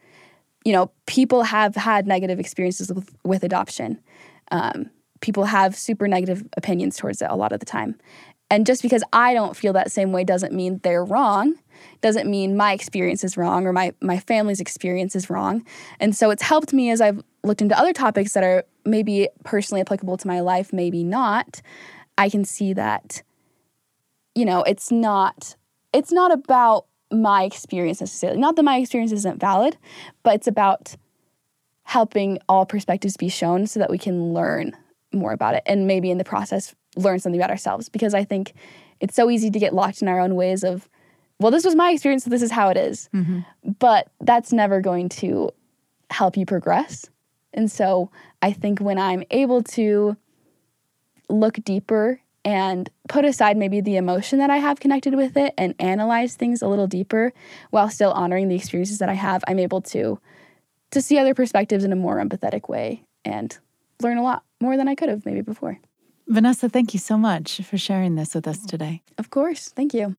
You 0.65 0.73
know, 0.73 0.91
people 1.05 1.43
have 1.43 1.75
had 1.75 2.07
negative 2.07 2.39
experiences 2.39 2.91
with, 2.91 3.15
with 3.23 3.43
adoption. 3.43 3.99
Um, 4.51 4.89
people 5.21 5.45
have 5.45 5.75
super 5.75 6.07
negative 6.07 6.43
opinions 6.57 6.97
towards 6.97 7.21
it 7.21 7.29
a 7.29 7.35
lot 7.35 7.51
of 7.51 7.59
the 7.59 7.65
time. 7.65 7.95
And 8.49 8.65
just 8.65 8.81
because 8.81 9.03
I 9.11 9.33
don't 9.33 9.55
feel 9.57 9.73
that 9.73 9.91
same 9.91 10.11
way 10.11 10.23
doesn't 10.23 10.53
mean 10.53 10.79
they're 10.83 11.03
wrong. 11.03 11.55
Doesn't 12.01 12.29
mean 12.29 12.55
my 12.55 12.71
experience 12.73 13.23
is 13.23 13.35
wrong 13.35 13.65
or 13.67 13.73
my, 13.73 13.93
my 14.01 14.19
family's 14.19 14.61
experience 14.61 15.15
is 15.15 15.29
wrong. 15.29 15.65
And 15.99 16.15
so 16.15 16.29
it's 16.29 16.43
helped 16.43 16.73
me 16.73 16.89
as 16.89 17.01
I've 17.01 17.21
looked 17.43 17.61
into 17.61 17.77
other 17.77 17.93
topics 17.93 18.33
that 18.33 18.43
are 18.43 18.63
maybe 18.85 19.27
personally 19.43 19.81
applicable 19.81 20.17
to 20.17 20.27
my 20.27 20.39
life, 20.39 20.71
maybe 20.71 21.03
not. 21.03 21.61
I 22.17 22.29
can 22.29 22.45
see 22.45 22.73
that, 22.73 23.21
you 24.33 24.45
know, 24.45 24.63
it's 24.63 24.91
not 24.91 25.55
it's 25.93 26.11
not 26.11 26.31
about 26.31 26.85
my 27.11 27.43
experience 27.43 28.01
necessarily. 28.01 28.39
Not 28.39 28.55
that 28.55 28.63
my 28.63 28.77
experience 28.77 29.11
isn't 29.11 29.39
valid, 29.39 29.77
but 30.23 30.35
it's 30.35 30.47
about 30.47 30.95
helping 31.83 32.37
all 32.49 32.65
perspectives 32.65 33.15
be 33.15 33.29
shown 33.29 33.65
so 33.65 33.79
that 33.79 33.89
we 33.89 33.97
can 33.97 34.33
learn 34.33 34.75
more 35.13 35.31
about 35.31 35.55
it 35.55 35.63
and 35.65 35.87
maybe 35.87 36.11
in 36.11 36.17
the 36.17 36.23
process 36.23 36.75
learn 36.97 37.19
something 37.19 37.39
about 37.39 37.49
ourselves 37.51 37.89
because 37.89 38.13
I 38.13 38.23
think 38.23 38.53
it's 38.99 39.15
so 39.15 39.29
easy 39.29 39.49
to 39.51 39.59
get 39.59 39.73
locked 39.73 40.01
in 40.01 40.07
our 40.07 40.19
own 40.19 40.35
ways 40.35 40.63
of, 40.63 40.89
well, 41.39 41.51
this 41.51 41.65
was 41.65 41.75
my 41.75 41.91
experience, 41.91 42.23
so 42.23 42.29
this 42.29 42.41
is 42.41 42.51
how 42.51 42.69
it 42.69 42.77
is. 42.77 43.09
Mm-hmm. 43.13 43.41
But 43.79 44.09
that's 44.21 44.51
never 44.51 44.81
going 44.81 45.09
to 45.09 45.51
help 46.09 46.37
you 46.37 46.45
progress. 46.45 47.09
And 47.53 47.71
so 47.71 48.11
I 48.41 48.53
think 48.53 48.79
when 48.79 48.97
I'm 48.97 49.23
able 49.31 49.63
to 49.63 50.17
look 51.29 51.55
deeper 51.63 52.21
and 52.45 52.89
put 53.09 53.25
aside 53.25 53.57
maybe 53.57 53.81
the 53.81 53.97
emotion 53.97 54.39
that 54.39 54.49
I 54.49 54.57
have 54.57 54.79
connected 54.79 55.15
with 55.15 55.35
it 55.35 55.53
and 55.57 55.75
analyze 55.79 56.35
things 56.35 56.61
a 56.61 56.67
little 56.67 56.87
deeper 56.87 57.33
while 57.71 57.89
still 57.89 58.11
honoring 58.11 58.47
the 58.47 58.55
experiences 58.55 58.99
that 58.99 59.09
I 59.09 59.13
have, 59.15 59.43
I'm 59.47 59.59
able 59.59 59.81
to 59.81 60.19
to 60.91 61.01
see 61.01 61.17
other 61.17 61.33
perspectives 61.33 61.83
in 61.83 61.91
a 61.91 61.97
more 61.97 62.15
empathetic 62.17 62.69
way 62.69 63.03
and 63.25 63.57
learn 64.01 64.17
a 64.17 64.23
lot 64.23 64.43
more 64.61 64.77
than 64.77 64.87
I 64.87 64.95
could 64.95 65.09
have 65.09 65.25
maybe 65.25 65.41
before. 65.41 65.77
Vanessa, 66.29 66.67
thank 66.67 66.93
you 66.93 66.99
so 66.99 67.17
much 67.17 67.61
for 67.61 67.77
sharing 67.77 68.15
this 68.15 68.35
with 68.35 68.47
us 68.47 68.65
today. 68.65 69.01
Of 69.17 69.29
course. 69.29 69.69
Thank 69.69 69.93
you. 69.93 70.15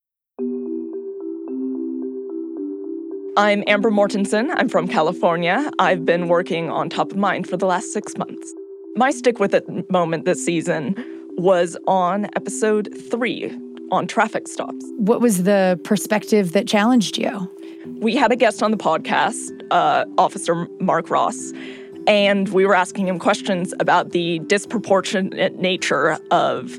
I'm 3.37 3.62
Amber 3.66 3.90
Mortensen. 3.90 4.53
I'm 4.57 4.68
from 4.68 4.88
California. 4.88 5.71
I've 5.79 6.05
been 6.05 6.29
working 6.29 6.71
on 6.71 6.88
Top 6.88 7.12
of 7.12 7.16
Mind 7.18 7.47
for 7.47 7.57
the 7.57 7.66
last 7.66 7.92
six 7.92 8.16
months. 8.16 8.53
My 8.97 9.11
stick 9.11 9.38
with 9.38 9.55
it 9.55 9.64
moment 9.90 10.25
this 10.25 10.44
season 10.44 10.97
was 11.37 11.77
on 11.87 12.25
episode 12.35 12.88
three 13.11 13.57
on 13.92 14.07
traffic 14.07 14.49
stops. 14.49 14.85
What 14.97 15.21
was 15.21 15.44
the 15.44 15.79
perspective 15.85 16.53
that 16.53 16.66
challenged 16.66 17.16
you? 17.16 17.51
We 18.01 18.16
had 18.16 18.33
a 18.33 18.37
guest 18.37 18.62
on 18.62 18.71
the 18.71 18.77
podcast, 18.77 19.38
uh, 19.71 20.05
Officer 20.18 20.66
Mark 20.81 21.11
Ross, 21.11 21.53
and 22.09 22.49
we 22.49 22.66
were 22.66 22.75
asking 22.75 23.07
him 23.07 23.18
questions 23.18 23.75
about 23.79 24.11
the 24.11 24.40
disproportionate 24.40 25.57
nature 25.57 26.18
of, 26.31 26.79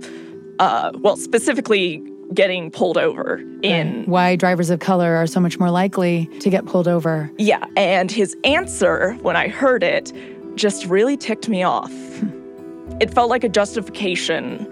uh, 0.58 0.92
well, 0.96 1.16
specifically 1.16 2.04
getting 2.34 2.70
pulled 2.70 2.98
over 2.98 3.42
in 3.64 4.06
why 4.06 4.36
drivers 4.36 4.70
of 4.70 4.80
color 4.80 5.16
are 5.16 5.28
so 5.28 5.40
much 5.40 5.60
more 5.60 5.72
likely 5.72 6.28
to 6.40 6.50
get 6.50 6.66
pulled 6.66 6.88
over. 6.88 7.32
Yeah, 7.38 7.64
and 7.78 8.12
his 8.12 8.36
answer 8.44 9.14
when 9.22 9.36
I 9.36 9.48
heard 9.48 9.84
it 9.84 10.12
just 10.56 10.86
really 10.86 11.16
ticked 11.16 11.48
me 11.48 11.64
off. 11.64 11.92
it 13.00 13.14
felt 13.14 13.30
like 13.30 13.44
a 13.44 13.50
justification 13.50 14.68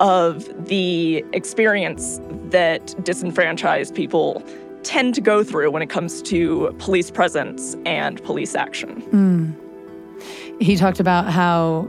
of 0.00 0.48
the 0.68 1.24
experience 1.32 2.20
that 2.50 2.94
disenfranchised 3.04 3.94
people 3.94 4.42
tend 4.82 5.14
to 5.14 5.20
go 5.20 5.44
through 5.44 5.70
when 5.70 5.80
it 5.80 5.88
comes 5.88 6.20
to 6.22 6.74
police 6.78 7.10
presence 7.10 7.76
and 7.86 8.22
police 8.24 8.54
action. 8.56 9.00
Mm. 9.12 9.61
He 10.60 10.76
talked 10.76 11.00
about 11.00 11.30
how 11.30 11.88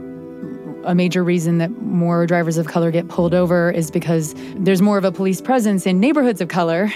a 0.84 0.94
major 0.94 1.24
reason 1.24 1.58
that 1.58 1.70
more 1.82 2.26
drivers 2.26 2.58
of 2.58 2.66
color 2.66 2.90
get 2.90 3.08
pulled 3.08 3.34
over 3.34 3.70
is 3.70 3.90
because 3.90 4.34
there's 4.56 4.82
more 4.82 4.98
of 4.98 5.04
a 5.04 5.12
police 5.12 5.40
presence 5.40 5.86
in 5.86 6.00
neighborhoods 6.00 6.40
of 6.40 6.48
color 6.48 6.92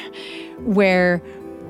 where 0.60 1.22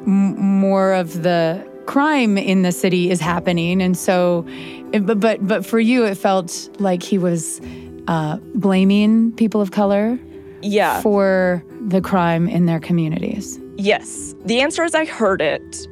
m- 0.06 0.38
more 0.38 0.92
of 0.92 1.22
the 1.22 1.64
crime 1.86 2.36
in 2.36 2.62
the 2.62 2.72
city 2.72 3.10
is 3.10 3.20
happening. 3.20 3.80
And 3.80 3.96
so 3.96 4.46
but 4.92 5.20
but, 5.20 5.46
but 5.46 5.64
for 5.64 5.80
you 5.80 6.04
it 6.04 6.16
felt 6.16 6.68
like 6.78 7.02
he 7.02 7.18
was 7.18 7.60
uh, 8.08 8.38
blaming 8.54 9.32
people 9.32 9.60
of 9.60 9.70
color 9.70 10.18
yeah. 10.62 11.00
for 11.02 11.64
the 11.86 12.00
crime 12.00 12.48
in 12.48 12.66
their 12.66 12.80
communities. 12.80 13.60
Yes. 13.76 14.34
The 14.44 14.60
answer 14.60 14.82
as 14.82 14.94
i 14.94 15.04
heard 15.04 15.40
it 15.40 15.88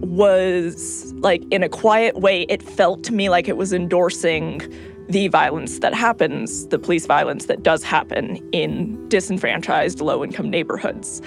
was 0.00 1.12
like 1.18 1.42
in 1.50 1.62
a 1.62 1.68
quiet 1.68 2.16
way 2.16 2.42
it 2.48 2.62
felt 2.62 3.02
to 3.04 3.12
me 3.12 3.28
like 3.28 3.48
it 3.48 3.56
was 3.56 3.72
endorsing 3.72 4.60
the 5.08 5.28
violence 5.28 5.78
that 5.78 5.94
happens, 5.94 6.66
the 6.66 6.78
police 6.78 7.06
violence 7.06 7.46
that 7.46 7.62
does 7.62 7.82
happen 7.82 8.36
in 8.52 9.08
disenfranchised 9.08 10.00
low 10.00 10.22
income 10.22 10.50
neighborhoods. 10.50 11.22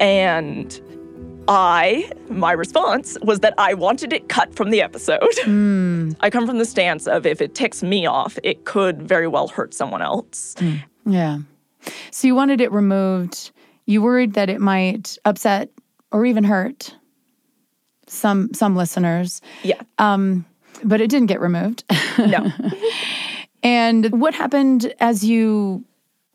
And 0.00 0.80
I, 1.48 2.10
my 2.28 2.52
response 2.52 3.16
was 3.22 3.40
that 3.40 3.54
I 3.58 3.74
wanted 3.74 4.12
it 4.12 4.28
cut 4.28 4.54
from 4.54 4.70
the 4.70 4.82
episode. 4.82 5.20
Mm. 5.42 6.16
I 6.20 6.30
come 6.30 6.46
from 6.46 6.58
the 6.58 6.64
stance 6.64 7.06
of 7.06 7.26
if 7.26 7.40
it 7.40 7.54
ticks 7.54 7.82
me 7.82 8.06
off, 8.06 8.38
it 8.42 8.64
could 8.64 9.02
very 9.02 9.28
well 9.28 9.48
hurt 9.48 9.74
someone 9.74 10.02
else. 10.02 10.54
Mm. 10.58 10.82
Yeah. 11.06 11.38
So 12.10 12.26
you 12.26 12.34
wanted 12.34 12.60
it 12.60 12.72
removed. 12.72 13.52
You 13.86 14.02
worried 14.02 14.34
that 14.34 14.48
it 14.48 14.60
might 14.60 15.16
upset 15.24 15.68
or 16.10 16.26
even 16.26 16.44
hurt 16.44 16.94
some 18.12 18.52
some 18.54 18.76
listeners. 18.76 19.40
Yeah. 19.62 19.80
Um, 19.98 20.44
but 20.84 21.00
it 21.00 21.08
didn't 21.08 21.28
get 21.28 21.40
removed. 21.40 21.84
No. 22.18 22.50
and 23.62 24.20
what 24.20 24.34
happened 24.34 24.92
as 25.00 25.24
you 25.24 25.84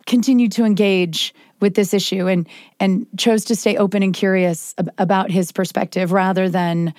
continued 0.05 0.51
to 0.53 0.63
engage 0.63 1.33
with 1.59 1.75
this 1.75 1.93
issue 1.93 2.27
and 2.27 2.47
and 2.79 3.05
chose 3.17 3.43
to 3.45 3.55
stay 3.55 3.77
open 3.77 4.03
and 4.03 4.13
curious 4.13 4.73
ab- 4.77 4.91
about 4.97 5.31
his 5.31 5.51
perspective 5.51 6.11
rather 6.11 6.49
than 6.49 6.93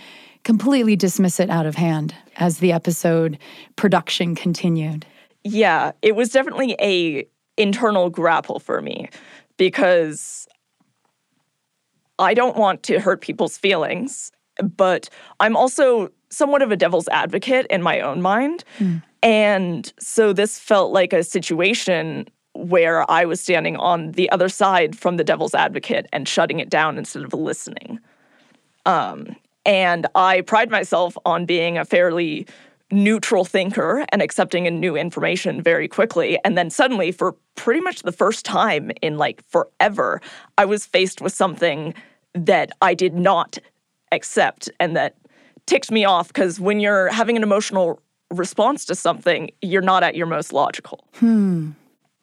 completely 0.44 0.96
dismiss 0.96 1.40
it 1.40 1.50
out 1.50 1.66
of 1.66 1.74
hand 1.74 2.14
as 2.36 2.58
the 2.58 2.72
episode 2.72 3.38
production 3.76 4.34
continued? 4.34 5.04
Yeah, 5.44 5.92
it 6.02 6.14
was 6.14 6.30
definitely 6.30 6.76
a 6.80 7.26
internal 7.56 8.10
grapple 8.10 8.58
for 8.60 8.80
me 8.80 9.08
because 9.56 10.46
I 12.18 12.34
don't 12.34 12.56
want 12.56 12.82
to 12.84 12.98
hurt 12.98 13.20
people's 13.20 13.56
feelings, 13.56 14.32
but 14.62 15.08
I'm 15.40 15.56
also 15.56 16.10
somewhat 16.30 16.62
of 16.62 16.70
a 16.70 16.76
devil's 16.76 17.08
advocate 17.08 17.66
in 17.70 17.82
my 17.82 18.00
own 18.00 18.20
mind. 18.20 18.64
Mm. 18.78 19.02
And 19.22 19.92
so 19.98 20.32
this 20.32 20.58
felt 20.58 20.92
like 20.92 21.12
a 21.12 21.24
situation 21.24 22.28
where 22.54 23.08
I 23.10 23.24
was 23.24 23.40
standing 23.40 23.76
on 23.76 24.12
the 24.12 24.30
other 24.30 24.48
side 24.48 24.98
from 24.98 25.16
the 25.16 25.24
devil's 25.24 25.54
advocate 25.54 26.06
and 26.12 26.28
shutting 26.28 26.60
it 26.60 26.70
down 26.70 26.98
instead 26.98 27.22
of 27.22 27.32
listening. 27.32 28.00
Um, 28.84 29.36
and 29.64 30.06
I 30.14 30.40
pride 30.40 30.70
myself 30.70 31.16
on 31.24 31.46
being 31.46 31.78
a 31.78 31.84
fairly 31.84 32.46
neutral 32.90 33.44
thinker 33.44 34.06
and 34.10 34.22
accepting 34.22 34.66
a 34.66 34.70
new 34.70 34.96
information 34.96 35.62
very 35.62 35.88
quickly. 35.88 36.38
And 36.44 36.56
then 36.56 36.70
suddenly, 36.70 37.12
for 37.12 37.36
pretty 37.54 37.80
much 37.80 38.02
the 38.02 38.12
first 38.12 38.44
time 38.44 38.90
in 39.02 39.18
like 39.18 39.42
forever, 39.48 40.20
I 40.56 40.64
was 40.64 40.86
faced 40.86 41.20
with 41.20 41.34
something 41.34 41.94
that 42.34 42.70
I 42.80 42.94
did 42.94 43.14
not 43.14 43.58
accept 44.12 44.70
and 44.80 44.96
that 44.96 45.16
ticked 45.66 45.90
me 45.90 46.04
off 46.04 46.28
because 46.28 46.58
when 46.58 46.80
you're 46.80 47.08
having 47.08 47.36
an 47.36 47.42
emotional 47.42 48.00
response 48.30 48.84
to 48.86 48.94
something, 48.94 49.50
you're 49.62 49.82
not 49.82 50.02
at 50.02 50.14
your 50.14 50.26
most 50.26 50.52
logical. 50.52 51.04
Hmm. 51.16 51.70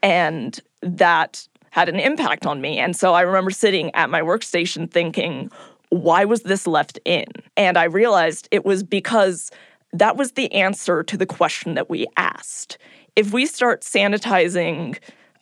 And 0.01 0.59
that 0.81 1.47
had 1.71 1.89
an 1.89 1.99
impact 1.99 2.45
on 2.45 2.61
me. 2.61 2.79
And 2.79 2.95
so 2.95 3.13
I 3.13 3.21
remember 3.21 3.51
sitting 3.51 3.93
at 3.95 4.09
my 4.09 4.21
workstation 4.21 4.89
thinking, 4.89 5.51
why 5.89 6.25
was 6.25 6.41
this 6.43 6.67
left 6.67 6.99
in? 7.05 7.25
And 7.57 7.77
I 7.77 7.85
realized 7.85 8.47
it 8.51 8.65
was 8.65 8.83
because 8.83 9.51
that 9.93 10.17
was 10.17 10.33
the 10.33 10.51
answer 10.51 11.03
to 11.03 11.17
the 11.17 11.25
question 11.25 11.73
that 11.75 11.89
we 11.89 12.07
asked. 12.17 12.77
If 13.15 13.33
we 13.33 13.45
start 13.45 13.81
sanitizing 13.81 14.97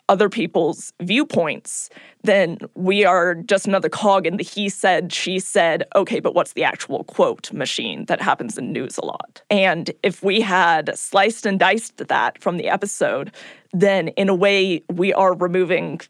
other 0.09 0.29
people's 0.29 0.91
viewpoints, 1.01 1.89
then 2.23 2.57
we 2.75 3.05
are 3.05 3.35
just 3.35 3.67
another 3.67 3.89
cog 3.89 4.27
in 4.27 4.37
the 4.37 4.43
he 4.43 4.67
said, 4.67 5.13
she 5.13 5.39
said, 5.39 5.83
okay, 5.95 6.19
but 6.19 6.35
what's 6.35 6.53
the 6.53 6.63
actual 6.63 7.03
quote 7.05 7.51
machine 7.53 8.05
that 8.05 8.21
happens 8.21 8.57
in 8.57 8.71
news 8.71 8.97
a 8.97 9.05
lot? 9.05 9.41
And 9.49 9.91
if 10.03 10.21
we 10.21 10.41
had 10.41 10.97
sliced 10.97 11.45
and 11.45 11.59
diced 11.59 11.97
that 11.97 12.41
from 12.41 12.57
the 12.57 12.67
episode, 12.67 13.33
then 13.71 14.09
in 14.09 14.29
a 14.29 14.35
way 14.35 14.83
we 14.91 15.13
are 15.13 15.33
removing 15.33 16.01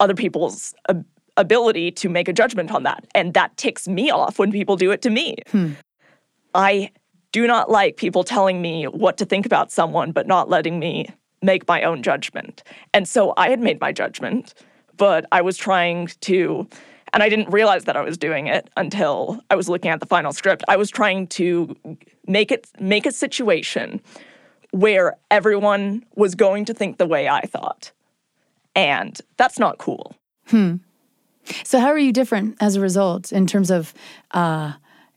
other 0.00 0.14
people's 0.14 0.74
ability 1.36 1.90
to 1.90 2.08
make 2.08 2.28
a 2.28 2.32
judgment 2.32 2.70
on 2.70 2.82
that. 2.84 3.06
And 3.14 3.34
that 3.34 3.56
ticks 3.56 3.86
me 3.86 4.10
off 4.10 4.38
when 4.38 4.50
people 4.50 4.76
do 4.76 4.90
it 4.90 5.02
to 5.02 5.10
me. 5.10 5.36
Hmm. 5.50 5.72
I 6.54 6.90
do 7.32 7.46
not 7.46 7.70
like 7.70 7.96
people 7.98 8.24
telling 8.24 8.62
me 8.62 8.84
what 8.84 9.18
to 9.18 9.26
think 9.26 9.44
about 9.44 9.70
someone, 9.70 10.12
but 10.12 10.26
not 10.26 10.48
letting 10.48 10.78
me 10.78 11.10
make 11.46 11.66
my 11.66 11.82
own 11.82 12.02
judgment. 12.02 12.62
And 12.92 13.08
so 13.08 13.32
I 13.36 13.48
had 13.48 13.60
made 13.60 13.80
my 13.80 13.92
judgment, 13.92 14.52
but 14.96 15.24
I 15.32 15.40
was 15.40 15.56
trying 15.56 16.08
to, 16.20 16.68
and 17.12 17.22
I 17.22 17.28
didn't 17.28 17.48
realize 17.50 17.84
that 17.84 17.96
I 17.96 18.02
was 18.02 18.18
doing 18.18 18.48
it 18.48 18.68
until 18.76 19.40
I 19.48 19.54
was 19.54 19.68
looking 19.68 19.90
at 19.90 20.00
the 20.00 20.06
final 20.06 20.32
script. 20.32 20.62
I 20.68 20.76
was 20.76 20.90
trying 20.90 21.28
to 21.28 21.74
make 22.26 22.50
it 22.50 22.66
make 22.80 23.06
a 23.06 23.12
situation 23.12 24.00
where 24.72 25.16
everyone 25.30 26.04
was 26.16 26.34
going 26.34 26.66
to 26.66 26.74
think 26.74 26.98
the 26.98 27.06
way 27.06 27.28
I 27.28 27.42
thought. 27.42 27.92
And 28.74 29.18
that's 29.38 29.58
not 29.58 29.78
cool. 29.78 30.14
Hmm. 30.48 30.76
So 31.64 31.78
how 31.78 31.88
are 31.88 31.98
you 31.98 32.12
different 32.12 32.56
as 32.60 32.76
a 32.76 32.80
result 32.80 33.32
in 33.32 33.46
terms 33.46 33.70
of 33.70 33.94
uh, 34.32 34.72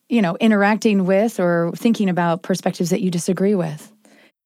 you 0.09 0.21
know, 0.23 0.35
interacting 0.39 1.05
with 1.05 1.39
or 1.39 1.71
thinking 1.75 2.09
about 2.09 2.41
perspectives 2.41 2.89
that 2.89 3.01
you 3.01 3.11
disagree 3.11 3.55
with? 3.55 3.91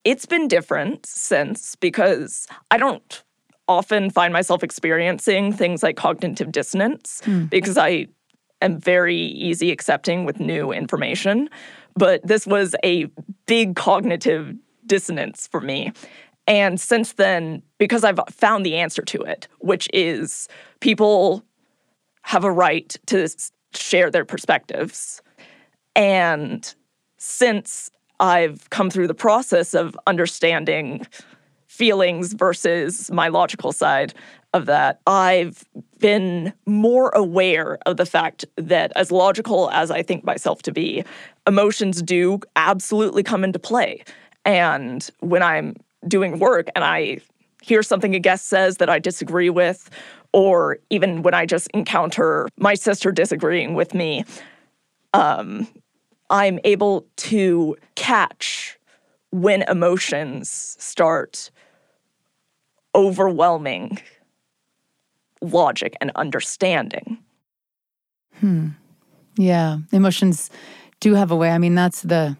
It's 0.03 0.25
been 0.25 0.47
different 0.47 1.05
since 1.05 1.75
because 1.75 2.47
I 2.71 2.77
don't 2.77 3.23
often 3.67 4.09
find 4.09 4.33
myself 4.33 4.63
experiencing 4.63 5.53
things 5.53 5.83
like 5.83 5.95
cognitive 5.95 6.51
dissonance 6.51 7.21
mm. 7.23 7.49
because 7.49 7.77
I 7.77 8.07
am 8.61 8.79
very 8.79 9.17
easy 9.17 9.71
accepting 9.71 10.25
with 10.25 10.39
new 10.39 10.71
information. 10.71 11.49
But 11.95 12.25
this 12.25 12.45
was 12.47 12.75
a 12.83 13.07
big 13.45 13.75
cognitive 13.75 14.55
dissonance 14.85 15.47
for 15.47 15.61
me. 15.61 15.93
And 16.47 16.79
since 16.79 17.13
then, 17.13 17.61
because 17.77 18.03
I've 18.03 18.19
found 18.29 18.65
the 18.65 18.75
answer 18.75 19.01
to 19.03 19.21
it, 19.21 19.47
which 19.59 19.87
is 19.93 20.49
people 20.81 21.43
have 22.23 22.43
a 22.43 22.51
right 22.51 22.95
to 23.07 23.29
share 23.73 24.11
their 24.11 24.25
perspectives. 24.25 25.21
And 25.95 26.73
since 27.17 27.89
I've 28.19 28.69
come 28.69 28.89
through 28.89 29.07
the 29.07 29.13
process 29.13 29.73
of 29.73 29.97
understanding 30.07 31.05
feelings 31.67 32.33
versus 32.33 33.09
my 33.11 33.27
logical 33.27 33.71
side 33.71 34.13
of 34.53 34.67
that, 34.67 34.99
I've 35.07 35.65
been 35.99 36.53
more 36.67 37.09
aware 37.09 37.79
of 37.85 37.97
the 37.97 38.05
fact 38.05 38.45
that, 38.55 38.91
as 38.95 39.11
logical 39.11 39.71
as 39.71 39.89
I 39.89 40.03
think 40.03 40.23
myself 40.23 40.61
to 40.63 40.71
be, 40.71 41.03
emotions 41.47 42.01
do 42.01 42.39
absolutely 42.55 43.23
come 43.23 43.43
into 43.43 43.57
play. 43.57 44.03
And 44.45 45.09
when 45.19 45.41
I'm 45.41 45.75
doing 46.07 46.37
work 46.37 46.69
and 46.75 46.83
I 46.83 47.19
hear 47.61 47.81
something 47.81 48.13
a 48.13 48.19
guest 48.19 48.47
says 48.47 48.77
that 48.77 48.89
I 48.89 48.99
disagree 48.99 49.49
with, 49.49 49.89
or 50.33 50.77
even 50.89 51.23
when 51.23 51.33
I 51.33 51.45
just 51.45 51.67
encounter 51.73 52.47
my 52.57 52.75
sister 52.75 53.11
disagreeing 53.11 53.73
with 53.73 53.93
me, 53.93 54.25
um, 55.13 55.67
I'm 56.33 56.59
able 56.63 57.05
to 57.17 57.77
catch 57.93 58.79
when 59.29 59.61
emotions 59.61 60.75
start 60.79 61.51
overwhelming 62.95 63.99
logic 65.41 65.95
and 66.01 66.11
understanding. 66.15 67.19
Hmm. 68.39 68.69
Yeah, 69.37 69.77
emotions 69.91 70.49
do 71.01 71.13
have 71.13 71.29
a 71.29 71.35
way. 71.35 71.51
I 71.51 71.59
mean, 71.59 71.75
that's 71.75 72.01
the 72.01 72.35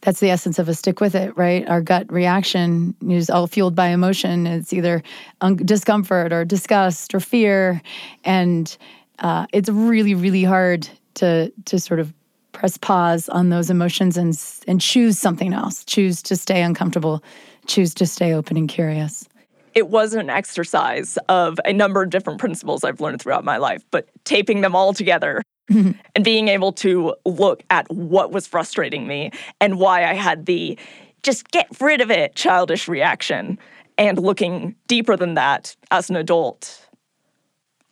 that's 0.00 0.18
the 0.18 0.30
essence 0.30 0.58
of 0.58 0.68
a 0.68 0.74
stick 0.74 1.00
with 1.00 1.14
it, 1.14 1.36
right? 1.36 1.68
Our 1.68 1.82
gut 1.82 2.10
reaction 2.10 2.96
is 3.08 3.30
all 3.30 3.46
fueled 3.46 3.76
by 3.76 3.88
emotion. 3.88 4.48
It's 4.48 4.72
either 4.72 5.04
un- 5.40 5.56
discomfort 5.56 6.32
or 6.32 6.44
disgust 6.44 7.14
or 7.14 7.20
fear, 7.20 7.80
and 8.24 8.76
uh, 9.20 9.46
it's 9.52 9.68
really, 9.68 10.16
really 10.16 10.42
hard 10.42 10.88
to 11.14 11.52
to 11.66 11.78
sort 11.78 12.00
of 12.00 12.12
press 12.52 12.76
pause 12.76 13.28
on 13.28 13.50
those 13.50 13.70
emotions 13.70 14.16
and 14.16 14.38
and 14.66 14.80
choose 14.80 15.18
something 15.18 15.52
else. 15.52 15.84
Choose 15.84 16.22
to 16.22 16.36
stay 16.36 16.62
uncomfortable. 16.62 17.22
Choose 17.66 17.94
to 17.94 18.06
stay 18.06 18.32
open 18.32 18.56
and 18.56 18.68
curious 18.68 19.28
it 19.74 19.88
was 19.88 20.14
an 20.14 20.30
exercise 20.30 21.18
of 21.28 21.60
a 21.64 21.72
number 21.72 22.02
of 22.02 22.10
different 22.10 22.38
principles 22.38 22.84
I've 22.84 23.00
learned 23.00 23.20
throughout 23.20 23.44
my 23.44 23.56
life, 23.56 23.84
but 23.90 24.08
taping 24.24 24.60
them 24.60 24.74
all 24.74 24.92
together 24.92 25.42
and 25.68 26.24
being 26.24 26.48
able 26.48 26.72
to 26.72 27.14
look 27.24 27.62
at 27.70 27.90
what 27.90 28.32
was 28.32 28.46
frustrating 28.46 29.06
me 29.06 29.30
and 29.60 29.78
why 29.78 30.04
I 30.04 30.14
had 30.14 30.46
the 30.46 30.78
just 31.22 31.50
get 31.50 31.68
rid 31.80 32.00
of 32.00 32.10
it 32.10 32.34
childish 32.34 32.88
reaction 32.88 33.58
and 33.98 34.18
looking 34.18 34.74
deeper 34.86 35.16
than 35.16 35.34
that 35.34 35.76
as 35.90 36.08
an 36.08 36.16
adult. 36.16 36.88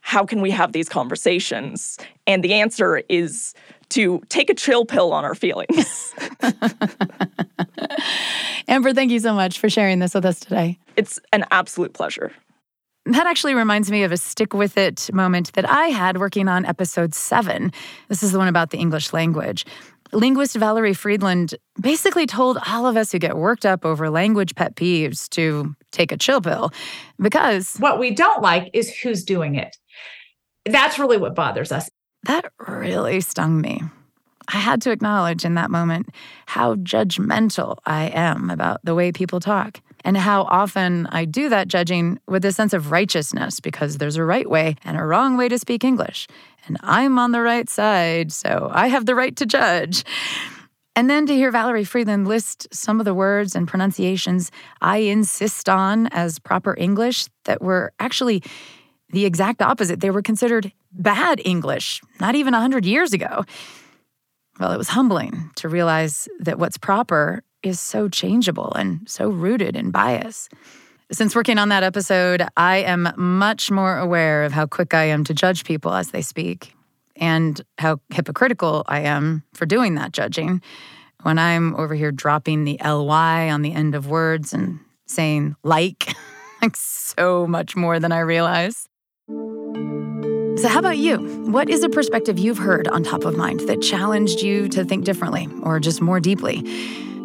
How 0.09 0.25
can 0.25 0.41
we 0.41 0.51
have 0.53 0.73
these 0.73 0.89
conversations? 0.89 1.99
And 2.27 2.43
the 2.43 2.55
answer 2.55 3.03
is 3.11 3.53
to 3.91 4.23
take 4.31 4.49
a 4.49 4.55
chill 4.55 4.87
pill 4.87 5.13
on 5.13 5.23
our 5.23 5.35
feelings. 5.35 6.15
Amber, 8.69 8.95
thank 8.95 9.11
you 9.11 9.19
so 9.19 9.35
much 9.35 9.59
for 9.59 9.69
sharing 9.69 9.99
this 9.99 10.15
with 10.15 10.25
us 10.25 10.41
today. 10.41 10.79
It's 10.97 11.21
an 11.35 11.45
absolute 11.51 11.93
pleasure. 11.93 12.33
That 13.05 13.27
actually 13.27 13.53
reminds 13.53 13.91
me 13.91 14.03
of 14.03 14.11
a 14.11 14.17
stick 14.17 14.55
with 14.55 14.79
it 14.79 15.11
moment 15.13 15.53
that 15.53 15.69
I 15.69 15.89
had 15.89 16.17
working 16.17 16.49
on 16.49 16.65
episode 16.65 17.13
seven. 17.13 17.71
This 18.09 18.23
is 18.23 18.33
the 18.33 18.39
one 18.39 18.49
about 18.49 18.71
the 18.71 18.79
English 18.79 19.13
language. 19.13 19.67
Linguist 20.13 20.57
Valerie 20.57 20.95
Fridland 20.95 21.55
basically 21.81 22.27
told 22.27 22.59
all 22.67 22.87
of 22.87 22.97
us 22.97 23.13
who 23.13 23.19
get 23.19 23.37
worked 23.37 23.67
up 23.67 23.85
over 23.85 24.09
language 24.09 24.55
pet 24.55 24.75
peeves 24.75 25.29
to 25.31 25.75
take 25.93 26.13
a 26.13 26.17
chill 26.17 26.41
pill 26.41 26.71
because 27.21 27.77
what 27.77 27.99
we 27.99 28.11
don't 28.11 28.43
like 28.43 28.71
is 28.73 28.95
who's 28.99 29.23
doing 29.23 29.55
it. 29.55 29.77
That's 30.65 30.99
really 30.99 31.17
what 31.17 31.35
bothers 31.35 31.73
us. 31.73 31.89
That 32.25 32.53
really 32.59 33.21
stung 33.21 33.61
me. 33.61 33.83
I 34.53 34.57
had 34.57 34.81
to 34.83 34.91
acknowledge 34.91 35.45
in 35.45 35.55
that 35.55 35.71
moment 35.71 36.09
how 36.47 36.77
judgmental 36.77 37.77
I 37.85 38.07
am 38.07 38.49
about 38.49 38.81
the 38.83 38.95
way 38.95 39.13
people 39.13 39.41
talk, 39.41 39.81
and 40.05 40.17
how 40.17 40.43
often 40.45 41.07
I 41.07 41.27
do 41.27 41.51
that 41.51 41.69
judging 41.69 42.19
with 42.27 42.45
a 42.45 42.53
sense 42.53 42.73
of 42.73 42.91
righteousness 42.91 43.61
because 43.61 43.99
there's 43.99 44.17
a 44.17 44.25
right 44.25 44.49
way 44.49 44.77
and 44.85 44.97
a 44.97 45.05
wrong 45.05 45.37
way 45.37 45.49
to 45.51 45.59
speak 45.59 45.85
English. 45.85 46.29
And 46.67 46.79
I'm 46.81 47.19
on 47.19 47.33
the 47.33 47.43
right 47.43 47.69
side, 47.69 48.33
so 48.33 48.71
I 48.73 48.87
have 48.87 49.05
the 49.05 49.15
right 49.15 49.37
to 49.37 49.45
judge. 49.45 50.05
And 50.97 51.09
then 51.09 51.27
to 51.27 51.35
hear 51.35 51.53
Valerie 51.53 51.85
Fridland 51.85 52.27
list 52.27 52.67
some 52.73 53.01
of 53.01 53.05
the 53.05 53.15
words 53.15 53.55
and 53.55 53.69
pronunciations 53.69 54.51
I 54.81 54.99
insist 54.99 55.69
on 55.69 56.09
as 56.09 56.39
proper 56.39 56.75
English 56.77 57.27
that 57.45 57.63
were 57.63 57.93
actually 58.01 58.43
the 59.11 59.25
exact 59.25 59.63
opposite. 59.63 60.01
They 60.01 60.11
were 60.11 60.23
considered 60.23 60.73
bad 60.93 61.41
English, 61.45 62.01
not 62.21 62.35
even 62.35 62.53
100 62.53 62.85
years 62.85 63.13
ago. 63.13 63.45
Well, 64.59 64.73
it 64.73 64.79
was 64.79 64.89
humbling 64.89 65.51
to 65.57 65.69
realize 65.69 66.29
that 66.41 66.59
what's 66.59 66.79
proper 66.79 67.43
is 67.63 67.81
so 67.81 68.09
changeable 68.09 68.73
and 68.75 69.09
so 69.09 69.29
rooted 69.29 69.77
in 69.77 69.91
bias. 69.91 70.49
Since 71.11 71.35
working 71.35 71.59
on 71.59 71.71
that 71.71 71.83
episode, 71.83 72.47
I 72.57 72.79
am 72.79 73.13
much 73.17 73.71
more 73.71 73.99
aware 73.99 74.45
of 74.45 74.53
how 74.53 74.67
quick 74.67 74.95
I 74.95 75.05
am 75.05 75.25
to 75.25 75.35
judge 75.35 75.65
people 75.65 75.95
as 75.95 76.11
they 76.11 76.23
speak 76.23 76.75
and 77.17 77.61
how 77.79 78.01
hypocritical 78.11 78.85
I 78.87 79.01
am 79.01 79.43
for 79.55 79.67
doing 79.67 79.95
that 79.95 80.13
judging 80.13 80.61
when 81.23 81.39
I'm 81.39 81.75
over 81.77 81.95
here 81.95 82.13
dropping 82.13 82.65
the 82.65 82.79
ly 82.85 83.49
on 83.49 83.63
the 83.63 83.73
end 83.73 83.95
of 83.95 84.09
words 84.09 84.53
and 84.53 84.81
saying 85.07 85.57
like 85.63 86.15
like 86.63 86.77
so 86.77 87.47
much 87.47 87.77
more 87.77 87.99
than 87.99 88.13
I 88.13 88.21
realize. 88.21 88.88
So, 90.59 90.67
how 90.67 90.81
about 90.81 90.99
you? 90.99 91.19
What 91.53 91.71
is 91.71 91.85
a 91.85 91.89
perspective 91.89 92.37
you've 92.37 92.59
heard 92.59 92.89
on 92.89 93.05
Top 93.05 93.25
of 93.25 93.37
Mind 93.37 93.61
that 93.69 93.81
challenged 93.81 94.43
you 94.43 94.69
to 94.71 94.85
think 94.85 95.05
differently 95.05 95.47
or 95.63 95.79
just 95.79 96.01
more 96.01 96.19
deeply? 96.19 96.65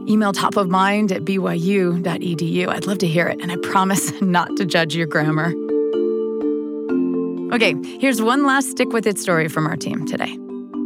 Email 0.08 0.34
topofmind 0.34 1.12
at 1.12 1.24
byu.edu. 1.24 2.68
I'd 2.68 2.86
love 2.86 3.00
to 3.00 3.08
hear 3.08 3.28
it, 3.28 3.42
and 3.42 3.52
I 3.52 3.56
promise 3.64 4.12
not 4.22 4.56
to 4.58 4.66
judge 4.66 4.96
your 4.96 5.08
grammar. 5.08 5.52
Okay, 7.56 7.74
here's 8.00 8.22
one 8.22 8.46
last 8.46 8.70
stick 8.70 8.94
with 8.94 9.08
it 9.08 9.18
story 9.18 9.48
from 9.48 9.66
our 9.66 9.78
team 9.78 10.06
today. 10.06 10.38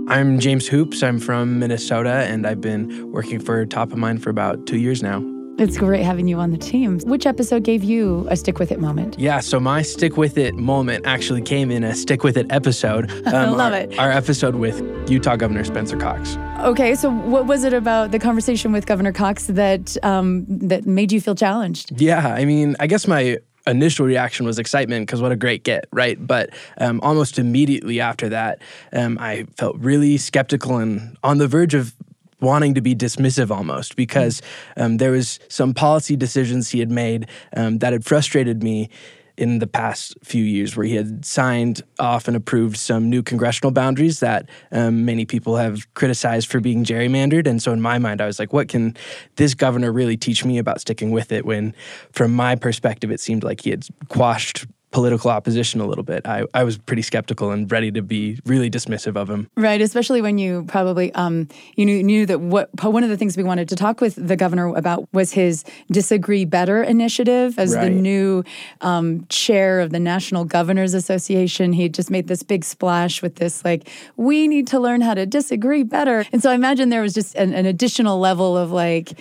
I'm 0.08 0.40
James 0.40 0.70
Hoopes. 0.70 1.04
I'm 1.04 1.20
from 1.20 1.60
Minnesota, 1.60 2.28
and 2.30 2.48
I've 2.48 2.62
been 2.62 3.12
working 3.12 3.42
for 3.42 3.66
Top 3.66 3.92
of 3.92 3.98
Mind 3.98 4.24
for 4.24 4.30
about 4.30 4.66
two 4.66 4.78
years 4.78 5.04
now. 5.04 5.22
It's 5.60 5.76
great 5.76 6.04
having 6.04 6.28
you 6.28 6.38
on 6.38 6.52
the 6.52 6.58
team. 6.58 7.00
Which 7.00 7.26
episode 7.26 7.64
gave 7.64 7.84
you 7.84 8.28
a 8.30 8.38
stick 8.38 8.60
with 8.60 8.72
it 8.72 8.80
moment? 8.80 9.18
Yeah, 9.18 9.40
so 9.40 9.60
my 9.60 9.82
stick 9.82 10.16
with 10.16 10.38
it 10.38 10.54
moment 10.54 11.08
actually 11.08 11.42
came 11.42 11.72
in 11.72 11.84
a 11.84 11.96
stick 11.96 12.24
with 12.24 12.38
it 12.38 12.46
episode. 12.52 13.12
Um, 13.28 13.36
I 13.36 13.50
love 13.50 13.74
our, 13.74 13.80
it. 13.80 14.00
Our 14.00 14.12
episode 14.12 14.56
with 14.56 14.80
Utah 15.10 15.36
Governor 15.36 15.66
Spencer 15.66 15.98
Cox. 15.98 16.38
Okay, 16.60 16.96
so 16.96 17.10
what 17.12 17.46
was 17.46 17.66
it 17.66 17.74
about 17.74 18.12
the 18.12 18.20
conversation 18.20 18.72
with 18.72 18.86
Governor 18.86 19.12
Cox 19.12 19.48
that 19.48 19.98
um, 20.04 20.46
that 20.48 20.86
made 20.86 21.12
you 21.12 21.20
feel 21.20 21.36
challenged? 21.36 22.00
Yeah, 22.00 22.26
I 22.26 22.46
mean, 22.46 22.78
I 22.80 22.88
guess 22.88 23.06
my 23.06 23.40
initial 23.66 24.06
reaction 24.06 24.46
was 24.46 24.60
excitement 24.60 25.08
because 25.08 25.22
what 25.22 25.34
a 25.34 25.36
great 25.36 25.64
get, 25.64 25.88
right? 25.92 26.26
But 26.26 26.52
um, 26.78 27.02
almost 27.02 27.38
immediately 27.38 28.00
after 28.00 28.30
that, 28.30 28.62
um, 28.94 29.18
I 29.20 29.46
felt 29.58 29.76
really 29.78 30.18
skeptical 30.18 30.78
and 30.78 31.18
on 31.24 31.38
the 31.38 31.48
verge 31.48 31.74
of 31.74 31.94
wanting 32.40 32.74
to 32.76 32.82
be 32.82 32.96
dismissive 32.96 33.50
almost 33.50 33.96
because 33.96 34.42
um, 34.76 34.98
there 34.98 35.12
was 35.12 35.40
some 35.50 35.74
policy 35.74 36.16
decisions 36.16 36.70
he 36.70 36.80
had 36.80 36.92
made 36.92 37.28
um, 37.56 37.80
that 37.80 37.94
had 37.94 38.06
frustrated 38.06 38.64
me 38.64 38.90
in 39.38 39.60
the 39.60 39.68
past 39.68 40.18
few 40.24 40.44
years 40.44 40.76
where 40.76 40.86
he 40.86 40.96
had 40.96 41.24
signed 41.24 41.84
off 42.00 42.28
and 42.28 42.36
approved 42.36 42.76
some 42.76 43.10
new 43.10 43.22
congressional 43.22 43.72
boundaries 43.72 44.20
that 44.20 44.50
um, 44.72 45.06
many 45.06 45.26
people 45.26 45.58
have 45.58 45.92
criticized 45.94 46.50
for 46.50 46.60
being 46.60 46.84
gerrymandered. 46.84 47.46
And 47.46 47.62
so, 47.62 47.72
in 47.72 47.80
my 47.80 48.00
mind, 48.00 48.20
I 48.20 48.26
was 48.26 48.40
like, 48.40 48.52
what 48.52 48.68
can 48.68 48.98
this 49.36 49.54
governor 49.54 49.92
really 49.92 50.18
teach 50.18 50.44
me 50.44 50.58
about 50.58 50.82
sticking 50.82 51.12
with 51.12 51.32
it? 51.32 51.46
When, 51.46 51.76
from 52.12 52.34
my 52.34 52.56
perspective, 52.56 53.12
it 53.12 53.20
seemed 53.20 53.44
like 53.44 53.62
he 53.62 53.70
had 53.70 53.86
quashed 54.10 54.66
political 54.92 55.30
opposition 55.30 55.82
a 55.82 55.86
little 55.86 56.04
bit. 56.04 56.26
I, 56.26 56.46
I 56.54 56.64
was 56.64 56.78
pretty 56.78 57.02
skeptical 57.02 57.52
and 57.52 57.70
ready 57.72 57.92
to 57.92 58.02
be 58.02 58.40
really 58.46 58.70
dismissive 58.70 59.18
of 59.18 59.30
him. 59.30 59.50
Right, 59.56 59.82
especially 59.82 60.22
when 60.22 60.38
you 60.38 60.64
probably 60.68 61.14
um, 61.14 61.50
you 61.76 61.86
knew, 61.86 62.02
knew 62.04 62.26
that 62.26 62.40
what 62.40 62.70
one 62.84 63.04
of 63.04 63.10
the 63.10 63.18
things 63.18 63.36
we 63.36 63.44
wanted 63.44 63.68
to 63.70 63.76
talk 63.76 64.00
with 64.00 64.16
the 64.16 64.36
governor 64.36 64.74
about 64.76 65.08
was 65.12 65.34
his 65.34 65.66
disagree 65.92 66.46
better 66.46 66.82
initiative 66.84 67.60
as 67.60 67.76
right. 67.76 67.84
the 67.86 67.90
new 67.90 68.44
um, 68.82 69.26
chair 69.28 69.82
of 69.82 69.92
the 69.92 70.00
National 70.00 70.46
Governors 70.46 70.94
Association. 70.94 71.74
He 71.74 71.90
just 71.90 72.10
made 72.10 72.28
this 72.28 72.42
big 72.44 72.64
splash 72.64 73.22
with 73.22 73.36
this 73.36 73.66
like 73.66 73.90
we 74.16 74.48
need 74.48 74.68
to 74.68 74.80
learn 74.80 75.02
how 75.02 75.14
to 75.14 75.26
disagree 75.26 75.84
better. 75.84 76.26
And 76.32 76.42
so 76.42 76.50
I 76.50 76.56
imagine 76.56 76.90
there 76.90 77.02
was 77.02 77.14
just 77.14 77.36
an, 77.36 77.54
an 77.54 77.66
additional 77.66 78.20
level 78.20 78.58
of 78.58 78.72
like 78.72 79.20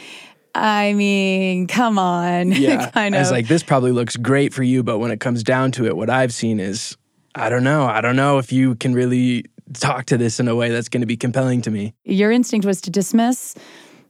I 0.63 0.95
mean, 0.95 1.67
come 1.67 1.99
on. 1.99 2.53
Yeah. 2.53 2.91
kind 2.91 3.15
of. 3.15 3.19
I 3.19 3.23
was 3.23 3.31
like, 3.31 3.49
this 3.49 3.63
probably 3.63 3.93
looks 3.93 4.17
great 4.17 4.55
for 4.55 4.63
you, 4.63 4.83
but 4.83 4.99
when 4.99 5.11
it 5.11 5.21
comes 5.21 5.43
down 5.43 5.73
to 5.73 5.87
it, 5.87 5.97
what 5.97 6.09
I've 6.11 6.33
seen 6.33 6.59
is, 6.61 6.97
I 7.35 7.49
don't 7.51 7.65
know. 7.65 7.85
I 7.87 8.01
don't 8.01 8.17
know 8.17 8.39
if 8.39 8.51
you 8.53 8.75
can 8.77 8.95
really 8.95 9.45
talk 9.75 10.07
to 10.07 10.17
this 10.17 10.41
in 10.41 10.49
a 10.49 10.55
way 10.55 10.71
that's 10.71 10.89
going 10.89 11.03
to 11.03 11.07
be 11.07 11.17
compelling 11.17 11.61
to 11.63 11.71
me. 11.71 11.93
Your 12.05 12.31
instinct 12.31 12.67
was 12.67 12.81
to 12.83 12.91
dismiss, 12.91 13.55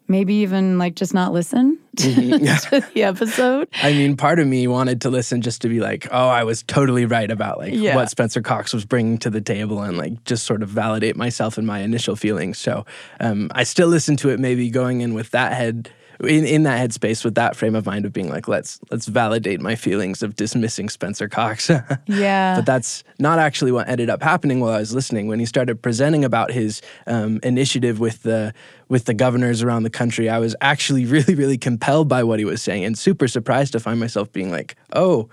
maybe 0.06 0.34
even 0.34 0.78
like 0.78 0.94
just 0.94 1.12
not 1.14 1.32
listen. 1.32 1.78
Mm-hmm. 1.96 2.44
to 2.68 2.86
the 2.92 3.02
episode. 3.04 3.68
I 3.82 3.92
mean, 3.94 4.18
part 4.18 4.38
of 4.38 4.46
me 4.46 4.66
wanted 4.68 5.00
to 5.00 5.10
listen 5.10 5.40
just 5.40 5.62
to 5.62 5.68
be 5.70 5.80
like, 5.80 6.06
oh, 6.12 6.28
I 6.28 6.44
was 6.44 6.62
totally 6.62 7.06
right 7.06 7.30
about 7.30 7.56
like 7.58 7.72
Yeah. 7.72 7.96
what 7.96 8.10
Spencer 8.10 8.42
Cox 8.42 8.74
was 8.74 8.84
bringing 8.84 9.16
to 9.18 9.30
the 9.30 9.40
table 9.40 9.80
and 9.80 9.96
like 9.96 10.22
just 10.24 10.44
sort 10.44 10.62
of 10.62 10.68
validate 10.68 11.16
myself 11.16 11.56
and 11.56 11.66
my 11.66 11.78
initial 11.80 12.14
feelings. 12.14 12.58
So 12.58 12.84
um, 13.18 13.50
I 13.54 13.64
still 13.64 13.88
listened 13.88 14.18
to 14.20 14.28
it 14.28 14.38
maybe 14.38 14.68
going 14.68 15.00
in 15.00 15.14
with 15.14 15.30
that 15.30 15.54
head 15.54 15.90
in, 16.20 16.44
in 16.44 16.62
that 16.64 16.78
headspace 16.78 17.24
with 17.24 17.34
that 17.34 17.56
frame 17.56 17.74
of 17.74 17.86
mind 17.86 18.04
of 18.04 18.12
being 18.12 18.28
like 18.28 18.48
let's 18.48 18.80
let's 18.90 19.06
validate 19.06 19.60
my 19.60 19.74
feelings 19.74 20.22
of 20.22 20.36
dismissing 20.36 20.88
Spencer 20.88 21.28
Cox. 21.28 21.70
Yeah. 22.06 22.56
but 22.56 22.66
that's 22.66 23.04
not 23.18 23.38
actually 23.38 23.72
what 23.72 23.88
ended 23.88 24.10
up 24.10 24.22
happening 24.22 24.60
while 24.60 24.72
I 24.72 24.78
was 24.78 24.94
listening. 24.94 25.26
When 25.26 25.38
he 25.38 25.46
started 25.46 25.82
presenting 25.82 26.24
about 26.24 26.52
his 26.52 26.80
um, 27.06 27.40
initiative 27.42 27.98
with 28.00 28.22
the 28.22 28.54
with 28.88 29.04
the 29.06 29.14
governors 29.14 29.62
around 29.62 29.82
the 29.82 29.90
country, 29.90 30.28
I 30.28 30.38
was 30.38 30.54
actually 30.60 31.04
really 31.16 31.34
really 31.34 31.58
compelled 31.58 32.08
by 32.08 32.22
what 32.22 32.38
he 32.38 32.44
was 32.44 32.62
saying 32.62 32.84
and 32.84 32.96
super 32.96 33.28
surprised 33.28 33.72
to 33.72 33.80
find 33.80 33.98
myself 34.00 34.32
being 34.32 34.50
like, 34.50 34.76
oh, 34.92 35.28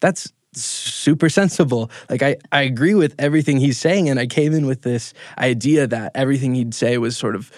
that's 0.00 0.32
super 0.54 1.28
sensible. 1.28 1.90
Like 2.08 2.22
I, 2.22 2.36
I 2.52 2.62
agree 2.62 2.94
with 2.94 3.14
everything 3.18 3.58
he's 3.58 3.78
saying, 3.78 4.08
and 4.08 4.18
I 4.18 4.26
came 4.26 4.52
in 4.52 4.66
with 4.66 4.82
this 4.82 5.12
idea 5.38 5.86
that 5.86 6.12
everything 6.14 6.54
he'd 6.54 6.74
say 6.74 6.98
was 6.98 7.16
sort 7.16 7.34
of 7.34 7.52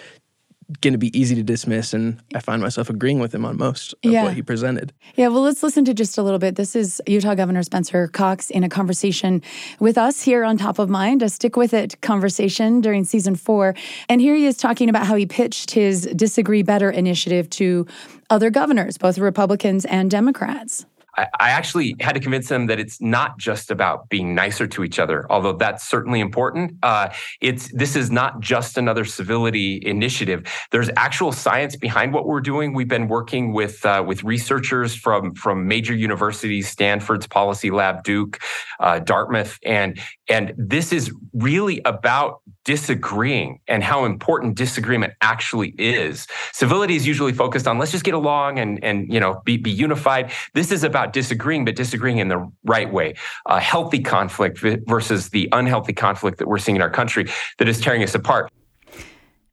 going 0.81 0.93
to 0.93 0.97
be 0.97 1.17
easy 1.17 1.35
to 1.35 1.43
dismiss, 1.43 1.93
and 1.93 2.21
I 2.33 2.39
find 2.39 2.61
myself 2.61 2.89
agreeing 2.89 3.19
with 3.19 3.33
him 3.35 3.43
on 3.45 3.57
most 3.57 3.93
of 4.03 4.11
Yeah. 4.11 4.23
what 4.23 4.33
he 4.33 4.41
presented. 4.41 4.93
Yeah, 5.15 5.27
well, 5.27 5.41
let's 5.41 5.61
listen 5.63 5.83
to 5.85 5.93
just 5.93 6.17
a 6.17 6.23
little 6.23 6.39
bit. 6.39 6.55
This 6.55 6.75
is 6.75 7.01
Utah 7.07 7.35
Governor 7.35 7.63
Spencer 7.63 8.07
Cox 8.07 8.49
in 8.49 8.63
a 8.63 8.69
conversation 8.69 9.41
with 9.79 9.97
us 9.97 10.21
here 10.21 10.43
on 10.43 10.57
Top 10.57 10.79
of 10.79 10.89
Mind, 10.89 11.21
a 11.21 11.29
Stick 11.29 11.55
With 11.57 11.73
It 11.73 11.99
conversation 12.01 12.79
during 12.81 13.03
season 13.03 13.35
four. 13.35 13.75
And 14.07 14.21
here 14.21 14.35
he 14.35 14.45
is 14.45 14.57
talking 14.57 14.87
about 14.89 15.05
how 15.05 15.15
he 15.15 15.25
pitched 15.25 15.71
his 15.71 16.03
Disagree 16.15 16.63
Better 16.63 16.89
initiative 16.89 17.49
to 17.51 17.85
other 18.29 18.49
governors, 18.49 18.97
both 18.97 19.17
Republicans 19.17 19.83
and 19.85 20.09
Democrats. 20.09 20.85
I, 21.17 21.27
actually 21.51 21.95
had 21.99 22.13
to 22.13 22.19
convince 22.19 22.47
them 22.47 22.67
that 22.67 22.79
it's 22.79 23.01
not 23.01 23.37
just 23.37 23.69
about 23.69 24.07
being 24.09 24.33
nicer 24.33 24.65
to 24.67 24.83
each 24.83 24.97
other, 24.97 25.25
although 25.29 25.53
that's 25.53 25.87
certainly 25.87 26.21
important. 26.21 26.77
Uh, 26.81 27.09
it's 27.41 27.71
this 27.73 27.95
is 27.95 28.11
not 28.11 28.39
just 28.39 28.77
another 28.77 29.03
civility 29.03 29.81
initiative. 29.85 30.45
There's 30.71 30.89
actual 30.95 31.31
science 31.31 31.75
behind 31.75 32.13
what 32.13 32.25
we're 32.25 32.41
doing. 32.41 32.73
We've 32.73 32.87
been 32.87 33.07
working 33.07 33.51
with 33.51 33.85
uh, 33.85 34.03
with 34.05 34.23
researchers 34.23 34.95
from 34.95 35.35
from 35.35 35.67
major 35.67 35.93
universities, 35.93 36.69
Stanford's 36.69 37.27
Policy 37.27 37.71
Lab, 37.71 38.03
Duke, 38.03 38.39
uh, 38.79 38.99
Dartmouth, 38.99 39.59
and 39.65 39.99
and 40.29 40.53
this 40.57 40.93
is 40.93 41.13
really 41.33 41.81
about 41.83 42.41
disagreeing 42.65 43.59
and 43.67 43.83
how 43.83 44.05
important 44.05 44.55
disagreement 44.55 45.13
actually 45.21 45.69
is. 45.77 46.27
Civility 46.53 46.95
is 46.95 47.07
usually 47.07 47.33
focused 47.33 47.67
on 47.67 47.77
let's 47.77 47.91
just 47.91 48.03
get 48.03 48.13
along 48.13 48.59
and 48.59 48.83
and 48.83 49.11
you 49.11 49.19
know 49.19 49.41
be 49.45 49.57
be 49.57 49.71
unified. 49.71 50.31
This 50.53 50.71
is 50.71 50.83
about 50.83 51.13
disagreeing, 51.13 51.65
but 51.65 51.75
disagreeing 51.75 52.19
in 52.19 52.27
the 52.27 52.49
right 52.63 52.91
way. 52.91 53.15
Uh, 53.45 53.59
healthy 53.59 53.99
conflict 53.99 54.59
versus 54.87 55.29
the 55.29 55.49
unhealthy 55.51 55.93
conflict 55.93 56.37
that 56.37 56.47
we're 56.47 56.59
seeing 56.59 56.75
in 56.75 56.81
our 56.81 56.89
country 56.89 57.27
that 57.57 57.67
is 57.67 57.79
tearing 57.81 58.03
us 58.03 58.15
apart. 58.15 58.51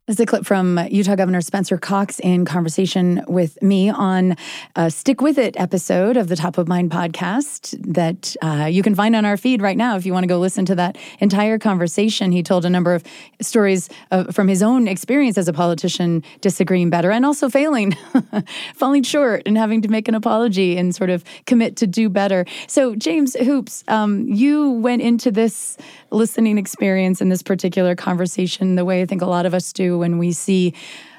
This 0.08 0.14
is 0.14 0.20
a 0.20 0.24
clip 0.24 0.46
from 0.46 0.80
Utah 0.90 1.16
Governor 1.16 1.42
Spencer 1.42 1.76
Cox 1.76 2.18
in 2.18 2.46
conversation 2.46 3.22
with 3.28 3.60
me 3.60 3.90
on 3.90 4.36
a 4.74 4.90
Stick 4.90 5.20
With 5.20 5.36
It 5.36 5.54
episode 5.60 6.16
of 6.16 6.28
the 6.28 6.34
Top 6.34 6.56
of 6.56 6.66
Mind 6.66 6.90
podcast 6.90 7.76
that 7.92 8.34
uh, 8.40 8.64
you 8.64 8.82
can 8.82 8.94
find 8.94 9.14
on 9.14 9.26
our 9.26 9.36
feed 9.36 9.60
right 9.60 9.76
now 9.76 9.96
if 9.96 10.06
you 10.06 10.14
want 10.14 10.22
to 10.22 10.26
go 10.26 10.38
listen 10.38 10.64
to 10.64 10.74
that 10.76 10.96
entire 11.18 11.58
conversation. 11.58 12.32
He 12.32 12.42
told 12.42 12.64
a 12.64 12.70
number 12.70 12.94
of 12.94 13.04
stories 13.42 13.90
uh, 14.10 14.32
from 14.32 14.48
his 14.48 14.62
own 14.62 14.88
experience 14.88 15.36
as 15.36 15.46
a 15.46 15.52
politician 15.52 16.24
disagreeing 16.40 16.88
better 16.88 17.10
and 17.10 17.26
also 17.26 17.50
failing, 17.50 17.94
falling 18.74 19.02
short 19.02 19.42
and 19.44 19.58
having 19.58 19.82
to 19.82 19.88
make 19.88 20.08
an 20.08 20.14
apology 20.14 20.78
and 20.78 20.94
sort 20.94 21.10
of 21.10 21.22
commit 21.44 21.76
to 21.76 21.86
do 21.86 22.08
better. 22.08 22.46
So, 22.66 22.94
James 22.94 23.34
Hoopes, 23.34 23.84
um, 23.88 24.26
you 24.26 24.70
went 24.70 25.02
into 25.02 25.30
this 25.30 25.76
listening 26.10 26.58
experience 26.58 27.20
in 27.20 27.28
this 27.28 27.42
particular 27.42 27.94
conversation 27.94 28.74
the 28.76 28.84
way 28.84 29.02
I 29.02 29.06
think 29.06 29.22
a 29.22 29.26
lot 29.26 29.46
of 29.46 29.54
us 29.54 29.72
do 29.72 29.98
when 29.98 30.18
we 30.18 30.32
see 30.32 30.74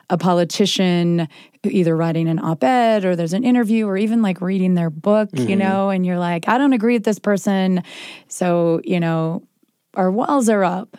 a 0.09 0.17
politician 0.17 1.27
either 1.63 1.95
writing 1.95 2.27
an 2.27 2.39
op-ed 2.39 3.05
or 3.05 3.15
there's 3.15 3.33
an 3.33 3.43
interview 3.43 3.85
or 3.85 3.95
even 3.97 4.21
like 4.23 4.41
reading 4.41 4.73
their 4.73 4.89
book, 4.89 5.29
you 5.33 5.55
Mhm. 5.55 5.57
know, 5.59 5.89
and 5.89 6.05
you're 6.05 6.17
like, 6.17 6.47
I 6.47 6.57
don't 6.57 6.73
agree 6.73 6.93
with 6.95 7.03
this 7.03 7.19
person, 7.19 7.83
so 8.27 8.81
you 8.83 8.99
know, 8.99 9.43
our 9.93 10.11
walls 10.11 10.49
are 10.49 10.63
up. 10.63 10.97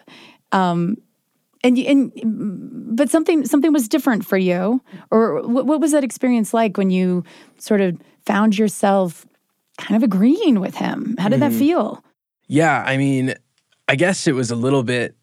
Um, 0.53 0.97
and 1.65 1.77
and 1.79 2.13
but 2.97 3.11
something 3.11 3.45
something 3.47 3.73
was 3.73 3.89
different 3.89 4.25
for 4.25 4.39
you, 4.39 4.81
or 5.11 5.43
what, 5.43 5.67
what 5.67 5.81
was 5.81 5.93
that 5.93 6.05
experience 6.05 6.55
like 6.55 6.77
when 6.77 6.91
you 6.91 7.25
sort 7.59 7.81
of 7.81 7.97
found 8.25 8.57
yourself 8.57 9.27
kind 9.77 9.97
of 9.97 10.03
agreeing 10.03 10.61
with 10.61 10.77
him? 10.77 11.17
How 11.19 11.29
did 11.29 11.41
that 11.41 11.53
Mhm. 11.53 11.59
feel? 11.59 12.05
Yeah, 12.49 12.83
I 12.87 12.97
mean, 12.97 13.35
I 13.91 13.97
guess 13.97 14.29
it 14.29 14.37
was 14.37 14.53
a 14.53 14.55
little 14.55 14.85
bit 14.85 15.17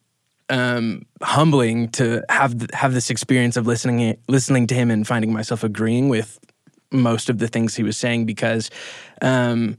um, 0.50 1.04
humbling 1.22 1.88
to 1.92 2.22
have 2.28 2.60
th- 2.60 2.70
have 2.74 2.94
this 2.94 3.10
experience 3.10 3.56
of 3.56 3.66
listening 3.66 4.18
listening 4.28 4.68
to 4.68 4.76
him 4.76 4.92
and 4.92 5.08
finding 5.08 5.32
myself 5.32 5.64
agreeing 5.64 6.10
with 6.10 6.38
most 6.92 7.30
of 7.30 7.38
the 7.38 7.48
things 7.48 7.78
he 7.78 7.84
was 7.84 7.96
saying 7.96 8.26
because 8.26 8.70
um, 9.22 9.78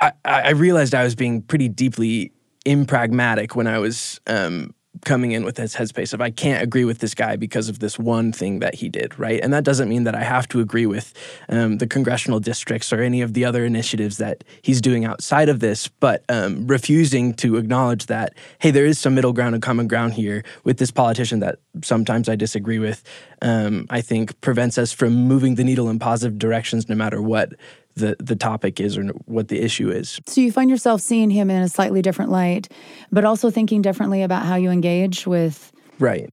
I, 0.00 0.12
I 0.24 0.50
realized 0.50 0.94
I 0.94 1.02
was 1.02 1.16
being 1.16 1.42
pretty 1.42 1.68
deeply 1.68 2.30
impragmatic 2.64 3.56
when 3.56 3.66
I 3.66 3.80
was 3.80 4.20
um, 4.28 4.76
coming 5.04 5.32
in 5.32 5.44
with 5.44 5.56
this 5.56 5.74
headspace 5.74 6.12
of 6.12 6.20
I 6.20 6.30
can't 6.30 6.62
agree 6.62 6.84
with 6.84 7.00
this 7.00 7.14
guy 7.14 7.36
because 7.36 7.68
of 7.68 7.80
this 7.80 7.98
one 7.98 8.32
thing 8.32 8.60
that 8.60 8.76
he 8.76 8.88
did, 8.88 9.18
right? 9.18 9.40
And 9.42 9.52
that 9.52 9.64
doesn't 9.64 9.88
mean 9.88 10.04
that 10.04 10.14
I 10.14 10.22
have 10.22 10.46
to 10.48 10.60
agree 10.60 10.86
with 10.86 11.12
um, 11.48 11.78
the 11.78 11.86
congressional 11.86 12.40
districts 12.40 12.92
or 12.92 13.00
any 13.00 13.20
of 13.20 13.34
the 13.34 13.44
other 13.44 13.64
initiatives 13.64 14.18
that 14.18 14.44
he's 14.62 14.80
doing 14.80 15.04
outside 15.04 15.48
of 15.48 15.60
this, 15.60 15.88
but 15.88 16.24
um, 16.28 16.66
refusing 16.66 17.34
to 17.34 17.56
acknowledge 17.56 18.06
that, 18.06 18.34
hey, 18.60 18.70
there 18.70 18.86
is 18.86 18.98
some 18.98 19.14
middle 19.14 19.32
ground 19.32 19.54
and 19.54 19.62
common 19.62 19.88
ground 19.88 20.14
here 20.14 20.44
with 20.64 20.78
this 20.78 20.90
politician 20.90 21.40
that 21.40 21.58
sometimes 21.82 22.28
I 22.28 22.36
disagree 22.36 22.78
with, 22.78 23.02
um, 23.40 23.86
I 23.90 24.00
think 24.00 24.40
prevents 24.40 24.78
us 24.78 24.92
from 24.92 25.14
moving 25.14 25.56
the 25.56 25.64
needle 25.64 25.88
in 25.88 25.98
positive 25.98 26.38
directions 26.38 26.88
no 26.88 26.94
matter 26.94 27.20
what 27.20 27.54
the, 27.94 28.16
the 28.18 28.36
topic 28.36 28.80
is 28.80 28.96
or 28.96 29.04
what 29.26 29.48
the 29.48 29.60
issue 29.60 29.90
is. 29.90 30.20
So 30.26 30.40
you 30.40 30.52
find 30.52 30.70
yourself 30.70 31.00
seeing 31.00 31.30
him 31.30 31.50
in 31.50 31.62
a 31.62 31.68
slightly 31.68 32.02
different 32.02 32.30
light, 32.30 32.68
but 33.10 33.24
also 33.24 33.50
thinking 33.50 33.82
differently 33.82 34.22
about 34.22 34.44
how 34.44 34.56
you 34.56 34.70
engage 34.70 35.26
with 35.26 35.72
Right. 35.98 36.28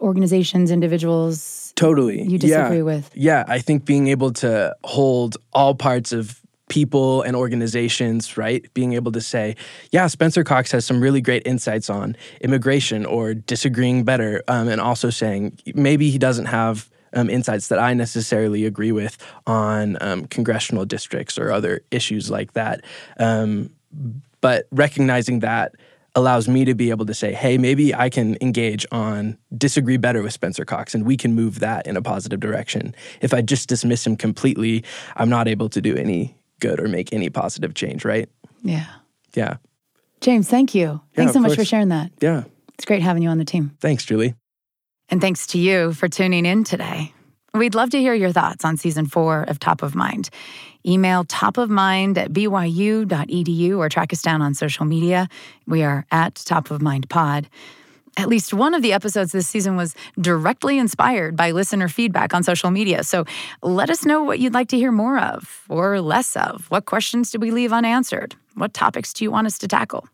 organizations, 0.00 0.70
individuals 0.70 1.72
Totally. 1.76 2.22
you 2.22 2.38
disagree 2.38 2.78
yeah. 2.78 2.82
with. 2.82 3.10
Yeah, 3.14 3.44
I 3.48 3.58
think 3.58 3.84
being 3.84 4.08
able 4.08 4.32
to 4.34 4.74
hold 4.84 5.36
all 5.52 5.74
parts 5.74 6.12
of 6.12 6.40
people 6.68 7.22
and 7.22 7.34
organizations, 7.36 8.36
right? 8.36 8.72
Being 8.74 8.92
able 8.92 9.12
to 9.12 9.20
say, 9.20 9.56
yeah, 9.90 10.06
Spencer 10.06 10.44
Cox 10.44 10.70
has 10.70 10.84
some 10.86 11.00
really 11.00 11.20
great 11.20 11.42
insights 11.44 11.90
on 11.90 12.16
immigration 12.40 13.04
or 13.04 13.34
disagreeing 13.34 14.04
better, 14.04 14.42
um, 14.48 14.68
and 14.68 14.80
also 14.80 15.10
saying 15.10 15.58
maybe 15.74 16.10
he 16.10 16.18
doesn't 16.18 16.46
have 16.46 16.88
um, 17.12 17.30
insights 17.30 17.68
that 17.68 17.78
I 17.78 17.94
necessarily 17.94 18.66
agree 18.66 18.92
with 18.92 19.16
on 19.46 19.96
um, 20.00 20.26
congressional 20.26 20.84
districts 20.84 21.38
or 21.38 21.52
other 21.52 21.80
issues 21.90 22.30
like 22.30 22.52
that. 22.54 22.84
Um, 23.18 23.70
but 24.40 24.66
recognizing 24.70 25.40
that 25.40 25.74
allows 26.14 26.48
me 26.48 26.64
to 26.64 26.74
be 26.74 26.90
able 26.90 27.06
to 27.06 27.14
say, 27.14 27.32
hey, 27.32 27.56
maybe 27.56 27.94
I 27.94 28.08
can 28.08 28.36
engage 28.40 28.84
on 28.90 29.38
disagree 29.56 29.96
better 29.96 30.22
with 30.22 30.32
Spencer 30.32 30.64
Cox 30.64 30.94
and 30.94 31.06
we 31.06 31.16
can 31.16 31.34
move 31.34 31.60
that 31.60 31.86
in 31.86 31.96
a 31.96 32.02
positive 32.02 32.40
direction. 32.40 32.94
If 33.20 33.32
I 33.32 33.42
just 33.42 33.68
dismiss 33.68 34.06
him 34.06 34.16
completely, 34.16 34.84
I'm 35.16 35.28
not 35.28 35.46
able 35.46 35.68
to 35.68 35.80
do 35.80 35.96
any 35.96 36.36
good 36.58 36.80
or 36.80 36.88
make 36.88 37.12
any 37.12 37.30
positive 37.30 37.74
change, 37.74 38.04
right? 38.04 38.28
Yeah. 38.62 38.86
Yeah. 39.34 39.56
James, 40.20 40.48
thank 40.48 40.74
you. 40.74 41.00
Thanks 41.14 41.32
so 41.32 41.40
much 41.40 41.54
for 41.54 41.64
sharing 41.64 41.88
that. 41.88 42.10
Yeah. 42.20 42.44
It's 42.74 42.84
great 42.84 43.02
having 43.02 43.22
you 43.22 43.28
on 43.28 43.38
the 43.38 43.44
team. 43.44 43.76
Thanks, 43.80 44.04
Julie. 44.04 44.34
And 45.10 45.20
thanks 45.20 45.48
to 45.48 45.58
you 45.58 45.92
for 45.92 46.08
tuning 46.08 46.46
in 46.46 46.62
today. 46.64 47.12
We'd 47.52 47.74
love 47.74 47.90
to 47.90 47.98
hear 47.98 48.14
your 48.14 48.30
thoughts 48.30 48.64
on 48.64 48.76
season 48.76 49.06
four 49.06 49.42
of 49.42 49.58
Top 49.58 49.82
of 49.82 49.96
Mind. 49.96 50.30
Email 50.86 51.24
topofmind 51.24 52.16
at 52.16 52.32
byu.edu 52.32 53.76
or 53.76 53.88
track 53.88 54.12
us 54.12 54.22
down 54.22 54.40
on 54.40 54.54
social 54.54 54.84
media. 54.84 55.28
We 55.66 55.82
are 55.82 56.06
at 56.12 56.36
Top 56.36 56.70
of 56.70 56.80
Mind 56.80 57.10
Pod. 57.10 57.48
At 58.16 58.28
least 58.28 58.54
one 58.54 58.72
of 58.72 58.82
the 58.82 58.92
episodes 58.92 59.32
this 59.32 59.48
season 59.48 59.76
was 59.76 59.96
directly 60.20 60.78
inspired 60.78 61.36
by 61.36 61.50
listener 61.50 61.88
feedback 61.88 62.32
on 62.32 62.44
social 62.44 62.70
media. 62.70 63.02
So 63.02 63.24
let 63.62 63.90
us 63.90 64.04
know 64.04 64.22
what 64.22 64.38
you'd 64.38 64.54
like 64.54 64.68
to 64.68 64.76
hear 64.76 64.92
more 64.92 65.18
of 65.18 65.64
or 65.68 66.00
less 66.00 66.36
of. 66.36 66.66
What 66.70 66.86
questions 66.86 67.30
did 67.32 67.40
we 67.40 67.50
leave 67.50 67.72
unanswered? 67.72 68.36
What 68.54 68.74
topics 68.74 69.12
do 69.12 69.24
you 69.24 69.30
want 69.30 69.48
us 69.48 69.58
to 69.58 69.68
tackle? 69.68 70.08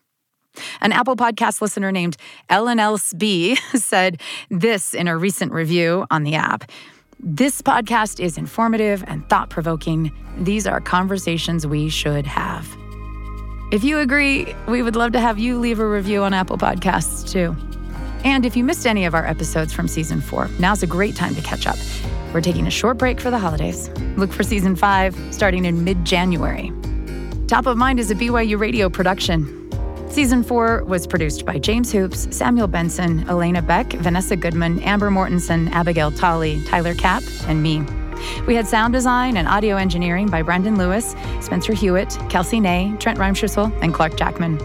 An 0.80 0.92
Apple 0.92 1.16
Podcast 1.16 1.60
listener 1.60 1.92
named 1.92 2.16
Ellen 2.48 2.78
Else 2.78 3.12
B 3.12 3.56
said 3.74 4.20
this 4.50 4.94
in 4.94 5.08
a 5.08 5.16
recent 5.16 5.52
review 5.52 6.06
on 6.10 6.22
the 6.22 6.34
app. 6.34 6.70
This 7.18 7.62
podcast 7.62 8.20
is 8.20 8.36
informative 8.36 9.02
and 9.06 9.26
thought 9.28 9.48
provoking. 9.48 10.12
These 10.38 10.66
are 10.66 10.80
conversations 10.80 11.66
we 11.66 11.88
should 11.88 12.26
have. 12.26 12.76
If 13.72 13.82
you 13.82 13.98
agree, 13.98 14.54
we 14.68 14.82
would 14.82 14.96
love 14.96 15.12
to 15.12 15.20
have 15.20 15.38
you 15.38 15.58
leave 15.58 15.80
a 15.80 15.88
review 15.88 16.22
on 16.22 16.34
Apple 16.34 16.58
Podcasts 16.58 17.28
too. 17.28 17.56
And 18.24 18.44
if 18.44 18.56
you 18.56 18.64
missed 18.64 18.86
any 18.86 19.04
of 19.06 19.14
our 19.14 19.26
episodes 19.26 19.72
from 19.72 19.88
season 19.88 20.20
four, 20.20 20.48
now's 20.58 20.82
a 20.82 20.86
great 20.86 21.16
time 21.16 21.34
to 21.34 21.42
catch 21.42 21.66
up. 21.66 21.76
We're 22.32 22.40
taking 22.40 22.66
a 22.66 22.70
short 22.70 22.98
break 22.98 23.20
for 23.20 23.30
the 23.30 23.38
holidays. 23.38 23.88
Look 24.16 24.32
for 24.32 24.42
season 24.42 24.76
five 24.76 25.16
starting 25.30 25.64
in 25.64 25.84
mid 25.84 26.04
January. 26.04 26.72
Top 27.46 27.66
of 27.66 27.76
Mind 27.76 27.98
is 27.98 28.10
a 28.10 28.14
BYU 28.14 28.58
radio 28.58 28.90
production. 28.90 29.65
Season 30.08 30.42
four 30.42 30.82
was 30.84 31.06
produced 31.06 31.44
by 31.44 31.58
James 31.58 31.92
Hoopes, 31.92 32.34
Samuel 32.34 32.68
Benson, 32.68 33.24
Alayna 33.26 33.64
Beck, 33.66 33.92
Vanessa 33.92 34.34
Goodman, 34.34 34.80
Amber 34.82 35.10
Mortensen, 35.10 35.70
Abigail 35.72 36.10
Tolley, 36.10 36.62
Tyler 36.64 36.94
Cap, 36.94 37.22
and 37.48 37.62
me. 37.62 37.82
We 38.46 38.54
had 38.54 38.66
sound 38.66 38.94
design 38.94 39.36
and 39.36 39.46
audio 39.46 39.76
engineering 39.76 40.28
by 40.28 40.40
Brendan 40.42 40.78
Lewis, 40.78 41.14
Spencer 41.40 41.74
Hewitt, 41.74 42.18
Kelsey 42.30 42.60
Ney, 42.60 42.94
Trent 42.98 43.18
Reimschüssel, 43.18 43.70
and 43.82 43.92
Clark 43.92 44.16
Jackman. 44.16 44.58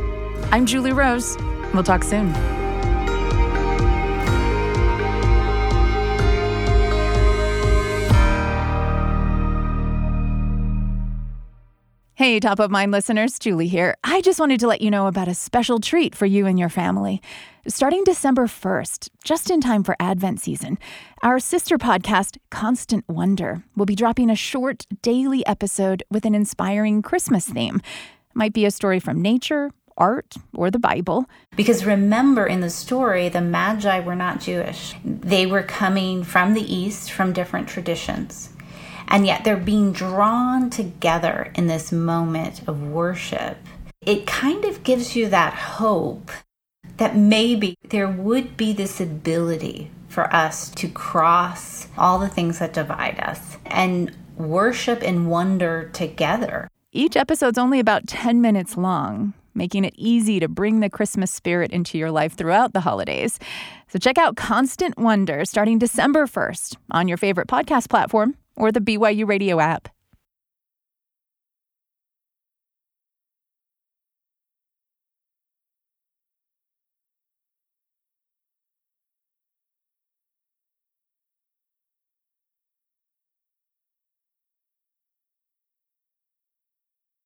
I'm 0.52 0.66
Julie 0.66 0.94
Rose. 0.94 1.38
We'll 1.74 1.84
talk 1.84 2.04
soon. 2.04 2.61
Hey, 12.22 12.40
top 12.40 12.60
of 12.60 12.70
mind 12.70 12.92
listeners, 12.92 13.40
Julie 13.40 13.68
here. 13.68 13.98
I 14.04 14.22
just 14.22 14.40
wanted 14.40 14.60
to 14.60 14.68
let 14.68 14.82
you 14.82 14.92
know 14.92 15.08
about 15.08 15.28
a 15.28 15.34
special 15.34 15.80
treat 15.80 16.14
for 16.14 16.28
you 16.28 16.46
and 16.46 16.60
your 16.60 16.70
family. 16.70 17.20
Starting 17.68 18.04
December 18.04 18.46
1st, 18.46 19.10
just 19.24 19.50
in 19.50 19.60
time 19.60 19.84
for 19.84 19.96
Advent 20.00 20.40
season, 20.40 20.78
our 21.24 21.40
sister 21.40 21.80
podcast, 21.80 22.38
Constant 22.52 23.10
Wonder, 23.10 23.64
will 23.76 23.88
be 23.88 23.96
dropping 23.96 24.30
a 24.30 24.36
short 24.36 24.86
daily 25.02 25.44
episode 25.48 26.04
with 26.12 26.24
an 26.24 26.36
inspiring 26.36 27.02
Christmas 27.02 27.50
theme. 27.50 27.82
Might 28.36 28.54
be 28.54 28.66
a 28.66 28.70
story 28.70 29.00
from 29.00 29.20
nature, 29.20 29.72
art, 29.98 30.36
or 30.54 30.70
the 30.70 30.78
Bible. 30.78 31.26
Because 31.56 31.88
remember, 31.88 32.46
in 32.46 32.60
the 32.60 32.70
story, 32.70 33.30
the 33.30 33.42
Magi 33.42 34.00
were 34.00 34.14
not 34.14 34.42
Jewish, 34.42 34.94
they 35.04 35.48
were 35.48 35.64
coming 35.64 36.24
from 36.24 36.54
the 36.54 36.72
East, 36.72 37.12
from 37.12 37.34
different 37.34 37.68
traditions 37.68 38.51
and 39.12 39.28
yet 39.28 39.44
they're 39.44 39.58
being 39.58 39.92
drawn 39.92 40.70
together 40.70 41.52
in 41.54 41.68
this 41.68 41.92
moment 41.92 42.62
of 42.66 42.82
worship. 42.82 43.58
It 44.06 44.26
kind 44.26 44.64
of 44.64 44.84
gives 44.84 45.16
you 45.16 45.28
that 45.28 45.54
hope 45.54 46.32
that 46.96 47.16
maybe 47.16 47.76
there 47.90 48.08
would 48.08 48.56
be 48.56 48.72
this 48.72 49.02
ability 49.02 49.92
for 50.08 50.34
us 50.34 50.70
to 50.72 50.88
cross 50.88 51.88
all 51.98 52.20
the 52.20 52.30
things 52.30 52.60
that 52.60 52.74
divide 52.74 53.20
us 53.20 53.58
and 53.66 54.16
worship 54.38 55.04
and 55.04 55.30
wonder 55.30 55.90
together. 55.94 56.70
Each 56.94 57.18
episode's 57.18 57.58
only 57.58 57.80
about 57.80 58.08
10 58.08 58.42
minutes 58.42 58.78
long, 58.78 59.34
making 59.54 59.84
it 59.84 59.94
easy 59.98 60.40
to 60.40 60.48
bring 60.48 60.80
the 60.80 60.90
Christmas 60.90 61.32
spirit 61.32 61.72
into 61.72 61.98
your 61.98 62.12
life 62.12 62.36
throughout 62.36 62.74
the 62.74 62.82
holidays. 62.82 63.40
So 63.90 64.00
check 64.00 64.18
out 64.18 64.38
Constant 64.38 64.98
Wonder 64.98 65.44
starting 65.44 65.80
December 65.80 66.28
1st 66.28 66.78
on 66.92 67.08
your 67.10 67.18
favorite 67.18 67.48
podcast 67.48 67.90
platform 67.90 68.36
or 68.62 68.72
the 68.72 68.80
BYU 68.80 69.28
Radio 69.28 69.60
app. 69.60 69.90